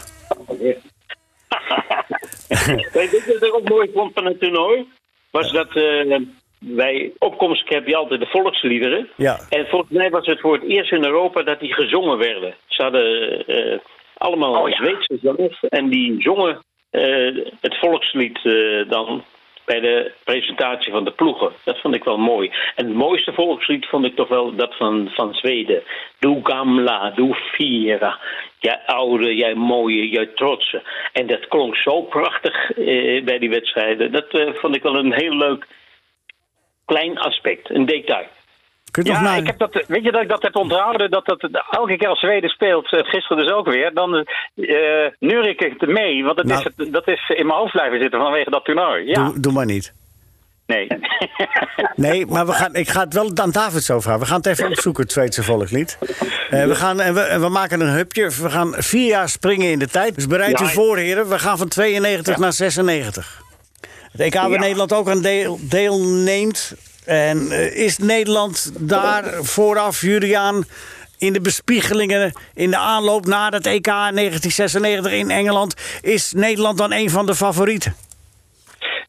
Weet 2.92 3.10
je 3.10 3.38
wat 3.40 3.48
ik 3.48 3.54
ook 3.54 3.68
mooi 3.68 3.90
vond 3.94 4.12
van 4.14 4.24
het 4.24 4.40
toernooi? 4.40 4.86
Was 5.30 5.52
dat 5.52 5.76
eh, 5.76 6.16
bij 6.64 7.12
opkomst 7.18 7.68
heb 7.68 7.86
je 7.86 7.96
altijd 7.96 8.20
de 8.20 8.26
volksliederen. 8.26 9.08
Ja. 9.16 9.38
En 9.48 9.66
volgens 9.66 9.90
mij 9.90 10.10
was 10.10 10.26
het 10.26 10.40
voor 10.40 10.52
het 10.54 10.62
eerst 10.62 10.92
in 10.92 11.04
Europa 11.04 11.42
dat 11.42 11.60
die 11.60 11.74
gezongen 11.74 12.18
werden. 12.18 12.54
Ze 12.66 12.82
hadden 12.82 13.46
eh, 13.46 13.78
allemaal 14.16 14.62
Oh, 14.62 14.68
ja. 14.68 14.76
Zweedse 14.76 15.18
zangers 15.22 15.60
en 15.68 15.88
die 15.88 16.22
zongen 16.22 16.58
eh, 16.90 17.36
het 17.60 17.78
volkslied 17.78 18.44
eh, 18.44 18.88
dan 18.88 19.24
bij 19.64 19.80
de 19.80 20.12
presentatie 20.24 20.92
van 20.92 21.04
de 21.04 21.10
ploegen. 21.10 21.52
Dat 21.64 21.80
vond 21.80 21.94
ik 21.94 22.04
wel 22.04 22.18
mooi. 22.18 22.52
En 22.74 22.86
het 22.86 22.94
mooiste 22.94 23.32
volkslied 23.32 23.86
vond 23.86 24.04
ik 24.04 24.16
toch 24.16 24.28
wel 24.28 24.54
dat 24.54 24.76
van, 24.76 25.10
van 25.14 25.34
Zweden. 25.34 25.82
Doe 26.18 26.40
gamla, 26.42 27.10
doe 27.10 27.34
fiera. 27.34 28.18
Jij 28.58 28.80
oude, 28.86 29.34
jij 29.34 29.54
mooie, 29.54 30.08
jij 30.08 30.26
trotse. 30.26 30.82
En 31.12 31.26
dat 31.26 31.48
klonk 31.48 31.76
zo 31.76 32.02
prachtig 32.02 32.70
eh, 32.70 33.24
bij 33.24 33.38
die 33.38 33.50
wedstrijden. 33.50 34.12
Dat 34.12 34.28
eh, 34.28 34.54
vond 34.54 34.76
ik 34.76 34.82
wel 34.82 34.96
een 34.96 35.12
heel 35.12 35.36
leuk 35.36 35.66
klein 36.84 37.18
aspect, 37.18 37.70
een 37.70 37.86
detail. 37.86 38.26
Kun 38.92 39.04
je 39.04 39.10
Ja, 39.10 39.20
naar... 39.20 39.38
ik 39.38 39.46
heb 39.46 39.58
dat, 39.58 39.84
weet 39.88 40.04
je 40.04 40.12
dat 40.12 40.22
ik 40.22 40.28
dat 40.28 40.42
heb 40.42 40.56
onthouden? 40.56 41.10
Dat 41.10 41.24
dat 41.26 41.48
elke 41.70 41.96
keer 41.96 42.08
als 42.08 42.20
Zweden 42.20 42.50
speelt, 42.50 42.92
eh, 42.92 43.00
gisteren 43.04 43.44
dus 43.44 43.52
ook 43.52 43.66
weer, 43.66 43.94
dan 43.94 44.14
eh 44.16 44.24
neur 45.18 45.48
ik 45.48 45.60
het 45.60 45.86
mee. 45.88 46.24
Want 46.24 46.38
het 46.38 46.46
Nou. 46.46 46.58
is, 46.60 46.68
het- 46.76 46.92
dat 46.92 47.08
is 47.08 47.28
in 47.28 47.46
mijn 47.46 47.58
hoofd 47.58 47.72
blijven 47.72 48.00
zitten 48.00 48.20
vanwege 48.20 48.50
dat 48.50 48.64
toernooi. 48.64 49.06
Ja, 49.06 49.24
doe, 49.24 49.40
doe 49.40 49.52
maar 49.52 49.64
niet. 49.66 49.92
nee. 50.66 50.86
Nee, 51.96 52.26
maar 52.26 52.46
we 52.46 52.52
gaan, 52.52 52.74
ik 52.74 52.88
ga 52.88 53.00
het 53.00 53.14
wel 53.14 53.30
aan 53.34 53.50
David 53.50 53.82
zo 53.82 54.00
vragen. 54.00 54.20
We 54.20 54.26
gaan 54.26 54.36
het 54.36 54.46
even 54.46 54.68
opzoeken, 54.68 55.02
het 55.02 55.12
Zweedse 55.12 55.42
volkslied. 55.42 55.98
Eh, 56.50 56.64
we, 56.66 56.74
gaan, 56.74 57.00
en 57.00 57.14
we, 57.14 57.36
we 57.40 57.48
maken 57.48 57.80
een 57.80 57.94
hupje. 57.94 58.22
We 58.40 58.50
gaan 58.50 58.74
vier 58.76 59.06
jaar 59.06 59.28
springen 59.28 59.70
in 59.70 59.78
de 59.78 59.88
tijd. 59.88 60.14
Dus 60.14 60.26
bereid 60.26 60.60
u 60.60 60.64
Ja. 60.64 60.70
voor, 60.70 60.96
heren. 60.96 61.28
We 61.28 61.38
gaan 61.38 61.58
van 61.58 61.68
92 61.68 62.36
naar 62.38 62.52
96. 62.52 63.40
Het 64.12 64.20
EK 64.20 64.34
waar 64.34 64.50
Ja. 64.50 64.58
Nederland 64.58 64.92
ook 64.92 65.08
aan 65.08 65.22
deel, 65.22 65.58
deelneemt. 65.60 66.74
En 67.04 67.50
eh, 67.50 67.76
is 67.84 67.98
Nederland 67.98 68.72
daar 68.88 69.24
vooraf, 69.44 70.00
Juliaan, 70.00 70.64
in 71.18 71.32
de 71.32 71.40
bespiegelingen... 71.40 72.32
in 72.54 72.70
de 72.70 72.76
aanloop 72.76 73.26
naar 73.26 73.52
het 73.52 73.66
EK 73.66 73.84
1996 73.84 75.12
in 75.12 75.30
Engeland... 75.30 75.98
is 76.02 76.32
Nederland 76.32 76.78
dan 76.78 76.92
een 76.92 77.10
van 77.10 77.26
de 77.26 77.34
favorieten? 77.34 77.94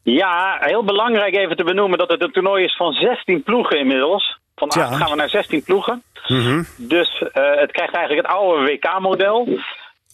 Ja, 0.02 0.56
heel 0.60 0.84
belangrijk 0.84 1.34
even 1.34 1.56
te 1.56 1.64
benoemen 1.64 1.98
dat 1.98 2.10
het 2.10 2.22
een 2.22 2.32
toernooi 2.32 2.64
is 2.64 2.76
van 2.76 2.92
16 2.92 3.42
ploegen 3.42 3.78
inmiddels. 3.78 4.38
Van 4.56 4.70
Ja. 4.74 4.84
8 4.84 4.96
gaan 4.96 5.10
we 5.10 5.16
naar 5.16 5.28
16 5.28 5.62
ploegen. 5.62 6.02
Dus 6.76 7.22
eh, 7.32 7.54
het 7.54 7.72
krijgt 7.72 7.94
eigenlijk 7.94 8.26
het 8.26 8.36
oude 8.36 8.64
WK-model. 8.64 9.48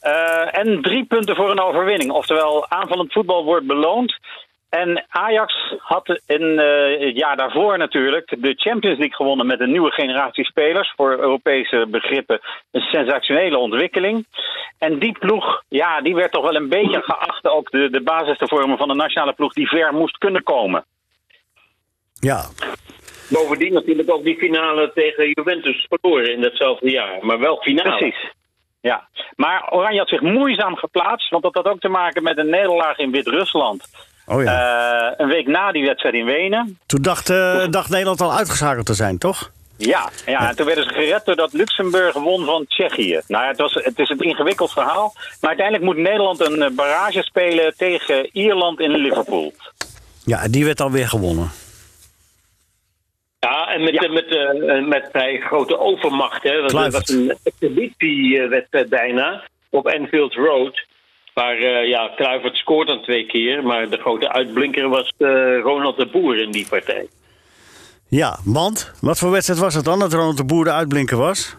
Eh, 0.01 0.59
en 0.59 0.83
drie 0.83 1.05
punten 1.05 1.37
voor 1.37 1.51
een 1.51 1.61
overwinning. 1.61 2.11
Oftewel, 2.11 2.69
aanvallend 2.69 3.13
voetbal 3.13 3.45
wordt 3.45 3.67
beloond. 3.67 4.19
En 4.71 5.05
Ajax 5.09 5.75
had 5.79 6.21
in 6.27 6.59
eh, 6.59 7.07
het 7.07 7.17
jaar 7.17 7.37
daarvoor 7.37 7.79
natuurlijk 7.79 8.37
de 8.39 8.55
Champions 8.57 8.99
League 8.99 9.17
gewonnen 9.17 9.47
met 9.47 9.61
een 9.61 9.71
nieuwe 9.71 9.91
generatie 9.91 10.45
spelers. 10.45 10.93
Voor 10.97 11.19
Europese 11.19 11.87
begrippen 11.89 12.41
een 12.71 12.81
sensationele 12.81 13.59
ontwikkeling. 13.59 14.27
En 14.79 14.99
die 14.99 15.19
ploeg, 15.19 15.63
ja, 15.69 16.01
die 16.01 16.15
werd 16.15 16.33
toch 16.33 16.45
wel 16.45 16.55
een 16.55 16.69
beetje 16.69 17.03
geacht 17.03 17.49
ook 17.49 17.71
de, 17.71 17.91
de 17.91 18.03
basis 18.03 18.39
te 18.39 18.49
vormen 18.49 18.79
van 18.79 18.91
een 18.91 18.97
nationale 18.97 19.33
ploeg 19.33 19.53
die 19.53 19.69
ver 19.69 19.95
moest 19.95 20.19
kunnen 20.19 20.43
komen. 20.43 20.85
Ja, 22.21 22.43
Bovendien 23.31 23.73
natuurlijk 23.73 24.11
ook 24.11 24.25
die 24.25 24.37
finale 24.37 24.91
tegen 24.95 25.29
Juventus 25.29 25.87
verloren 25.89 26.33
in 26.33 26.41
datzelfde 26.41 26.91
jaar. 26.91 27.19
Maar 27.21 27.39
wel 27.39 27.57
finale. 27.57 27.97
Precies. 27.97 28.33
Ja, 28.81 29.09
maar 29.37 29.73
Oranje 29.73 29.99
had 29.99 30.09
zich 30.09 30.21
moeizaam 30.21 30.77
geplaatst, 30.77 31.31
want 31.31 31.43
dat 31.43 31.55
had 31.55 31.67
ook 31.67 31.81
te 31.81 31.89
maken 31.89 32.23
met 32.23 32.39
een 32.39 32.51
nederlaag 32.51 32.99
in 32.99 33.11
Wit-Rusland. 33.11 33.89
Oh 34.31 34.43
ja. 34.43 35.09
Eh, 35.09 35.13
een 35.17 35.29
week 35.29 35.47
na 35.47 35.73
die 35.73 35.85
wedstrijd 35.85 36.15
in 36.15 36.25
Wenen. 36.25 36.79
Toen 36.87 37.03
dacht, 37.03 37.31
eh, 37.31 37.67
dacht 37.71 37.91
Nederland 37.91 38.21
al 38.21 38.33
uitgeschakeld 38.33 38.87
te 38.87 38.95
zijn, 38.95 39.19
toch? 39.19 39.51
Ja, 39.77 40.09
ja, 40.27 40.49
en 40.49 40.57
toen 40.57 40.67
werden 40.67 40.85
ze 40.85 40.91
gered 40.91 41.25
doordat 41.25 41.53
Luxemburg 41.53 42.15
won 42.15 42.45
van 42.45 42.65
Tsjechië. 42.69 43.21
Nou, 43.27 43.43
ja, 43.43 43.49
het, 43.49 43.59
was, 43.59 43.75
het 43.75 43.99
is 43.99 44.09
een 44.09 44.19
ingewikkeld 44.19 44.73
verhaal. 44.73 45.13
Maar 45.41 45.49
uiteindelijk 45.51 45.87
moet 45.87 45.97
Nederland 45.97 46.41
een 46.41 46.63
eh, 46.63 46.71
barrage 46.71 47.23
spelen 47.23 47.75
tegen 47.77 48.29
Ierland 48.33 48.81
in 48.81 48.91
Liverpool. 48.91 49.53
Ja, 50.25 50.49
die 50.49 50.65
werd 50.65 50.81
alweer 50.81 51.09
gewonnen. 51.09 51.51
Ja, 53.39 53.69
en 53.75 53.83
met, 53.83 53.95
Ja. 53.95 54.09
met, 54.09 54.87
met 54.89 55.09
vrij 55.13 55.41
grote 55.41 55.79
overmacht. 55.79 56.43
Hè, 56.43 56.51
want 56.51 56.63
het 56.63 56.73
Kluivert. 56.73 57.09
was 57.09 57.17
een 57.17 57.39
exhibitiewedstrijd 57.43 58.89
bijna 58.89 59.43
op 59.71 59.87
Enfield 59.87 60.35
Road. 60.35 60.87
Waar 61.35 61.59
uh, 61.59 61.89
ja, 61.89 62.11
Kluivert 62.17 62.57
scoort 62.57 62.87
dan 62.87 63.03
twee 63.03 63.27
keer. 63.27 63.63
Maar 63.63 63.89
de 63.89 63.99
grote 63.99 64.33
uitblinker 64.33 64.89
was 64.89 65.13
eh, 65.19 65.61
Ronald 65.63 65.97
de 65.97 66.07
Boer 66.07 66.39
in 66.39 66.51
die 66.51 66.67
partij. 66.69 67.07
Ja, 68.09 68.39
want 68.45 68.93
wat 69.01 69.19
voor 69.19 69.31
wedstrijd 69.31 69.61
was 69.61 69.75
het 69.75 69.85
dan 69.85 69.99
dat 69.99 70.13
Ronald 70.13 70.37
de 70.37 70.45
Boer 70.45 70.65
de 70.65 70.73
uitblinker 70.73 71.17
was? 71.17 71.57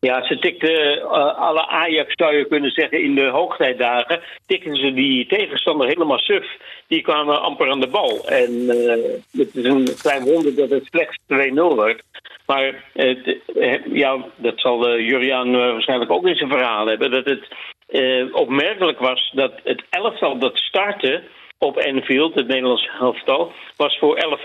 Ja, 0.00 0.26
ze 0.26 0.38
tikten 0.38 1.00
eh, 1.00 1.38
alle 1.38 1.66
Ajax, 1.66 2.12
zou 2.14 2.36
je 2.36 2.48
kunnen 2.48 2.70
zeggen, 2.70 3.02
in 3.02 3.14
de 3.14 3.28
hoogtijdagen. 3.28 4.20
tikten 4.46 4.76
ze 4.76 4.92
die 4.92 5.26
tegenstander 5.26 5.86
helemaal 5.86 6.18
suf. 6.18 6.46
Die 6.86 7.02
kwamen 7.02 7.42
amper 7.42 7.70
aan 7.70 7.80
de 7.80 7.88
bal. 7.88 8.28
En 8.28 8.66
het 9.32 9.54
is 9.54 9.64
een 9.64 9.88
klein 10.02 10.24
wonder 10.24 10.54
dat 10.54 10.70
het 10.70 10.84
slechts 10.84 11.16
2-0 11.26 11.76
werd. 11.76 12.02
Maar 12.46 12.84
het, 12.92 13.36
ja, 13.92 14.24
dat 14.36 14.60
zal 14.60 14.88
eh, 14.88 15.08
Juriaan 15.08 15.52
waarschijnlijk 15.52 16.10
ook 16.10 16.26
in 16.26 16.36
zijn 16.36 16.50
verhaal 16.50 16.86
hebben. 16.86 17.10
Dat 17.10 17.24
het 17.24 17.48
eh, 17.86 18.34
opmerkelijk 18.34 18.98
was 18.98 19.30
dat 19.34 19.52
het 19.64 19.82
elftal 19.90 20.38
dat 20.38 20.56
startte 20.56 21.22
op 21.58 21.76
Enfield, 21.76 22.34
het 22.34 22.46
Nederlands 22.46 22.88
elftal, 23.00 23.52
was 23.76 23.98
voor 23.98 24.38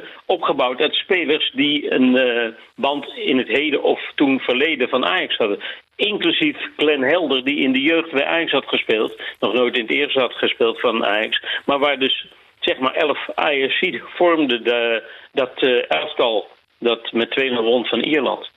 11-11 0.00 0.04
opgebouwd 0.26 0.80
uit 0.80 0.94
spelers 0.94 1.50
die 1.54 1.92
een 1.92 2.16
eh, 2.16 2.48
band 2.74 3.06
in 3.16 3.38
het 3.38 3.48
heden 3.48 3.82
of 3.82 4.00
toen 4.14 4.40
verleden 4.40 4.88
van 4.88 5.06
Ajax 5.06 5.36
hadden. 5.36 5.60
Inclusief 5.96 6.56
Glenn 6.76 7.02
Helder, 7.02 7.44
die 7.44 7.58
in 7.58 7.72
de 7.72 7.80
jeugd 7.80 8.10
bij 8.10 8.24
Ajax 8.24 8.52
had 8.52 8.66
gespeeld. 8.66 9.22
Nog 9.40 9.52
nooit 9.52 9.76
in 9.76 9.82
het 9.82 9.94
eerste 9.94 10.20
had 10.20 10.32
gespeeld 10.32 10.80
van 10.80 11.04
Ajax. 11.04 11.42
Maar 11.64 11.78
waar 11.78 11.98
dus 11.98 12.26
zeg 12.60 12.78
maar 12.78 12.94
11 12.94 13.18
Ajax 13.34 13.80
vormde 14.16 14.62
de, 14.62 15.02
dat 15.32 15.62
eh, 15.62 15.90
elftal 15.90 16.48
dat 16.78 17.12
met 17.12 17.40
2-0 17.40 17.54
won 17.54 17.84
van 17.84 18.00
Ierland. 18.00 18.50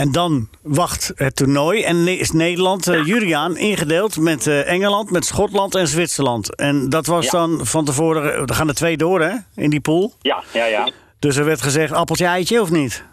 En 0.00 0.12
dan 0.12 0.48
wacht 0.62 1.12
het 1.14 1.36
toernooi 1.36 1.82
en 1.82 2.08
is 2.08 2.30
Nederland, 2.30 2.88
eh 2.88 3.06
Juriaan, 3.06 3.56
ingedeeld 3.56 4.16
met 4.16 4.46
eh, 4.46 4.68
Engeland, 4.72 5.10
met 5.10 5.24
Schotland 5.24 5.74
en 5.74 5.86
Zwitserland. 5.86 6.56
En 6.56 6.88
dat 6.88 7.06
was 7.06 7.24
Ja. 7.24 7.30
dan 7.30 7.66
van 7.66 7.84
tevoren, 7.84 8.22
er 8.48 8.54
gaan 8.54 8.68
er 8.68 8.74
twee 8.74 8.96
door 8.96 9.20
hè, 9.20 9.34
in 9.56 9.70
die 9.70 9.80
pool. 9.80 10.12
Ja, 10.20 10.42
ja, 10.52 10.64
ja. 10.64 10.88
Dus 11.18 11.36
er 11.36 11.44
werd 11.44 11.62
gezegd 11.62 11.92
appeltje 11.92 12.26
eitje 12.26 12.60
of 12.60 12.70
niet? 12.70 13.04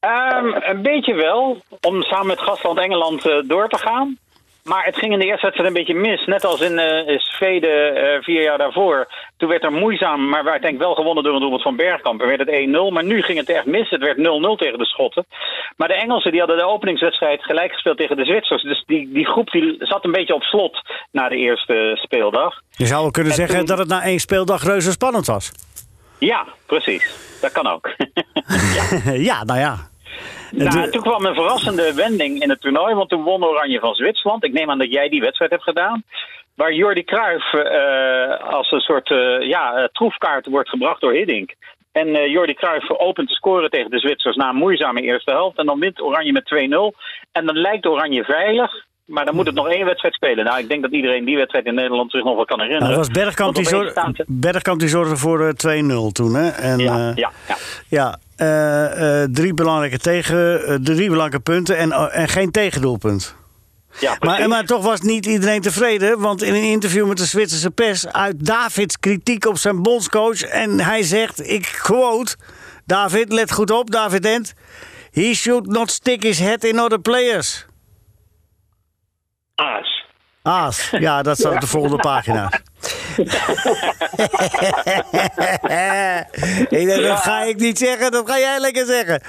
Ehm, 0.00 0.46
een 0.60 0.82
beetje 0.82 1.14
wel, 1.14 1.62
om 1.80 2.02
samen 2.02 2.26
met 2.26 2.40
gastland 2.40 2.78
Engeland 2.78 3.26
eh, 3.26 3.32
door 3.48 3.68
te 3.68 3.78
gaan. 3.78 4.18
Maar 4.66 4.84
het 4.84 4.96
ging 4.96 5.12
in 5.12 5.18
de 5.18 5.24
eerste 5.24 5.46
wedstrijd 5.46 5.68
een 5.68 5.74
beetje 5.84 5.94
mis. 5.94 6.24
Net 6.26 6.44
als 6.44 6.60
in 6.60 6.78
eh 6.78 7.18
Zweden 7.18 7.96
eh, 7.96 8.22
vier 8.22 8.42
jaar 8.42 8.58
daarvoor. 8.58 9.06
Toen 9.36 9.48
werd 9.48 9.64
er 9.64 9.72
moeizaam, 9.72 10.28
maar 10.28 10.44
werd 10.44 10.62
denk 10.62 10.74
ik 10.74 10.80
wel 10.80 10.94
gewonnen 10.94 11.24
door 11.24 11.34
een 11.34 11.40
doelpunt 11.40 11.62
van 11.62 11.76
Bergkamp. 11.76 12.20
En 12.20 12.26
werd 12.28 12.40
het 12.40 12.68
1-0, 12.90 12.92
maar 12.92 13.04
nu 13.04 13.22
ging 13.22 13.38
het 13.38 13.48
echt 13.50 13.66
mis. 13.66 13.90
Het 13.90 14.00
werd 14.00 14.16
0-0 14.18 14.20
tegen 14.58 14.78
de 14.78 14.86
Schotten. 14.86 15.26
Maar 15.76 15.88
de 15.88 15.94
Engelsen 15.94 16.30
die 16.30 16.40
hadden 16.40 16.58
de 16.58 16.66
openingswedstrijd 16.66 17.42
gelijk 17.44 17.72
gespeeld 17.72 17.96
tegen 17.98 18.16
de 18.16 18.24
Zwitsers. 18.24 18.62
Dus 18.62 18.84
die, 18.86 19.12
die 19.12 19.26
groep 19.26 19.50
die 19.50 19.76
zat 19.78 20.04
een 20.04 20.12
beetje 20.12 20.34
op 20.34 20.42
slot 20.42 20.80
na 21.12 21.28
de 21.28 21.36
eerste 21.36 21.92
speeldag. 22.02 22.60
Je 22.70 22.86
zou 22.86 23.02
wel 23.02 23.10
kunnen 23.10 23.32
En 23.32 23.38
zeggen 23.38 23.56
toen- 23.58 23.66
dat 23.66 23.78
het 23.78 23.88
na 23.88 24.02
één 24.02 24.18
speeldag 24.20 24.62
reuze 24.64 24.90
spannend 24.90 25.26
was. 25.26 25.52
Ja, 26.18 26.46
precies. 26.66 27.14
Dat 27.40 27.52
kan 27.52 27.66
ook. 27.66 27.90
ja, 29.30 29.44
nou 29.44 29.58
ja. 29.58 29.76
Nou, 30.50 30.82
De- 30.84 30.90
toen 30.90 31.02
kwam 31.02 31.24
een 31.24 31.34
verrassende 31.34 31.94
wending 31.94 32.42
in 32.42 32.50
het 32.50 32.60
toernooi, 32.60 32.94
want 32.94 33.08
toen 33.08 33.22
won 33.22 33.44
Oranje 33.44 33.78
van 33.78 33.94
Zwitserland. 33.94 34.44
Ik 34.44 34.52
neem 34.52 34.70
aan 34.70 34.78
dat 34.78 34.92
jij 34.92 35.08
die 35.08 35.20
wedstrijd 35.20 35.50
hebt 35.50 35.62
gedaan. 35.62 36.02
Waar 36.54 36.72
Jordi 36.72 37.04
Cruijff 37.04 37.52
eh, 37.54 38.48
als 38.52 38.70
een 38.72 38.80
soort 38.80 39.10
eh, 39.10 39.40
ja, 39.48 39.74
eh, 39.76 39.84
troefkaart 39.92 40.46
wordt 40.46 40.68
gebracht 40.68 41.00
door 41.00 41.12
Hiddink. 41.12 41.54
En 41.92 42.14
eh, 42.14 42.26
Jordi 42.26 42.54
Cruijff 42.54 42.90
opent 42.90 43.28
te 43.28 43.34
scoren 43.34 43.70
tegen 43.70 43.90
de 43.90 43.98
Zwitsers 43.98 44.36
na 44.36 44.48
een 44.48 44.56
moeizame 44.56 45.00
eerste 45.00 45.30
helft. 45.30 45.58
En 45.58 45.66
dan 45.66 45.80
wint 45.80 46.00
Oranje 46.02 46.32
met 46.32 46.44
2-0. 46.44 46.96
En 47.32 47.46
dan 47.46 47.56
lijkt 47.58 47.86
Oranje 47.86 48.24
veilig. 48.24 48.72
Maar 49.06 49.24
dan 49.24 49.34
moet 49.34 49.46
het 49.46 49.54
nog 49.54 49.68
één 49.68 49.84
wedstrijd 49.84 50.14
spelen. 50.14 50.44
Nou, 50.44 50.58
ik 50.58 50.68
denk 50.68 50.82
dat 50.82 50.92
iedereen 50.92 51.24
die 51.24 51.36
wedstrijd 51.36 51.66
in 51.66 51.74
Nederland 51.74 52.10
zich 52.10 52.24
nog 52.24 52.36
wel 52.36 52.44
kan 52.44 52.60
herinneren. 52.60 52.88
Nou, 52.88 52.98
dat 52.98 53.06
was 53.06 53.22
Bergkamp 53.24 53.54
die, 53.54 54.24
Bergkamp 54.26 54.80
die 54.80 54.88
zorgde 54.88 55.16
voor 55.16 55.46
eh, 55.46 55.82
2-0 56.08 56.12
toen. 56.12 56.34
Hè? 56.34 56.48
En, 56.48 56.78
Ja, 56.78 57.10
eh, 57.10 57.16
ja, 57.16 57.30
ja. 57.48 57.56
ja 57.88 58.18
eh, 58.36 59.22
eh, 59.22 59.28
drie 59.32 59.54
belangrijke 59.54 59.98
tegen, 59.98 60.66
eh, 60.66 60.74
drie 60.74 61.08
belangrijke 61.08 61.40
punten 61.40 61.76
en, 61.76 61.92
eh, 61.92 62.06
en 62.10 62.28
geen 62.28 62.50
tegendoelpunt. 62.50 63.34
ja 64.00 64.16
Maar, 64.20 64.48
maar 64.48 64.64
toch 64.64 64.82
was 64.82 65.00
niet 65.00 65.26
iedereen 65.26 65.60
tevreden. 65.60 66.20
Want 66.20 66.42
in 66.42 66.54
een 66.54 66.70
interview 66.70 67.06
met 67.06 67.16
de 67.16 67.24
Zwitserse 67.24 67.70
pers 67.70 68.06
uit 68.06 68.46
Davids 68.46 68.98
kritiek 68.98 69.46
op 69.46 69.58
zijn 69.58 69.82
bondscoach. 69.82 70.42
En 70.42 70.80
hij 70.80 71.02
zegt, 71.02 71.50
ik 71.50 71.78
quote, 71.82 72.36
David, 72.86 73.32
let 73.32 73.52
goed 73.52 73.70
op, 73.70 73.90
David 73.90 74.22
Dent. 74.22 74.54
He 75.10 75.34
should 75.34 75.66
not 75.66 75.90
stick 75.90 76.22
his 76.22 76.38
head 76.38 76.64
in 76.64 76.80
other 76.80 77.00
players. 77.00 77.66
Aas. 79.56 80.04
Aas, 80.42 80.90
ja, 80.90 81.22
dat 81.22 81.38
staat 81.38 81.54
op 81.54 81.60
de 81.60 81.66
volgende 81.66 81.96
pagina. 81.96 82.50
ik 86.68 86.86
denk, 86.86 87.02
dat 87.02 87.18
ga 87.18 87.42
ik 87.42 87.56
niet 87.56 87.78
zeggen, 87.78 88.10
dat 88.10 88.30
ga 88.30 88.38
jij 88.38 88.60
lekker 88.60 88.86
zeggen. 88.86 89.22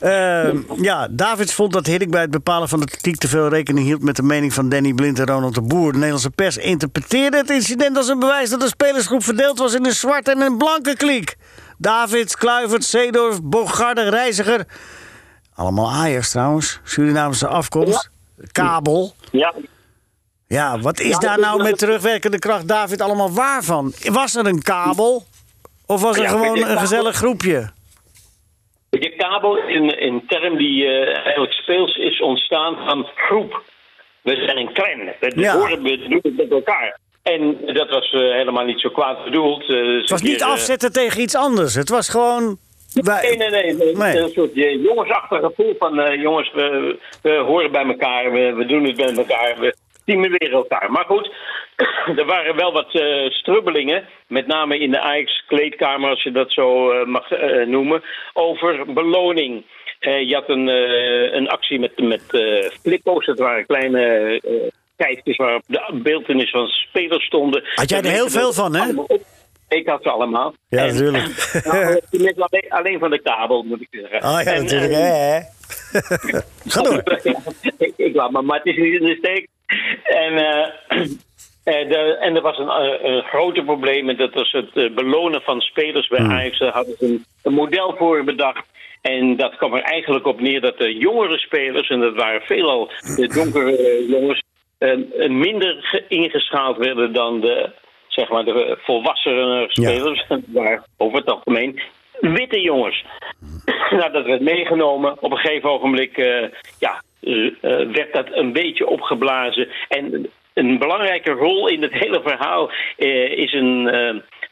Ehm, 0.00 0.82
ja, 0.82 1.08
Davids 1.10 1.54
vond 1.54 1.72
dat 1.72 1.86
Hiddink 1.86 2.10
bij 2.10 2.20
het 2.20 2.30
bepalen 2.30 2.68
van 2.68 2.80
de 2.80 2.86
tactiek 2.86 3.16
te 3.16 3.28
veel 3.28 3.48
rekening 3.48 3.86
hield 3.86 4.02
met 4.02 4.16
de 4.16 4.22
mening 4.22 4.52
van 4.52 4.68
Danny 4.68 4.92
Blind 4.92 5.18
en 5.18 5.26
Ronald 5.26 5.54
de 5.54 5.62
Boer. 5.62 5.88
De 5.88 5.96
Nederlandse 5.98 6.30
pers 6.30 6.56
interpreteerde 6.56 7.36
het 7.36 7.50
incident 7.50 7.96
als 7.96 8.08
een 8.08 8.18
bewijs 8.18 8.50
dat 8.50 8.60
de 8.60 8.66
spelersgroep 8.66 9.24
verdeeld 9.24 9.58
was 9.58 9.74
in 9.74 9.86
een 9.86 9.92
zwarte 9.92 10.30
en 10.30 10.40
een 10.40 10.58
blanke 10.58 10.96
kliek. 10.96 11.36
Davids, 11.78 12.36
Kluivert, 12.36 12.84
Seedorf, 12.84 13.42
Bogarde, 13.42 14.08
Reiziger. 14.08 14.64
Allemaal 15.54 15.90
Ajax 15.90 16.30
trouwens, 16.30 16.80
Surinaamse 16.84 17.46
afkomst. 17.46 18.12
Kabel. 18.52 19.14
Ja, 19.32 19.54
Ja, 20.46 20.78
wat 20.78 21.00
is 21.00 21.18
daar 21.18 21.38
nou 21.38 21.62
met 21.62 21.78
terugwerkende 21.78 22.38
kracht, 22.38 22.68
David, 22.68 23.00
allemaal 23.00 23.32
waar 23.32 23.62
van? 23.62 23.92
Was 24.04 24.34
er 24.36 24.46
een 24.46 24.62
kabel? 24.62 25.24
Of 25.86 26.02
was 26.02 26.16
er 26.16 26.22
Ja, 26.22 26.28
gewoon 26.28 26.58
een 26.58 26.78
gezellig 26.78 27.16
groepje? 27.16 27.70
Je 28.90 29.14
kabel 29.16 29.56
is 29.56 29.74
een, 29.98 30.22
term 30.26 30.56
die 30.56 30.84
eh, 30.86 31.14
eigenlijk 31.24 31.52
speels 31.52 31.96
is 31.96 32.20
ontstaan 32.20 32.74
van 32.86 33.06
groep. 33.14 33.62
We 34.22 34.34
zijn 34.36 34.56
een 34.58 34.72
clan. 34.72 35.12
We 35.20 35.32
Ja. 35.40 35.54
horen, 35.56 35.82
we 35.82 35.98
doen 36.08 36.18
het 36.22 36.36
met 36.36 36.50
elkaar. 36.50 36.98
En 37.22 37.56
dat 37.74 37.88
was 37.90 38.12
eh, 38.12 38.20
helemaal 38.20 38.64
niet 38.64 38.80
zo 38.80 38.88
kwaad 38.90 39.24
bedoeld. 39.24 39.70
Eh, 39.70 39.96
Het 40.00 40.10
was 40.10 40.22
niet 40.22 40.42
afzetten 40.42 40.92
tegen 40.92 41.20
iets 41.20 41.34
anders. 41.36 41.74
Het 41.74 41.88
was 41.88 42.08
gewoon... 42.08 42.58
wij- 42.94 43.36
Nee, 43.36 43.50
nee, 43.50 43.94
nee. 43.94 44.18
Een 44.18 44.28
soort 44.28 44.52
eh, 44.52 44.82
jongensachtig 44.82 45.40
gevoel 45.40 45.74
van... 45.78 46.00
eh, 46.00 46.22
jongens, 46.22 46.52
we, 46.52 46.98
we 47.22 47.30
horen 47.30 47.72
bij 47.72 47.84
elkaar. 47.84 48.32
We, 48.32 48.52
we 48.52 48.66
doen 48.66 48.84
het 48.84 48.96
met 48.96 49.18
elkaar. 49.18 49.54
We 49.60 49.74
stimuleren 50.02 50.50
elkaar. 50.52 50.90
Maar 50.90 51.04
goed, 51.04 51.30
er 52.18 52.24
waren 52.26 52.56
wel 52.56 52.72
wat 52.72 52.94
eh, 52.94 53.30
strubbelingen. 53.30 54.04
Met 54.28 54.46
name 54.46 54.78
in 54.78 54.90
de 54.90 55.00
Ajax-kleedkamer, 55.00 56.10
als 56.10 56.22
je 56.22 56.30
dat 56.32 56.52
zo 56.52 56.90
mag 57.06 57.28
noemen. 57.66 58.02
Over 58.32 58.92
beloning. 58.92 59.64
Je 60.00 60.34
had 60.34 60.48
een, 60.48 60.66
een 61.36 61.48
actie 61.48 61.78
met, 61.78 61.98
met 61.98 62.22
flippo's. 62.82 63.26
Dat 63.26 63.38
waren 63.38 63.66
kleine... 63.66 64.40
kijkjes 64.96 65.36
waarop 65.36 65.62
de 65.66 65.90
beeldenis 66.02 66.50
van 66.50 66.66
spelers 66.66 67.24
stonden. 67.24 67.62
Had 67.74 67.90
jij 67.90 67.98
er 68.02 68.10
heel 68.10 68.28
veel 68.28 68.52
van, 68.52 68.74
hè? 68.74 68.92
Ik 69.68 69.88
had 69.88 70.02
ze 70.02 70.10
allemaal. 70.10 70.54
Ja, 70.68 70.78
En- 70.78 70.86
natuurlijk. 70.86 71.24
nou, 71.64 72.00
alleen, 72.38 72.64
alleen 72.68 72.98
van 72.98 73.10
de 73.10 73.22
kabel, 73.22 73.62
moet 73.62 73.80
ik 73.80 73.88
zeggen. 73.90 74.16
Oh 74.22 74.40
ja, 74.44 74.52
En, 74.52 74.62
natuurlijk. 74.62 74.92
eh, 74.92 74.98
hè. 74.98 75.40
Ga 76.72 76.82
door. 76.82 77.02
ik, 77.78 77.92
ik 77.96 78.14
laat 78.14 78.30
het 78.46 78.66
is 78.66 78.76
niet 78.76 79.00
in 79.00 79.06
de 79.06 79.16
steek. 79.18 79.48
En, 80.04 80.36
eh, 80.36 81.06
Eh, 81.64 81.88
de, 81.88 82.16
en 82.20 82.36
er 82.36 82.42
was 82.42 82.58
een, 82.58 82.68
een 83.14 83.22
groter 83.22 83.64
probleem 83.64 84.08
en 84.08 84.16
dat 84.16 84.34
was 84.34 84.52
het 84.52 84.94
belonen 84.94 85.40
van 85.42 85.60
spelers 85.60 86.08
bij 86.08 86.18
Ajax. 86.18 86.58
Daar 86.58 86.72
hadden 86.72 86.96
ze 86.98 87.04
een, 87.06 87.24
een 87.42 87.52
model 87.52 87.94
voor 87.96 88.24
bedacht. 88.24 88.66
En 89.02 89.36
dat 89.36 89.56
kwam 89.56 89.74
er 89.74 89.82
eigenlijk 89.82 90.26
op 90.26 90.40
neer 90.40 90.60
dat 90.60 90.78
de 90.78 90.96
jongere 90.96 91.38
spelers, 91.38 91.88
en 91.88 92.00
dat 92.00 92.14
waren 92.14 92.40
veelal 92.40 92.90
de 93.16 93.28
donkere 93.34 94.04
jongens, 94.08 94.42
minder 95.28 95.76
ge- 95.80 96.04
ingeschaald 96.08 96.76
werden 96.76 97.12
dan 97.12 97.40
de, 97.40 97.70
zeg 98.14 98.28
maar, 98.28 98.44
de 98.44 98.78
volwassene 98.82 99.64
spelers. 99.68 100.26
Waar 100.46 100.84
over 100.96 101.18
het 101.18 101.30
algemeen 101.30 101.80
witte 102.20 102.60
jongens. 102.60 103.04
nou, 103.90 104.12
dat 104.12 104.24
werd 104.24 104.40
meegenomen. 104.40 105.22
Op 105.22 105.30
een 105.30 105.38
gegeven 105.38 105.70
ogenblik 105.70 106.16
eh, 106.16 106.48
ja, 106.78 107.02
eh, 107.20 107.46
eh, 107.46 107.92
werd 107.92 108.12
dat 108.12 108.26
een 108.30 108.52
beetje 108.52 108.86
opgeblazen. 108.86 109.68
En 109.88 110.30
een 110.54 110.78
belangrijke 110.78 111.30
rol 111.30 111.68
in 111.68 111.82
het 111.82 111.92
hele 111.92 112.20
verhaal 112.24 112.70
is 113.36 113.52
een, 113.52 113.86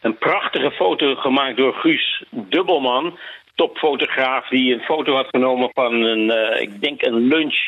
een 0.01 0.19
prachtige 0.19 0.71
foto 0.71 1.15
gemaakt 1.15 1.57
door 1.57 1.75
Guus 1.75 2.25
Dubbelman. 2.31 3.19
Topfotograaf 3.55 4.49
die 4.49 4.75
een 4.75 4.81
foto 4.81 5.15
had 5.15 5.27
genomen 5.31 5.71
van 5.73 5.95
een, 5.95 6.61
ik 6.61 6.81
denk 6.81 7.03
een 7.03 7.29
lunch 7.29 7.59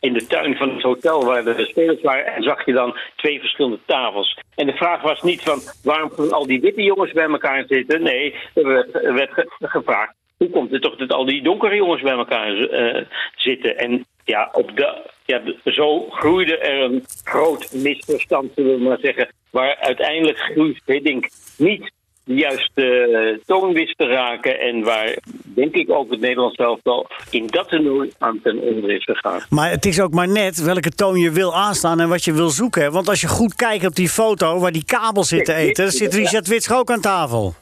in 0.00 0.12
de 0.12 0.26
tuin 0.26 0.56
van 0.56 0.74
het 0.74 0.82
hotel 0.82 1.24
waar 1.24 1.44
de 1.44 1.66
spelers 1.66 2.02
waren. 2.02 2.34
En 2.34 2.42
zag 2.42 2.64
je 2.64 2.72
dan 2.72 2.96
twee 3.16 3.40
verschillende 3.40 3.78
tafels. 3.86 4.38
En 4.54 4.66
de 4.66 4.72
vraag 4.76 5.02
was 5.02 5.22
niet 5.22 5.42
van 5.42 5.60
waarom 5.82 6.10
al 6.30 6.46
die 6.46 6.60
witte 6.60 6.82
jongens 6.82 7.12
bij 7.12 7.28
elkaar 7.28 7.64
zitten. 7.66 8.02
Nee, 8.02 8.34
er 8.54 8.66
werd, 8.66 8.94
er 8.94 9.14
werd 9.14 9.32
ge- 9.32 9.48
gevraagd 9.58 10.18
hoe 10.40 10.50
komt 10.50 10.70
het 10.70 10.82
toch 10.82 10.96
dat 10.96 11.12
al 11.12 11.24
die 11.24 11.42
donkere 11.42 11.74
jongens 11.74 12.02
bij 12.02 12.12
elkaar 12.12 12.58
eh, 12.58 13.04
zitten? 13.36 13.78
En 13.78 14.04
ja, 14.24 14.48
op 14.52 14.76
de, 14.76 15.10
ja, 15.24 15.40
zo 15.64 16.10
groeide 16.10 16.58
er 16.58 16.80
een 16.82 17.04
groot 17.24 17.72
misverstand, 17.72 18.52
zullen 18.54 18.76
we 18.78 18.82
maar 18.82 18.98
zeggen. 19.00 19.28
Waar 19.50 19.76
uiteindelijk 19.76 20.38
Guus 20.38 20.80
Hiddink 20.86 21.28
niet 21.56 21.90
de 22.30 22.36
juiste 22.36 23.40
toon 23.46 23.72
wist 23.72 23.98
te 23.98 24.06
raken. 24.06 24.60
En 24.60 24.82
waar, 24.82 25.16
denk 25.42 25.74
ik, 25.74 25.90
ook 25.90 26.10
het 26.10 26.20
Nederlands 26.20 26.56
elftal 26.56 27.06
in 27.30 27.46
dat 27.46 27.68
toernooi 27.68 28.10
aan 28.18 28.40
ten 28.42 28.58
onder 28.58 28.90
is 28.90 29.04
gegaan. 29.04 29.40
Maar 29.48 29.70
het 29.70 29.84
is 29.86 30.00
ook 30.00 30.12
maar 30.12 30.28
net 30.28 30.62
welke 30.62 30.90
toon 30.90 31.18
je 31.18 31.30
wil 31.30 31.54
aanstaan 31.54 32.00
en 32.00 32.08
wat 32.08 32.24
je 32.24 32.32
wil 32.32 32.48
zoeken. 32.48 32.92
Want 32.92 33.08
als 33.08 33.20
je 33.20 33.28
goed 33.28 33.54
kijkt 33.54 33.86
op 33.86 33.94
die 33.94 34.08
foto 34.08 34.58
waar 34.58 34.72
die 34.72 34.84
kabel 34.84 35.24
zit 35.24 35.44
te 35.44 35.54
eten, 35.54 35.84
dan 35.84 35.92
zit 35.92 36.14
Richard 36.14 36.46
Wits 36.46 36.72
ook 36.72 36.90
aan 36.90 37.00
tafel. 37.00 37.54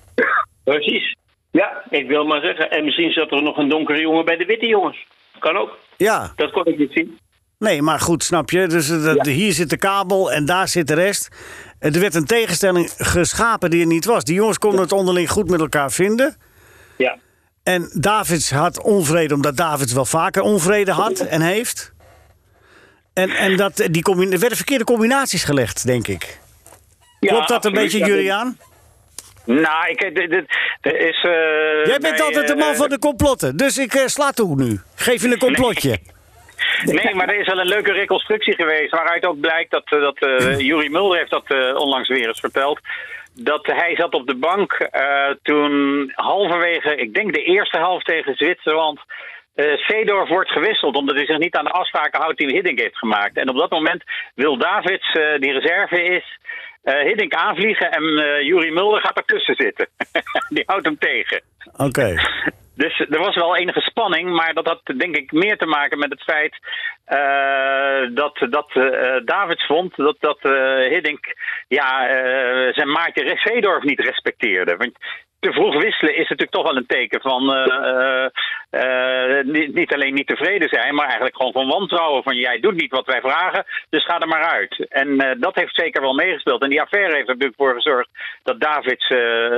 Precies. 0.64 1.16
Ja, 1.50 1.82
ik 1.90 2.06
wil 2.08 2.24
maar 2.24 2.40
zeggen. 2.40 2.70
En 2.70 2.84
misschien 2.84 3.12
zat 3.12 3.30
er 3.32 3.42
nog 3.42 3.56
een 3.56 3.68
donkere 3.68 4.00
jongen 4.00 4.24
bij 4.24 4.36
de 4.36 4.44
witte 4.44 4.66
jongens. 4.66 5.06
Kan 5.38 5.56
ook. 5.56 5.78
Ja, 5.96 6.32
Dat 6.36 6.50
kon 6.50 6.64
ik 6.66 6.78
niet 6.78 6.92
zien. 6.92 7.18
Nee, 7.58 7.82
maar 7.82 8.00
goed, 8.00 8.24
snap 8.24 8.50
je? 8.50 8.66
Dus 8.66 8.90
eh, 8.90 9.22
hier 9.22 9.52
zit 9.52 9.70
de 9.70 9.76
kabel 9.76 10.32
en 10.32 10.44
daar 10.44 10.68
zit 10.68 10.86
de 10.86 10.94
rest. 10.94 11.28
Eh, 11.78 11.94
Er 11.94 12.00
werd 12.00 12.14
een 12.14 12.26
tegenstelling 12.26 12.90
geschapen 12.96 13.70
die 13.70 13.80
er 13.80 13.86
niet 13.86 14.04
was. 14.04 14.24
Die 14.24 14.34
jongens 14.34 14.58
konden 14.58 14.80
het 14.80 14.92
onderling 14.92 15.30
goed 15.30 15.50
met 15.50 15.60
elkaar 15.60 15.92
vinden. 15.92 16.36
Ja. 16.96 17.18
En 17.62 17.90
Davids 17.92 18.50
had 18.50 18.82
onvrede, 18.82 19.34
omdat 19.34 19.56
Davids 19.56 19.92
wel 19.92 20.04
vaker 20.04 20.42
onvrede 20.42 20.92
had 20.92 21.20
en 21.20 21.40
heeft. 21.40 21.92
En, 23.12 23.30
en 23.30 23.56
dat, 23.56 23.76
die 23.90 24.04
er 24.04 24.16
werden 24.38 24.56
verkeerde 24.56 24.84
combinaties 24.84 25.44
gelegd, 25.44 25.86
denk 25.86 26.08
ik. 26.08 26.38
Ja, 27.20 27.28
Klopt 27.30 27.48
dat 27.48 27.64
een 27.64 27.72
beetje, 27.72 27.98
Juliaan? 27.98 28.58
Nou, 29.44 29.88
ik, 29.88 29.98
dit, 30.14 30.30
dit, 30.30 30.44
is... 30.94 31.24
eh, 31.24 31.86
Jij 31.86 31.98
bent 32.00 32.20
altijd 32.20 32.48
de 32.48 32.54
man 32.56 32.70
eh, 32.72 32.76
van 32.76 32.88
de 32.88 32.98
complotten, 32.98 33.56
dus 33.56 33.78
ik 33.78 33.94
eh, 33.94 34.06
sla 34.06 34.30
toe 34.30 34.56
nu. 34.56 34.80
Geef 34.94 35.22
je 35.22 35.28
een 35.32 35.38
complotje. 35.48 35.88
Nee, 35.88 36.02
maar 37.16 37.28
er 37.28 37.40
is 37.40 37.46
wel 37.46 37.60
een 37.60 37.68
leuke 37.68 37.92
reconstructie 37.92 38.54
geweest. 38.54 38.90
Waaruit 38.90 39.26
ook 39.26 39.40
blijkt 39.40 39.70
dat, 39.70 39.84
eh, 39.84 40.00
dat 40.00 40.18
eh 40.18 40.58
Juri 40.68 40.88
Mulder 40.88 41.18
heeft 41.18 41.30
dat 41.30 41.46
eh, 41.46 41.74
onlangs 41.74 42.08
weer 42.08 42.26
eens 42.26 42.40
verteld. 42.40 42.80
Dat 43.34 43.66
hij 43.66 43.96
zat 43.96 44.14
op 44.14 44.26
de 44.26 44.36
bank 44.36 44.88
toen 45.42 46.12
halverwege, 46.14 46.96
ik 46.96 47.14
denk 47.14 47.32
de 47.32 47.42
eerste 47.42 47.78
helft 47.78 48.06
tegen 48.06 48.34
Zwitserland. 48.34 49.00
Seedorf 49.76 50.28
wordt 50.28 50.50
gewisseld 50.50 50.96
omdat 50.96 51.16
hij 51.16 51.26
zich 51.26 51.38
niet 51.38 51.56
aan 51.56 51.64
de 51.64 51.70
afspraken 51.70 52.20
houdt 52.20 52.38
die 52.38 52.52
Hiddink 52.52 52.78
heeft 52.78 52.98
gemaakt. 52.98 53.36
En 53.36 53.48
op 53.48 53.56
dat 53.56 53.70
moment 53.70 54.02
wil 54.34 54.56
Davids, 54.56 55.12
die 55.12 55.52
reserve 55.52 56.02
is, 56.02 56.38
eh 56.82 57.02
Hiddink 57.02 57.34
aanvliegen 57.34 57.90
en 57.90 58.02
eh 58.02 58.42
Juri 58.42 58.70
Mulder 58.70 59.00
gaat 59.00 59.16
ertussen 59.16 59.54
zitten. 59.54 59.88
die 60.54 60.62
houdt 60.66 60.84
hem 60.84 60.98
tegen. 60.98 61.42
Oké. 61.76 62.14
Dus 62.78 62.98
er 62.98 63.18
was 63.18 63.34
wel 63.34 63.56
enige 63.56 63.80
spanning, 63.80 64.30
maar 64.30 64.54
dat 64.54 64.66
had 64.66 64.80
denk 64.96 65.16
ik 65.16 65.32
meer 65.32 65.56
te 65.56 65.66
maken 65.66 65.98
met 65.98 66.10
het 66.10 66.22
feit 66.22 66.58
eh, 67.04 68.14
dat, 68.14 68.46
dat 68.50 68.70
Davids 69.24 69.66
vond 69.66 69.96
dat, 69.96 70.16
dat 70.20 70.38
eh, 70.40 70.88
Hiddink 70.88 71.34
ja, 71.68 72.06
zijn 72.72 72.90
maatje 72.90 73.36
Seedorf 73.36 73.82
niet 73.82 74.00
respecteerde. 74.00 74.76
Want 74.76 74.98
te 75.40 75.52
vroeg 75.52 75.82
wisselen 75.82 76.14
is 76.14 76.28
natuurlijk 76.28 76.50
toch 76.50 76.62
wel 76.62 76.76
een 76.76 76.86
teken 76.86 77.20
van 77.20 77.54
eh, 77.54 78.24
eh, 78.70 79.38
eh, 79.38 79.44
niet, 79.44 79.74
niet 79.74 79.94
alleen 79.94 80.14
niet 80.14 80.26
tevreden 80.26 80.68
zijn, 80.68 80.94
maar 80.94 81.04
eigenlijk 81.04 81.36
gewoon 81.36 81.52
van 81.52 81.68
wantrouwen. 81.68 82.22
Van 82.22 82.36
jij 82.36 82.60
doet 82.60 82.74
niet 82.74 82.90
wat 82.90 83.06
wij 83.06 83.20
vragen, 83.20 83.64
dus 83.90 84.04
ga 84.04 84.20
er 84.20 84.28
maar 84.28 84.44
uit. 84.44 84.86
En 84.88 85.36
dat 85.40 85.54
heeft 85.54 85.74
zeker 85.74 86.00
wel 86.00 86.14
meegespeeld. 86.14 86.62
En 86.62 86.68
die 86.68 86.80
affaire 86.80 87.14
heeft 87.14 87.28
er 87.28 87.34
natuurlijk 87.34 87.60
voor 87.60 87.74
gezorgd 87.74 88.08
dat 88.42 88.60
Davids 88.60 89.08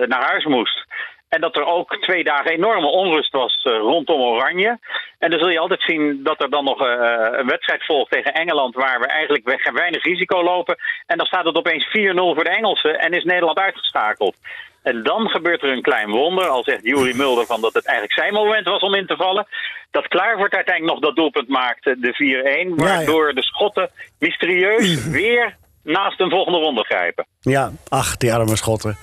naar 0.06 0.24
huis 0.24 0.44
moest. 0.44 0.84
En 1.28 1.40
dat 1.40 1.56
er 1.56 1.64
ook 1.64 1.96
twee 1.96 2.24
dagen 2.24 2.50
enorme 2.50 2.86
onrust 2.86 3.32
was 3.32 3.62
rondom 3.62 4.20
Oranje. 4.20 4.78
En 5.18 5.30
dan 5.30 5.38
zul 5.38 5.48
je 5.48 5.58
altijd 5.58 5.82
zien 5.82 6.22
dat 6.22 6.42
er 6.42 6.50
dan 6.50 6.64
nog 6.64 6.80
een 6.80 7.46
wedstrijd 7.46 7.84
volgt 7.84 8.10
tegen 8.10 8.34
Engeland... 8.34 8.74
waar 8.74 9.00
we 9.00 9.06
eigenlijk 9.06 9.44
we- 9.44 9.70
weinig 9.72 10.04
risico 10.04 10.42
lopen. 10.42 10.76
En 11.06 11.16
dan 11.16 11.26
staat 11.26 11.44
het 11.44 11.56
opeens 11.56 11.86
4-0 11.86 11.90
voor 12.14 12.44
de 12.44 12.50
Engelsen 12.50 13.00
en 13.00 13.12
is 13.12 13.24
Nederland 13.24 13.58
uitgeschakeld. 13.58 14.36
En 14.82 15.02
dan 15.02 15.28
gebeurt 15.28 15.62
er 15.62 15.72
een 15.72 15.82
klein 15.82 16.10
wonder, 16.10 16.46
al 16.46 16.62
zegt 16.62 16.84
Juri 16.84 17.14
Mulder 17.14 17.46
van 17.46 17.60
dat 17.60 17.74
het 17.74 17.86
eigenlijk 17.86 18.18
zijn 18.18 18.32
moment 18.32 18.66
was 18.66 18.80
om 18.80 18.94
in 18.94 19.06
te 19.06 19.16
vallen. 19.16 19.46
Dat 19.90 20.08
Kluivert 20.08 20.54
uiteindelijk 20.54 20.94
nog 20.94 21.04
dat 21.04 21.16
doelpunt 21.16 21.48
maakte, 21.48 21.96
de 21.98 22.68
4-1, 22.72 22.74
waardoor 22.74 23.34
de 23.34 23.42
Schotten 23.42 23.90
mysterieus 24.18 25.06
weer 25.20 25.56
naast 25.82 26.20
een 26.20 26.30
volgende 26.30 26.58
ronde 26.58 26.84
grijpen. 26.84 27.26
Ja, 27.40 27.72
ach, 27.88 28.16
die 28.16 28.34
arme 28.34 28.56
schotten. 28.56 28.96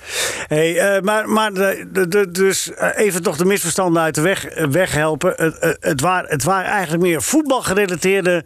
Hey, 0.48 0.78
eh, 0.78 1.02
maar 1.02 1.30
maar 1.30 1.54
de, 1.54 2.06
de, 2.08 2.32
dus 2.32 2.74
eh, 2.74 3.06
even 3.06 3.24
toch 3.24 3.38
de 3.38 3.46
misverstanden 3.46 4.02
uit 4.02 4.16
de 4.16 4.22
weg 4.22 4.46
eh, 4.46 4.66
weghelpen. 4.66 5.34
Het, 5.36 5.58
het, 5.60 5.78
het, 5.80 6.02
waren, 6.02 6.30
het 6.30 6.44
waren 6.44 6.72
eigenlijk 6.72 7.04
meer 7.04 7.22
voetbalgerelateerde 7.22 8.44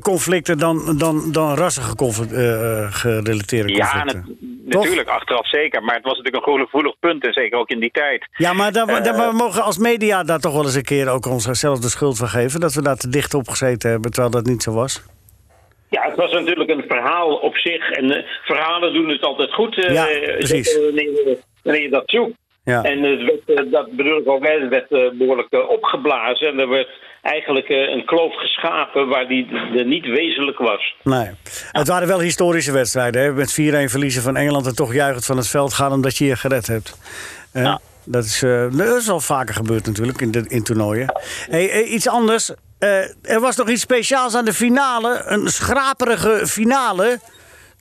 conflicten 0.00 0.58
dan, 0.58 0.98
dan, 0.98 1.32
dan 1.32 1.54
rassige 1.54 1.94
conf- 1.94 2.26
gerelateerde 2.90 3.72
Ja, 3.72 3.90
conflicten. 3.90 4.36
nat- 4.64 4.80
natuurlijk, 4.82 5.08
achteraf 5.08 5.48
zeker. 5.48 5.82
Maar 5.82 5.94
het 5.94 6.04
was 6.04 6.16
natuurlijk 6.16 6.46
een 6.46 6.52
gevoelig 6.64 6.98
punt, 7.00 7.24
en 7.26 7.32
zeker 7.32 7.58
ook 7.58 7.68
in 7.68 7.80
die 7.80 7.90
tijd. 7.90 8.28
Ja, 8.36 8.52
maar 8.52 8.72
dan, 8.72 8.86
dan- 8.86 9.02
we 9.02 9.30
mogen 9.32 9.62
als 9.62 9.78
media 9.78 10.22
daar 10.22 10.38
toch 10.40 10.52
wel 10.52 10.64
eens 10.64 10.74
een 10.74 10.82
keer 10.82 11.08
ook 11.08 11.26
onszelf 11.26 11.78
de 11.78 11.88
schuld 11.88 12.16
van 12.16 12.28
geven. 12.28 12.60
Dat 12.60 12.74
we 12.74 12.82
daar 12.82 12.96
te 12.96 13.08
dicht 13.08 13.34
op 13.34 13.48
gezeten 13.48 13.90
hebben, 13.90 14.10
terwijl 14.10 14.32
dat 14.32 14.46
niet 14.46 14.62
zo 14.62 14.72
was. 14.72 15.02
Ja, 15.90 16.02
het 16.02 16.16
was 16.16 16.32
natuurlijk 16.32 16.70
een 16.70 16.84
verhaal 16.88 17.34
op 17.36 17.56
zich. 17.56 17.90
En 17.90 18.10
eh, 18.10 18.24
verhalen 18.44 18.92
doen 18.94 19.08
het 19.08 19.22
altijd 19.22 19.52
goed. 19.52 19.84
eh, 19.84 19.94
Ja, 19.94 20.06
precies. 20.36 20.76
Wanneer, 20.76 21.02
je- 21.04 21.38
wanneer 21.62 21.82
je 21.82 21.88
dat 21.90 22.02
zoekt. 22.06 22.36
Ja. 22.64 22.82
En 22.82 23.02
het 23.02 23.22
werd, 23.22 23.58
eh, 23.60 23.72
dat 23.72 23.90
bedoel 23.92 24.18
ik 24.18 24.28
ook, 24.28 24.46
het 24.46 24.68
werd 24.68 24.90
eh, 24.92 25.10
behoorlijk 25.18 25.48
eh, 25.52 25.68
opgeblazen. 25.68 26.48
En 26.48 26.58
er 26.60 26.68
werd 26.68 26.88
eigenlijk 27.22 27.68
een 27.68 28.04
kloof 28.04 28.34
geschapen 28.34 29.08
waar 29.08 29.28
die 29.28 29.46
er 29.76 29.86
niet 29.86 30.06
wezenlijk 30.06 30.58
was. 30.58 30.94
Nee. 31.02 31.30
Het 31.72 31.88
waren 31.88 32.08
wel 32.08 32.20
historische 32.20 32.72
wedstrijden. 32.72 33.22
Hè? 33.22 33.32
Met 33.32 33.52
4-1 33.52 33.90
verliezen 33.90 34.22
van 34.22 34.36
Engeland 34.36 34.66
en 34.66 34.74
toch 34.74 34.94
juichend 34.94 35.24
van 35.26 35.36
het 35.36 35.48
veld 35.48 35.72
gaan 35.72 35.92
omdat 35.92 36.16
je 36.16 36.24
je 36.24 36.36
gered 36.36 36.66
hebt. 36.66 36.98
Eh, 37.52 37.76
dat, 38.04 38.24
is, 38.24 38.40
dat 38.76 38.96
is 38.96 39.08
al 39.10 39.20
vaker 39.20 39.54
gebeurd 39.54 39.86
natuurlijk 39.86 40.20
in, 40.20 40.30
de, 40.30 40.44
in 40.48 40.62
toernooien. 40.62 41.12
Hey, 41.50 41.82
iets 41.84 42.08
anders. 42.08 42.52
Eh, 42.78 43.32
er 43.32 43.40
was 43.40 43.56
nog 43.56 43.68
iets 43.68 43.80
speciaals 43.82 44.34
aan 44.34 44.44
de 44.44 44.52
finale. 44.54 45.22
Een 45.26 45.48
schraperige 45.48 46.46
finale 46.46 47.20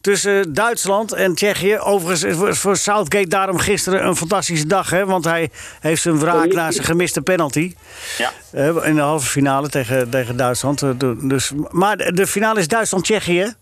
tussen 0.02 0.54
Duitsland 0.54 1.14
en 1.14 1.36
Tsjechië. 1.36 1.80
Overigens 1.80 2.60
voor- 2.60 2.78
Southgate 2.78 3.28
daarom 3.28 3.58
gisteren 3.60 4.06
een 4.06 4.16
fantastische 4.16 4.68
dag. 4.68 4.90
Hè? 4.90 5.06
Want 5.06 5.26
hij 5.26 5.50
heeft 5.80 6.02
zijn 6.02 6.20
wraak 6.20 6.54
na 6.54 6.72
zijn 6.72 6.86
gemiste 6.86 7.22
penalty. 7.22 7.76
Ja. 8.18 8.32
Eh, 8.52 8.86
in 8.88 8.96
de 8.96 9.02
halve 9.02 9.28
finale 9.28 9.70
tegen, 9.70 10.10
tegen 10.10 10.38
Duitsland. 10.38 10.82
Eh, 10.82 10.90
Dus, 11.22 11.52
maar 11.72 11.98
de 11.98 12.28
finale 12.28 12.60
is 12.60 12.68
Duitsland-Tsjechië. 12.68 13.54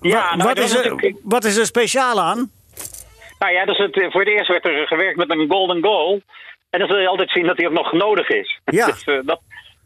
Ja, 0.00 0.36
nou, 0.36 0.48
wat, 0.48 0.58
is 0.58 0.70
er, 0.74 0.76
natuurlijk- 0.84 1.16
wat 1.22 1.44
is 1.44 1.56
er 1.56 1.66
speciaal 1.66 2.20
aan? 2.20 2.50
Nou 3.38 3.52
ja, 3.52 3.64
dus 3.64 3.78
het, 3.78 4.06
voor 4.12 4.20
het 4.20 4.28
eerst 4.30 4.48
werd 4.48 4.64
er 4.64 4.86
gewerkt 4.86 5.16
met 5.16 5.30
een 5.30 5.46
golden 5.48 5.82
goal. 5.82 6.22
En 6.70 6.78
dan 6.78 6.88
zul 6.88 6.98
je 6.98 7.08
altijd 7.08 7.30
zien 7.30 7.46
dat 7.46 7.56
die 7.56 7.66
ook 7.66 7.72
nog 7.72 7.92
nodig 7.92 8.28
is. 8.28 8.60
Ja. 8.64 8.86
Dus, 8.86 9.04
eh, 9.04 9.18
dat, 9.24 9.40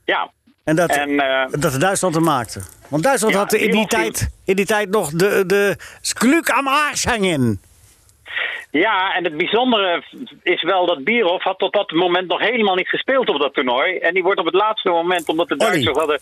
ja. 0.05 0.31
En 0.64 0.76
dat, 0.76 0.91
En, 0.91 1.20
eh, 1.20 1.47
dat 1.51 1.81
Duitsland 1.81 2.14
hem 2.14 2.24
maakte. 2.24 2.61
Want 2.89 3.03
Duitsland 3.03 3.35
Ja, 3.35 3.41
had 3.41 3.53
in 3.53 3.70
die, 3.70 3.87
tijd, 3.87 4.31
in 4.45 4.57
die 4.57 4.66
tijd 4.66 4.91
nog 4.91 5.11
de, 5.11 5.47
de 5.47 5.76
skluk 6.01 6.51
am 6.51 6.68
Arsch 6.68 7.05
hangen. 7.05 7.61
Ja, 8.70 9.14
en 9.14 9.24
het 9.24 9.37
bijzondere 9.37 10.05
is 10.43 10.62
wel 10.62 10.87
dat 10.87 11.05
Bierhoff 11.05 11.45
had 11.45 11.59
tot 11.59 11.72
dat 11.72 11.91
moment 11.91 12.28
nog 12.28 12.41
helemaal 12.41 12.74
niet 12.74 12.89
gespeeld 12.89 13.28
op 13.28 13.41
dat 13.41 13.55
toernooi. 13.55 13.99
En 13.99 14.14
die 14.14 14.22
wordt 14.22 14.41
op 14.41 14.47
het 14.47 14.55
laatste 14.55 14.91
moment, 14.91 15.28
omdat 15.28 15.49
de. 15.49 15.57
Duitsers 15.57 15.99
hadden 15.99 16.20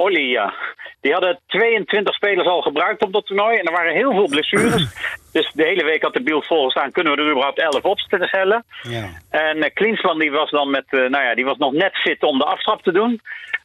Olly, 0.00 0.30
ja. 0.30 0.54
Die 1.00 1.12
hadden 1.12 1.38
22 1.46 2.14
spelers 2.14 2.46
al 2.46 2.62
gebruikt 2.62 3.02
op 3.02 3.12
dat 3.12 3.26
toernooi. 3.26 3.56
En 3.56 3.64
er 3.64 3.72
waren 3.72 3.94
heel 3.94 4.12
veel 4.12 4.28
blessures. 4.28 4.84
dus 5.32 5.50
de 5.54 5.64
hele 5.64 5.84
week 5.84 6.02
had 6.02 6.12
de 6.12 6.22
beeld 6.22 6.46
volgestaan. 6.46 6.92
Kunnen 6.92 7.16
we 7.16 7.22
er 7.22 7.30
überhaupt 7.30 7.58
11 7.58 7.82
opstellen? 7.82 8.64
Ja. 8.82 9.08
En 9.30 9.62
eh, 9.62 9.70
Klinsman 9.74 10.18
die 10.18 10.30
was 10.30 10.50
dan 10.50 10.70
met, 10.70 10.84
eh, 10.88 10.98
nou 11.00 11.24
ja, 11.24 11.34
die 11.34 11.44
was 11.44 11.56
nog 11.56 11.72
net 11.72 11.96
fit 11.96 12.22
om 12.22 12.38
de 12.38 12.44
aftrap 12.44 12.82
te 12.82 12.92
doen. 12.92 13.20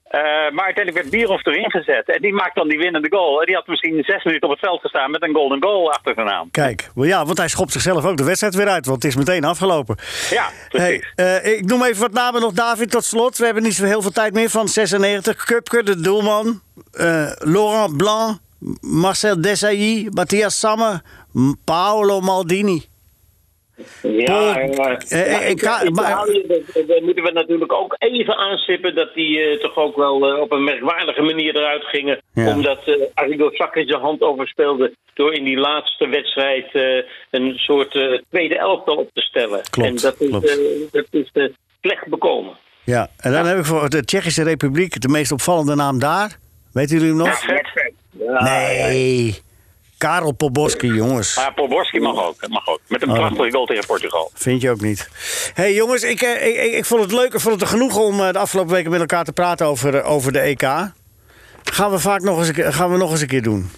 Eh, 0.05 0.21
maar 0.21 0.65
uiteindelijk 0.65 0.93
werd 0.97 1.09
Bierhoff 1.09 1.45
erin 1.45 1.71
gezet. 1.71 2.07
En 2.09 2.21
die 2.21 2.33
maakt 2.33 2.55
dan 2.55 2.67
die 2.67 2.77
winnende 2.77 3.07
goal. 3.09 3.39
En 3.39 3.45
die 3.45 3.55
had 3.55 3.67
misschien 3.67 4.03
zes 4.03 4.23
minuten 4.23 4.47
op 4.49 4.55
het 4.55 4.65
veld 4.65 4.81
gestaan 4.81 5.11
met 5.11 5.23
een 5.23 5.33
golden 5.33 5.63
goal 5.63 5.91
achter 5.91 6.13
zijn 6.13 6.25
naam. 6.27 6.51
Kijk, 6.51 6.89
ja, 6.95 7.25
want 7.25 7.37
hij 7.37 7.47
schopt 7.47 7.71
zichzelf 7.71 8.05
ook 8.05 8.17
de 8.17 8.23
wedstrijd 8.23 8.55
weer 8.55 8.67
uit. 8.67 8.85
Want 8.85 9.03
het 9.03 9.11
is 9.11 9.17
meteen 9.17 9.43
afgelopen. 9.43 9.95
Ja, 10.29 10.49
Hey, 10.69 10.99
precies. 10.99 11.11
eh, 11.15 11.57
ik 11.57 11.65
noem 11.65 11.83
even 11.83 12.01
wat 12.01 12.11
namen 12.11 12.41
nog, 12.41 12.51
David, 12.53 12.91
tot 12.91 13.03
slot. 13.03 13.37
We 13.37 13.45
hebben 13.45 13.63
niet 13.63 13.73
zo 13.73 13.85
heel 13.85 14.01
veel 14.01 14.11
tijd 14.11 14.33
meer 14.33 14.49
van 14.49 14.67
96. 14.67 15.43
Kupke, 15.45 15.83
de 15.83 16.01
doelman. 16.01 16.61
eh, 16.91 17.31
Laurent 17.37 17.97
Blanc. 17.97 18.37
Marcel 18.81 19.41
Desailly. 19.41 20.07
Matthias 20.13 20.59
Sammer. 20.59 21.01
Paolo 21.63 22.19
Maldini. 22.21 22.85
Ja, 24.01 24.59
ja. 24.59 24.97
eh, 25.09 25.55
Ja, 25.55 25.81
eh, 25.83 25.89
maar- 25.89 26.27
moeten 27.03 27.23
we 27.23 27.31
natuurlijk 27.33 27.73
ook 27.73 27.95
even 27.97 28.35
aanstippen 28.37 28.95
dat 28.95 29.13
die 29.13 29.39
eh, 29.39 29.59
toch 29.59 29.75
ook 29.75 29.95
wel 29.95 30.27
eh, 30.33 30.39
op 30.41 30.51
een 30.51 30.63
merkwaardige 30.63 31.21
manier 31.21 31.55
eruit 31.55 31.83
gingen. 31.83 32.21
Ja. 32.33 32.49
Omdat 32.53 32.79
eh 32.85 32.93
Arrigo 33.13 33.49
Sacchi 33.53 33.85
zijn 33.85 34.01
hand 34.01 34.21
overspeelde 34.21 34.93
door 35.13 35.33
in 35.33 35.43
die 35.43 35.57
laatste 35.57 36.07
wedstrijd 36.07 36.73
eh, 36.73 37.03
een 37.31 37.53
soort 37.55 37.95
eh, 37.95 38.19
tweede 38.29 38.57
elftal 38.57 38.95
op 38.95 39.09
te 39.13 39.21
stellen. 39.21 39.61
Klopt, 39.69 39.89
en 39.89 39.95
dat 39.95 40.15
is, 40.21 40.29
eh, 40.29 40.91
dat 40.91 41.05
is 41.11 41.29
eh, 41.33 41.43
slecht 41.81 42.07
bekomen. 42.07 42.53
Ja, 42.83 43.09
en 43.17 43.31
dan 43.31 43.45
heb 43.45 43.57
ik 43.57 43.65
voor 43.65 43.89
de 43.89 44.05
Tsjechische 44.05 44.43
Republiek 44.43 45.01
de 45.01 45.07
meest 45.07 45.31
opvallende 45.31 45.75
naam 45.75 45.99
daar. 45.99 46.37
Weten 46.73 46.97
jullie 46.97 47.09
hem 47.13 47.17
nog? 47.27 47.39
Vet. 47.39 47.93
Nee. 48.39 49.43
Karel 50.05 50.31
Poborski, 50.31 50.87
jongens. 50.87 51.35
Maar 51.35 51.53
Poborski 51.53 51.99
mag 51.99 52.23
ook. 52.23 52.47
Mag 52.47 52.67
ook. 52.67 52.79
Met 52.87 53.01
een 53.01 53.09
Oh. 53.09 53.15
prachtige 53.15 53.51
goal 53.51 53.65
tegen 53.65 53.85
Portugal. 53.85 54.31
Vind 54.33 54.61
je 54.61 54.69
ook 54.69 54.81
niet. 54.81 55.09
hey, 55.53 55.73
jongens, 55.73 56.03
ik, 56.03 56.21
eh, 56.21 56.47
ik, 56.47 56.55
ik, 56.55 56.73
ik 56.73 56.85
vond 56.85 57.01
het 57.01 57.11
leuk. 57.11 57.33
Ik 57.33 57.39
vond 57.39 57.53
het 57.53 57.61
een 57.61 57.67
genoeg 57.67 57.97
om 57.97 58.19
eh, 58.19 58.31
de 58.31 58.37
afgelopen 58.39 58.73
weken 58.73 58.91
met 58.91 58.99
elkaar 58.99 59.23
te 59.23 59.31
praten 59.33 59.65
over, 59.67 59.95
eh, 59.95 60.11
over 60.11 60.31
de 60.31 60.39
EK. 60.39 60.61
Gaan 61.63 61.91
we 61.91 61.99
vaak 61.99 62.21
nog 62.21 62.37
eens 62.37 62.75
gaan 62.75 62.91
we 62.91 62.97
nog 62.97 63.11
eens 63.11 63.21
een 63.21 63.27
keer 63.27 63.41
doen. 63.41 63.69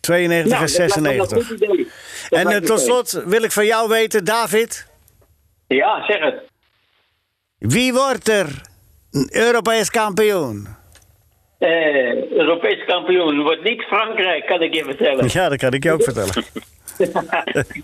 92 0.00 0.50
Nou, 0.50 0.62
en 0.64 0.88
dat 0.88 1.00
lijkt 1.00 1.00
me 1.00 1.06
een 1.22 1.26
96. 1.28 1.46
goed 1.46 1.60
idee. 1.60 1.88
Dat 2.28 2.52
En 2.52 2.64
tot 2.64 2.80
slot 2.80 3.22
wil 3.26 3.42
ik 3.42 3.52
van 3.52 3.66
jou 3.66 3.88
weten, 3.88 4.24
David. 4.24 4.86
Ja, 5.66 6.04
zeg 6.06 6.20
het. 6.20 6.42
Wie 7.58 7.92
wordt 7.92 8.28
er 8.28 8.60
Europees 9.30 9.90
kampioen? 9.90 10.77
Eh, 11.58 12.30
Europees 12.30 12.84
kampioen 12.84 13.42
wordt 13.42 13.64
niet 13.64 13.82
Frankrijk, 13.82 14.46
kan 14.46 14.62
ik 14.62 14.74
je 14.74 14.84
vertellen. 14.84 15.28
Ja, 15.32 15.48
dat 15.48 15.58
kan 15.58 15.72
ik 15.72 15.82
je 15.82 15.92
ook 15.92 16.02
vertellen. 16.02 16.34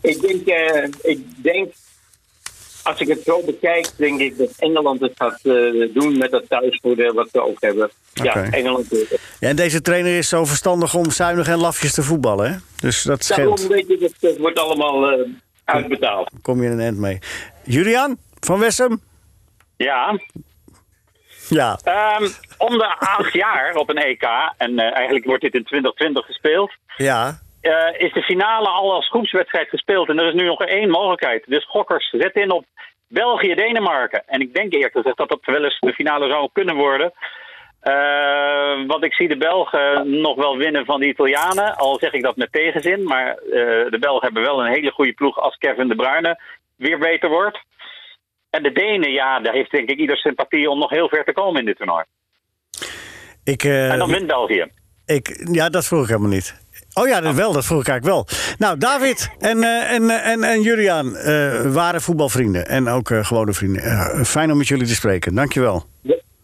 ik, 0.03 0.21
denk, 0.21 0.47
eh, 0.47 0.89
ik 1.03 1.43
denk, 1.43 1.73
als 2.83 3.01
ik 3.01 3.09
het 3.09 3.23
zo 3.25 3.43
bekijk, 3.47 3.91
denk 3.97 4.21
ik 4.21 4.39
dat 4.39 4.51
Engeland 4.59 5.01
het 5.01 5.13
gaat 5.17 5.41
eh, 5.43 5.95
doen 5.95 6.19
met 6.19 6.31
dat 6.31 6.49
thuisvoordeel 6.49 7.13
wat 7.13 7.29
ze 7.33 7.43
ook 7.43 7.61
hebben. 7.61 7.91
Ja, 8.13 8.35
Engeland 8.51 8.91
doet 8.91 9.11
het. 9.11 9.21
Ja, 9.41 9.49
en 9.49 9.57
deze 9.57 9.83
trainer 9.83 10.17
is 10.17 10.29
zo 10.29 10.45
verstandig 10.45 10.95
om 10.95 11.11
zuinig 11.11 11.49
en 11.49 11.59
lafjes 11.59 11.95
te 11.95 12.03
voetballen, 12.03 12.53
hè? 12.53 12.57
Dus 12.81 13.03
dat 13.03 13.27
Daarom 13.27 13.57
scheelt. 13.57 13.73
weet 13.73 13.89
je, 13.89 14.11
dat, 14.21 14.37
wordt 14.37 14.59
allemaal 14.59 15.11
eh, 15.11 15.29
uitbetaald. 15.65 16.31
Kom 16.43 16.63
je 16.63 16.69
een 16.69 16.81
eind 16.81 16.99
mee. 16.99 17.19
Julian 17.65 18.19
van 18.41 18.59
Wessem? 18.59 19.01
Ja, 19.77 20.19
Ja. 21.55 21.79
Ehm, 21.85 22.27
om 22.59 22.79
de 22.79 22.97
acht 22.99 23.33
jaar 23.33 23.75
op 23.75 23.89
een 23.91 23.99
EK, 24.03 24.27
en 24.57 24.79
eh, 24.79 24.95
eigenlijk 24.95 25.25
wordt 25.25 25.43
dit 25.43 25.55
in 25.55 25.65
2020 25.65 26.27
gespeeld, 26.27 26.73
Ja. 26.97 27.39
eh, 27.61 27.73
is 28.07 28.13
de 28.13 28.23
finale 28.23 28.69
al 28.69 28.93
als 28.93 29.09
groepswedstrijd 29.09 29.69
gespeeld. 29.69 30.09
En 30.09 30.19
er 30.19 30.29
is 30.29 30.35
nu 30.35 30.45
nog 30.47 30.61
één 30.65 30.91
mogelijkheid. 30.91 31.45
Dus 31.47 31.65
gokkers, 31.67 32.09
zet 32.11 32.35
in 32.35 32.51
op 32.51 32.65
België-Denemarken. 33.09 34.23
En 34.27 34.41
ik 34.41 34.55
denk 34.55 34.73
eerlijk 34.73 34.93
gezegd 34.97 35.17
dat 35.17 35.29
dat 35.29 35.39
wel 35.45 35.65
eens 35.65 35.79
de 35.81 35.93
finale 35.93 36.29
zou 36.29 36.49
kunnen 36.53 36.75
worden. 36.77 37.13
Eh, 37.81 38.87
want 38.87 39.05
ik 39.05 39.15
zie 39.15 39.29
de 39.29 39.37
Belgen 39.37 40.21
nog 40.21 40.37
wel 40.37 40.57
winnen 40.57 40.85
van 40.85 41.01
de 41.01 41.07
Italianen. 41.07 41.77
Al 41.77 41.99
zeg 41.99 42.13
ik 42.13 42.23
dat 42.23 42.37
met 42.37 42.53
tegenzin. 42.53 43.05
Maar 43.05 43.29
eh, 43.29 43.37
de 43.91 43.97
Belgen 44.01 44.25
hebben 44.25 44.43
wel 44.43 44.61
een 44.61 44.73
hele 44.73 44.91
goede 44.91 45.13
ploeg 45.13 45.39
als 45.41 45.57
Kevin 45.57 45.89
de 45.89 45.95
Bruyne 45.95 46.41
weer 46.77 46.99
beter 46.99 47.29
wordt. 47.29 47.59
En 48.55 48.63
de 48.63 48.73
Denen, 48.73 49.11
ja, 49.13 49.41
daar 49.41 49.55
heeft 49.55 49.71
denk 49.71 49.89
ik 49.91 49.99
ieder 49.99 50.17
sympathie 50.17 50.71
om 50.71 50.79
nog 50.79 50.91
heel 50.91 51.09
ver 51.09 51.25
te 51.25 51.33
komen 51.33 51.61
in 51.61 51.67
dit 51.67 51.77
toernooi. 51.77 52.05
Ik, 53.45 53.65
eh, 53.65 53.91
En 53.93 53.99
dan 53.99 54.11
wint 54.11 54.27
België. 54.27 54.67
ik, 55.07 55.49
ja, 55.53 55.69
dat 55.69 55.87
vroeg 55.87 56.03
ik 56.03 56.09
helemaal 56.09 56.31
niet. 56.31 56.63
Oh 56.95 57.09
ja, 57.09 57.21
dat 57.21 57.35
wel, 57.35 57.53
dat 57.53 57.65
vroeg 57.65 57.81
ik 57.81 57.89
eigenlijk 57.89 58.17
wel. 58.17 58.39
Nou, 58.59 58.79
David 58.79 59.31
en, 59.39 59.63
eh, 59.63 59.91
en, 59.93 60.11
eh, 60.11 60.27
en, 60.33 60.43
en 60.43 60.63
Julian 60.63 61.17
eh, 61.17 61.61
waren 61.73 62.01
voetbalvrienden. 62.01 62.67
En 62.69 62.89
ook 62.89 63.11
eh, 63.11 63.25
gewone 63.25 63.53
vrienden. 63.53 64.27
Fijn 64.27 64.51
om 64.51 64.59
met 64.59 64.69
jullie 64.69 64.87
te 64.87 64.95
spreken. 64.95 65.35
Dankjewel. 65.35 65.85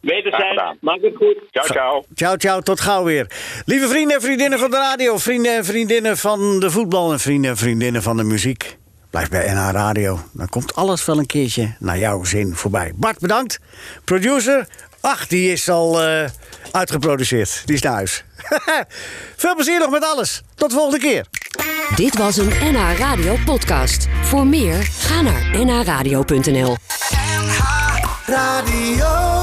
Weten 0.01 0.33
Graag 0.33 0.41
zijn, 0.41 0.51
gedaan. 0.59 0.77
maak 0.81 1.01
het 1.01 1.17
goed. 1.17 1.37
Ciao, 1.51 1.67
ciao. 1.67 2.05
Ciao, 2.15 2.37
ciao, 2.37 2.61
tot 2.61 2.81
gauw 2.81 3.05
weer. 3.05 3.27
Lieve 3.65 3.89
vrienden 3.89 4.17
en 4.17 4.23
vriendinnen 4.23 4.59
van 4.59 4.71
de 4.71 4.77
radio, 4.77 5.17
vrienden 5.19 5.57
en 5.57 5.65
vriendinnen 5.65 6.17
van 6.17 6.61
de 6.61 6.71
voetbal 6.71 7.13
en 7.13 7.21
vrienden 7.21 7.51
en 7.51 7.57
vriendinnen 7.57 8.03
van 8.03 8.17
de 8.17 8.25
muziek. 8.25 8.77
Blijf 9.11 9.29
bij 9.29 9.53
NH 9.53 9.71
Radio. 9.71 10.21
Dan 10.33 10.49
komt 10.49 10.75
alles 10.75 11.05
wel 11.05 11.19
een 11.19 11.27
keertje 11.27 11.75
naar 11.79 11.99
jouw 11.99 12.25
zin 12.25 12.55
voorbij. 12.55 12.93
Bart, 12.95 13.19
bedankt. 13.19 13.59
Producer, 14.05 14.67
ach, 15.01 15.27
die 15.27 15.53
is 15.53 15.69
al 15.69 16.03
eh, 16.03 16.31
uitgeproduceerd. 16.71 17.63
Die 17.65 17.75
is 17.75 17.83
naar 17.83 17.93
huis. 17.93 18.25
Veel 19.37 19.55
plezier 19.55 19.79
nog 19.79 19.91
met 19.91 20.05
alles. 20.05 20.43
Tot 20.55 20.71
de 20.71 20.77
volgende 20.77 20.99
keer. 20.99 21.27
Dit 21.95 22.17
was 22.17 22.37
een 22.37 22.53
NH 22.61 22.99
Radio 22.99 23.37
podcast. 23.45 24.09
Voor 24.23 24.47
meer, 24.47 24.83
ga 24.83 25.21
naar 25.21 25.65
nhradio.nl. 25.65 26.77
Radio. 28.27 29.40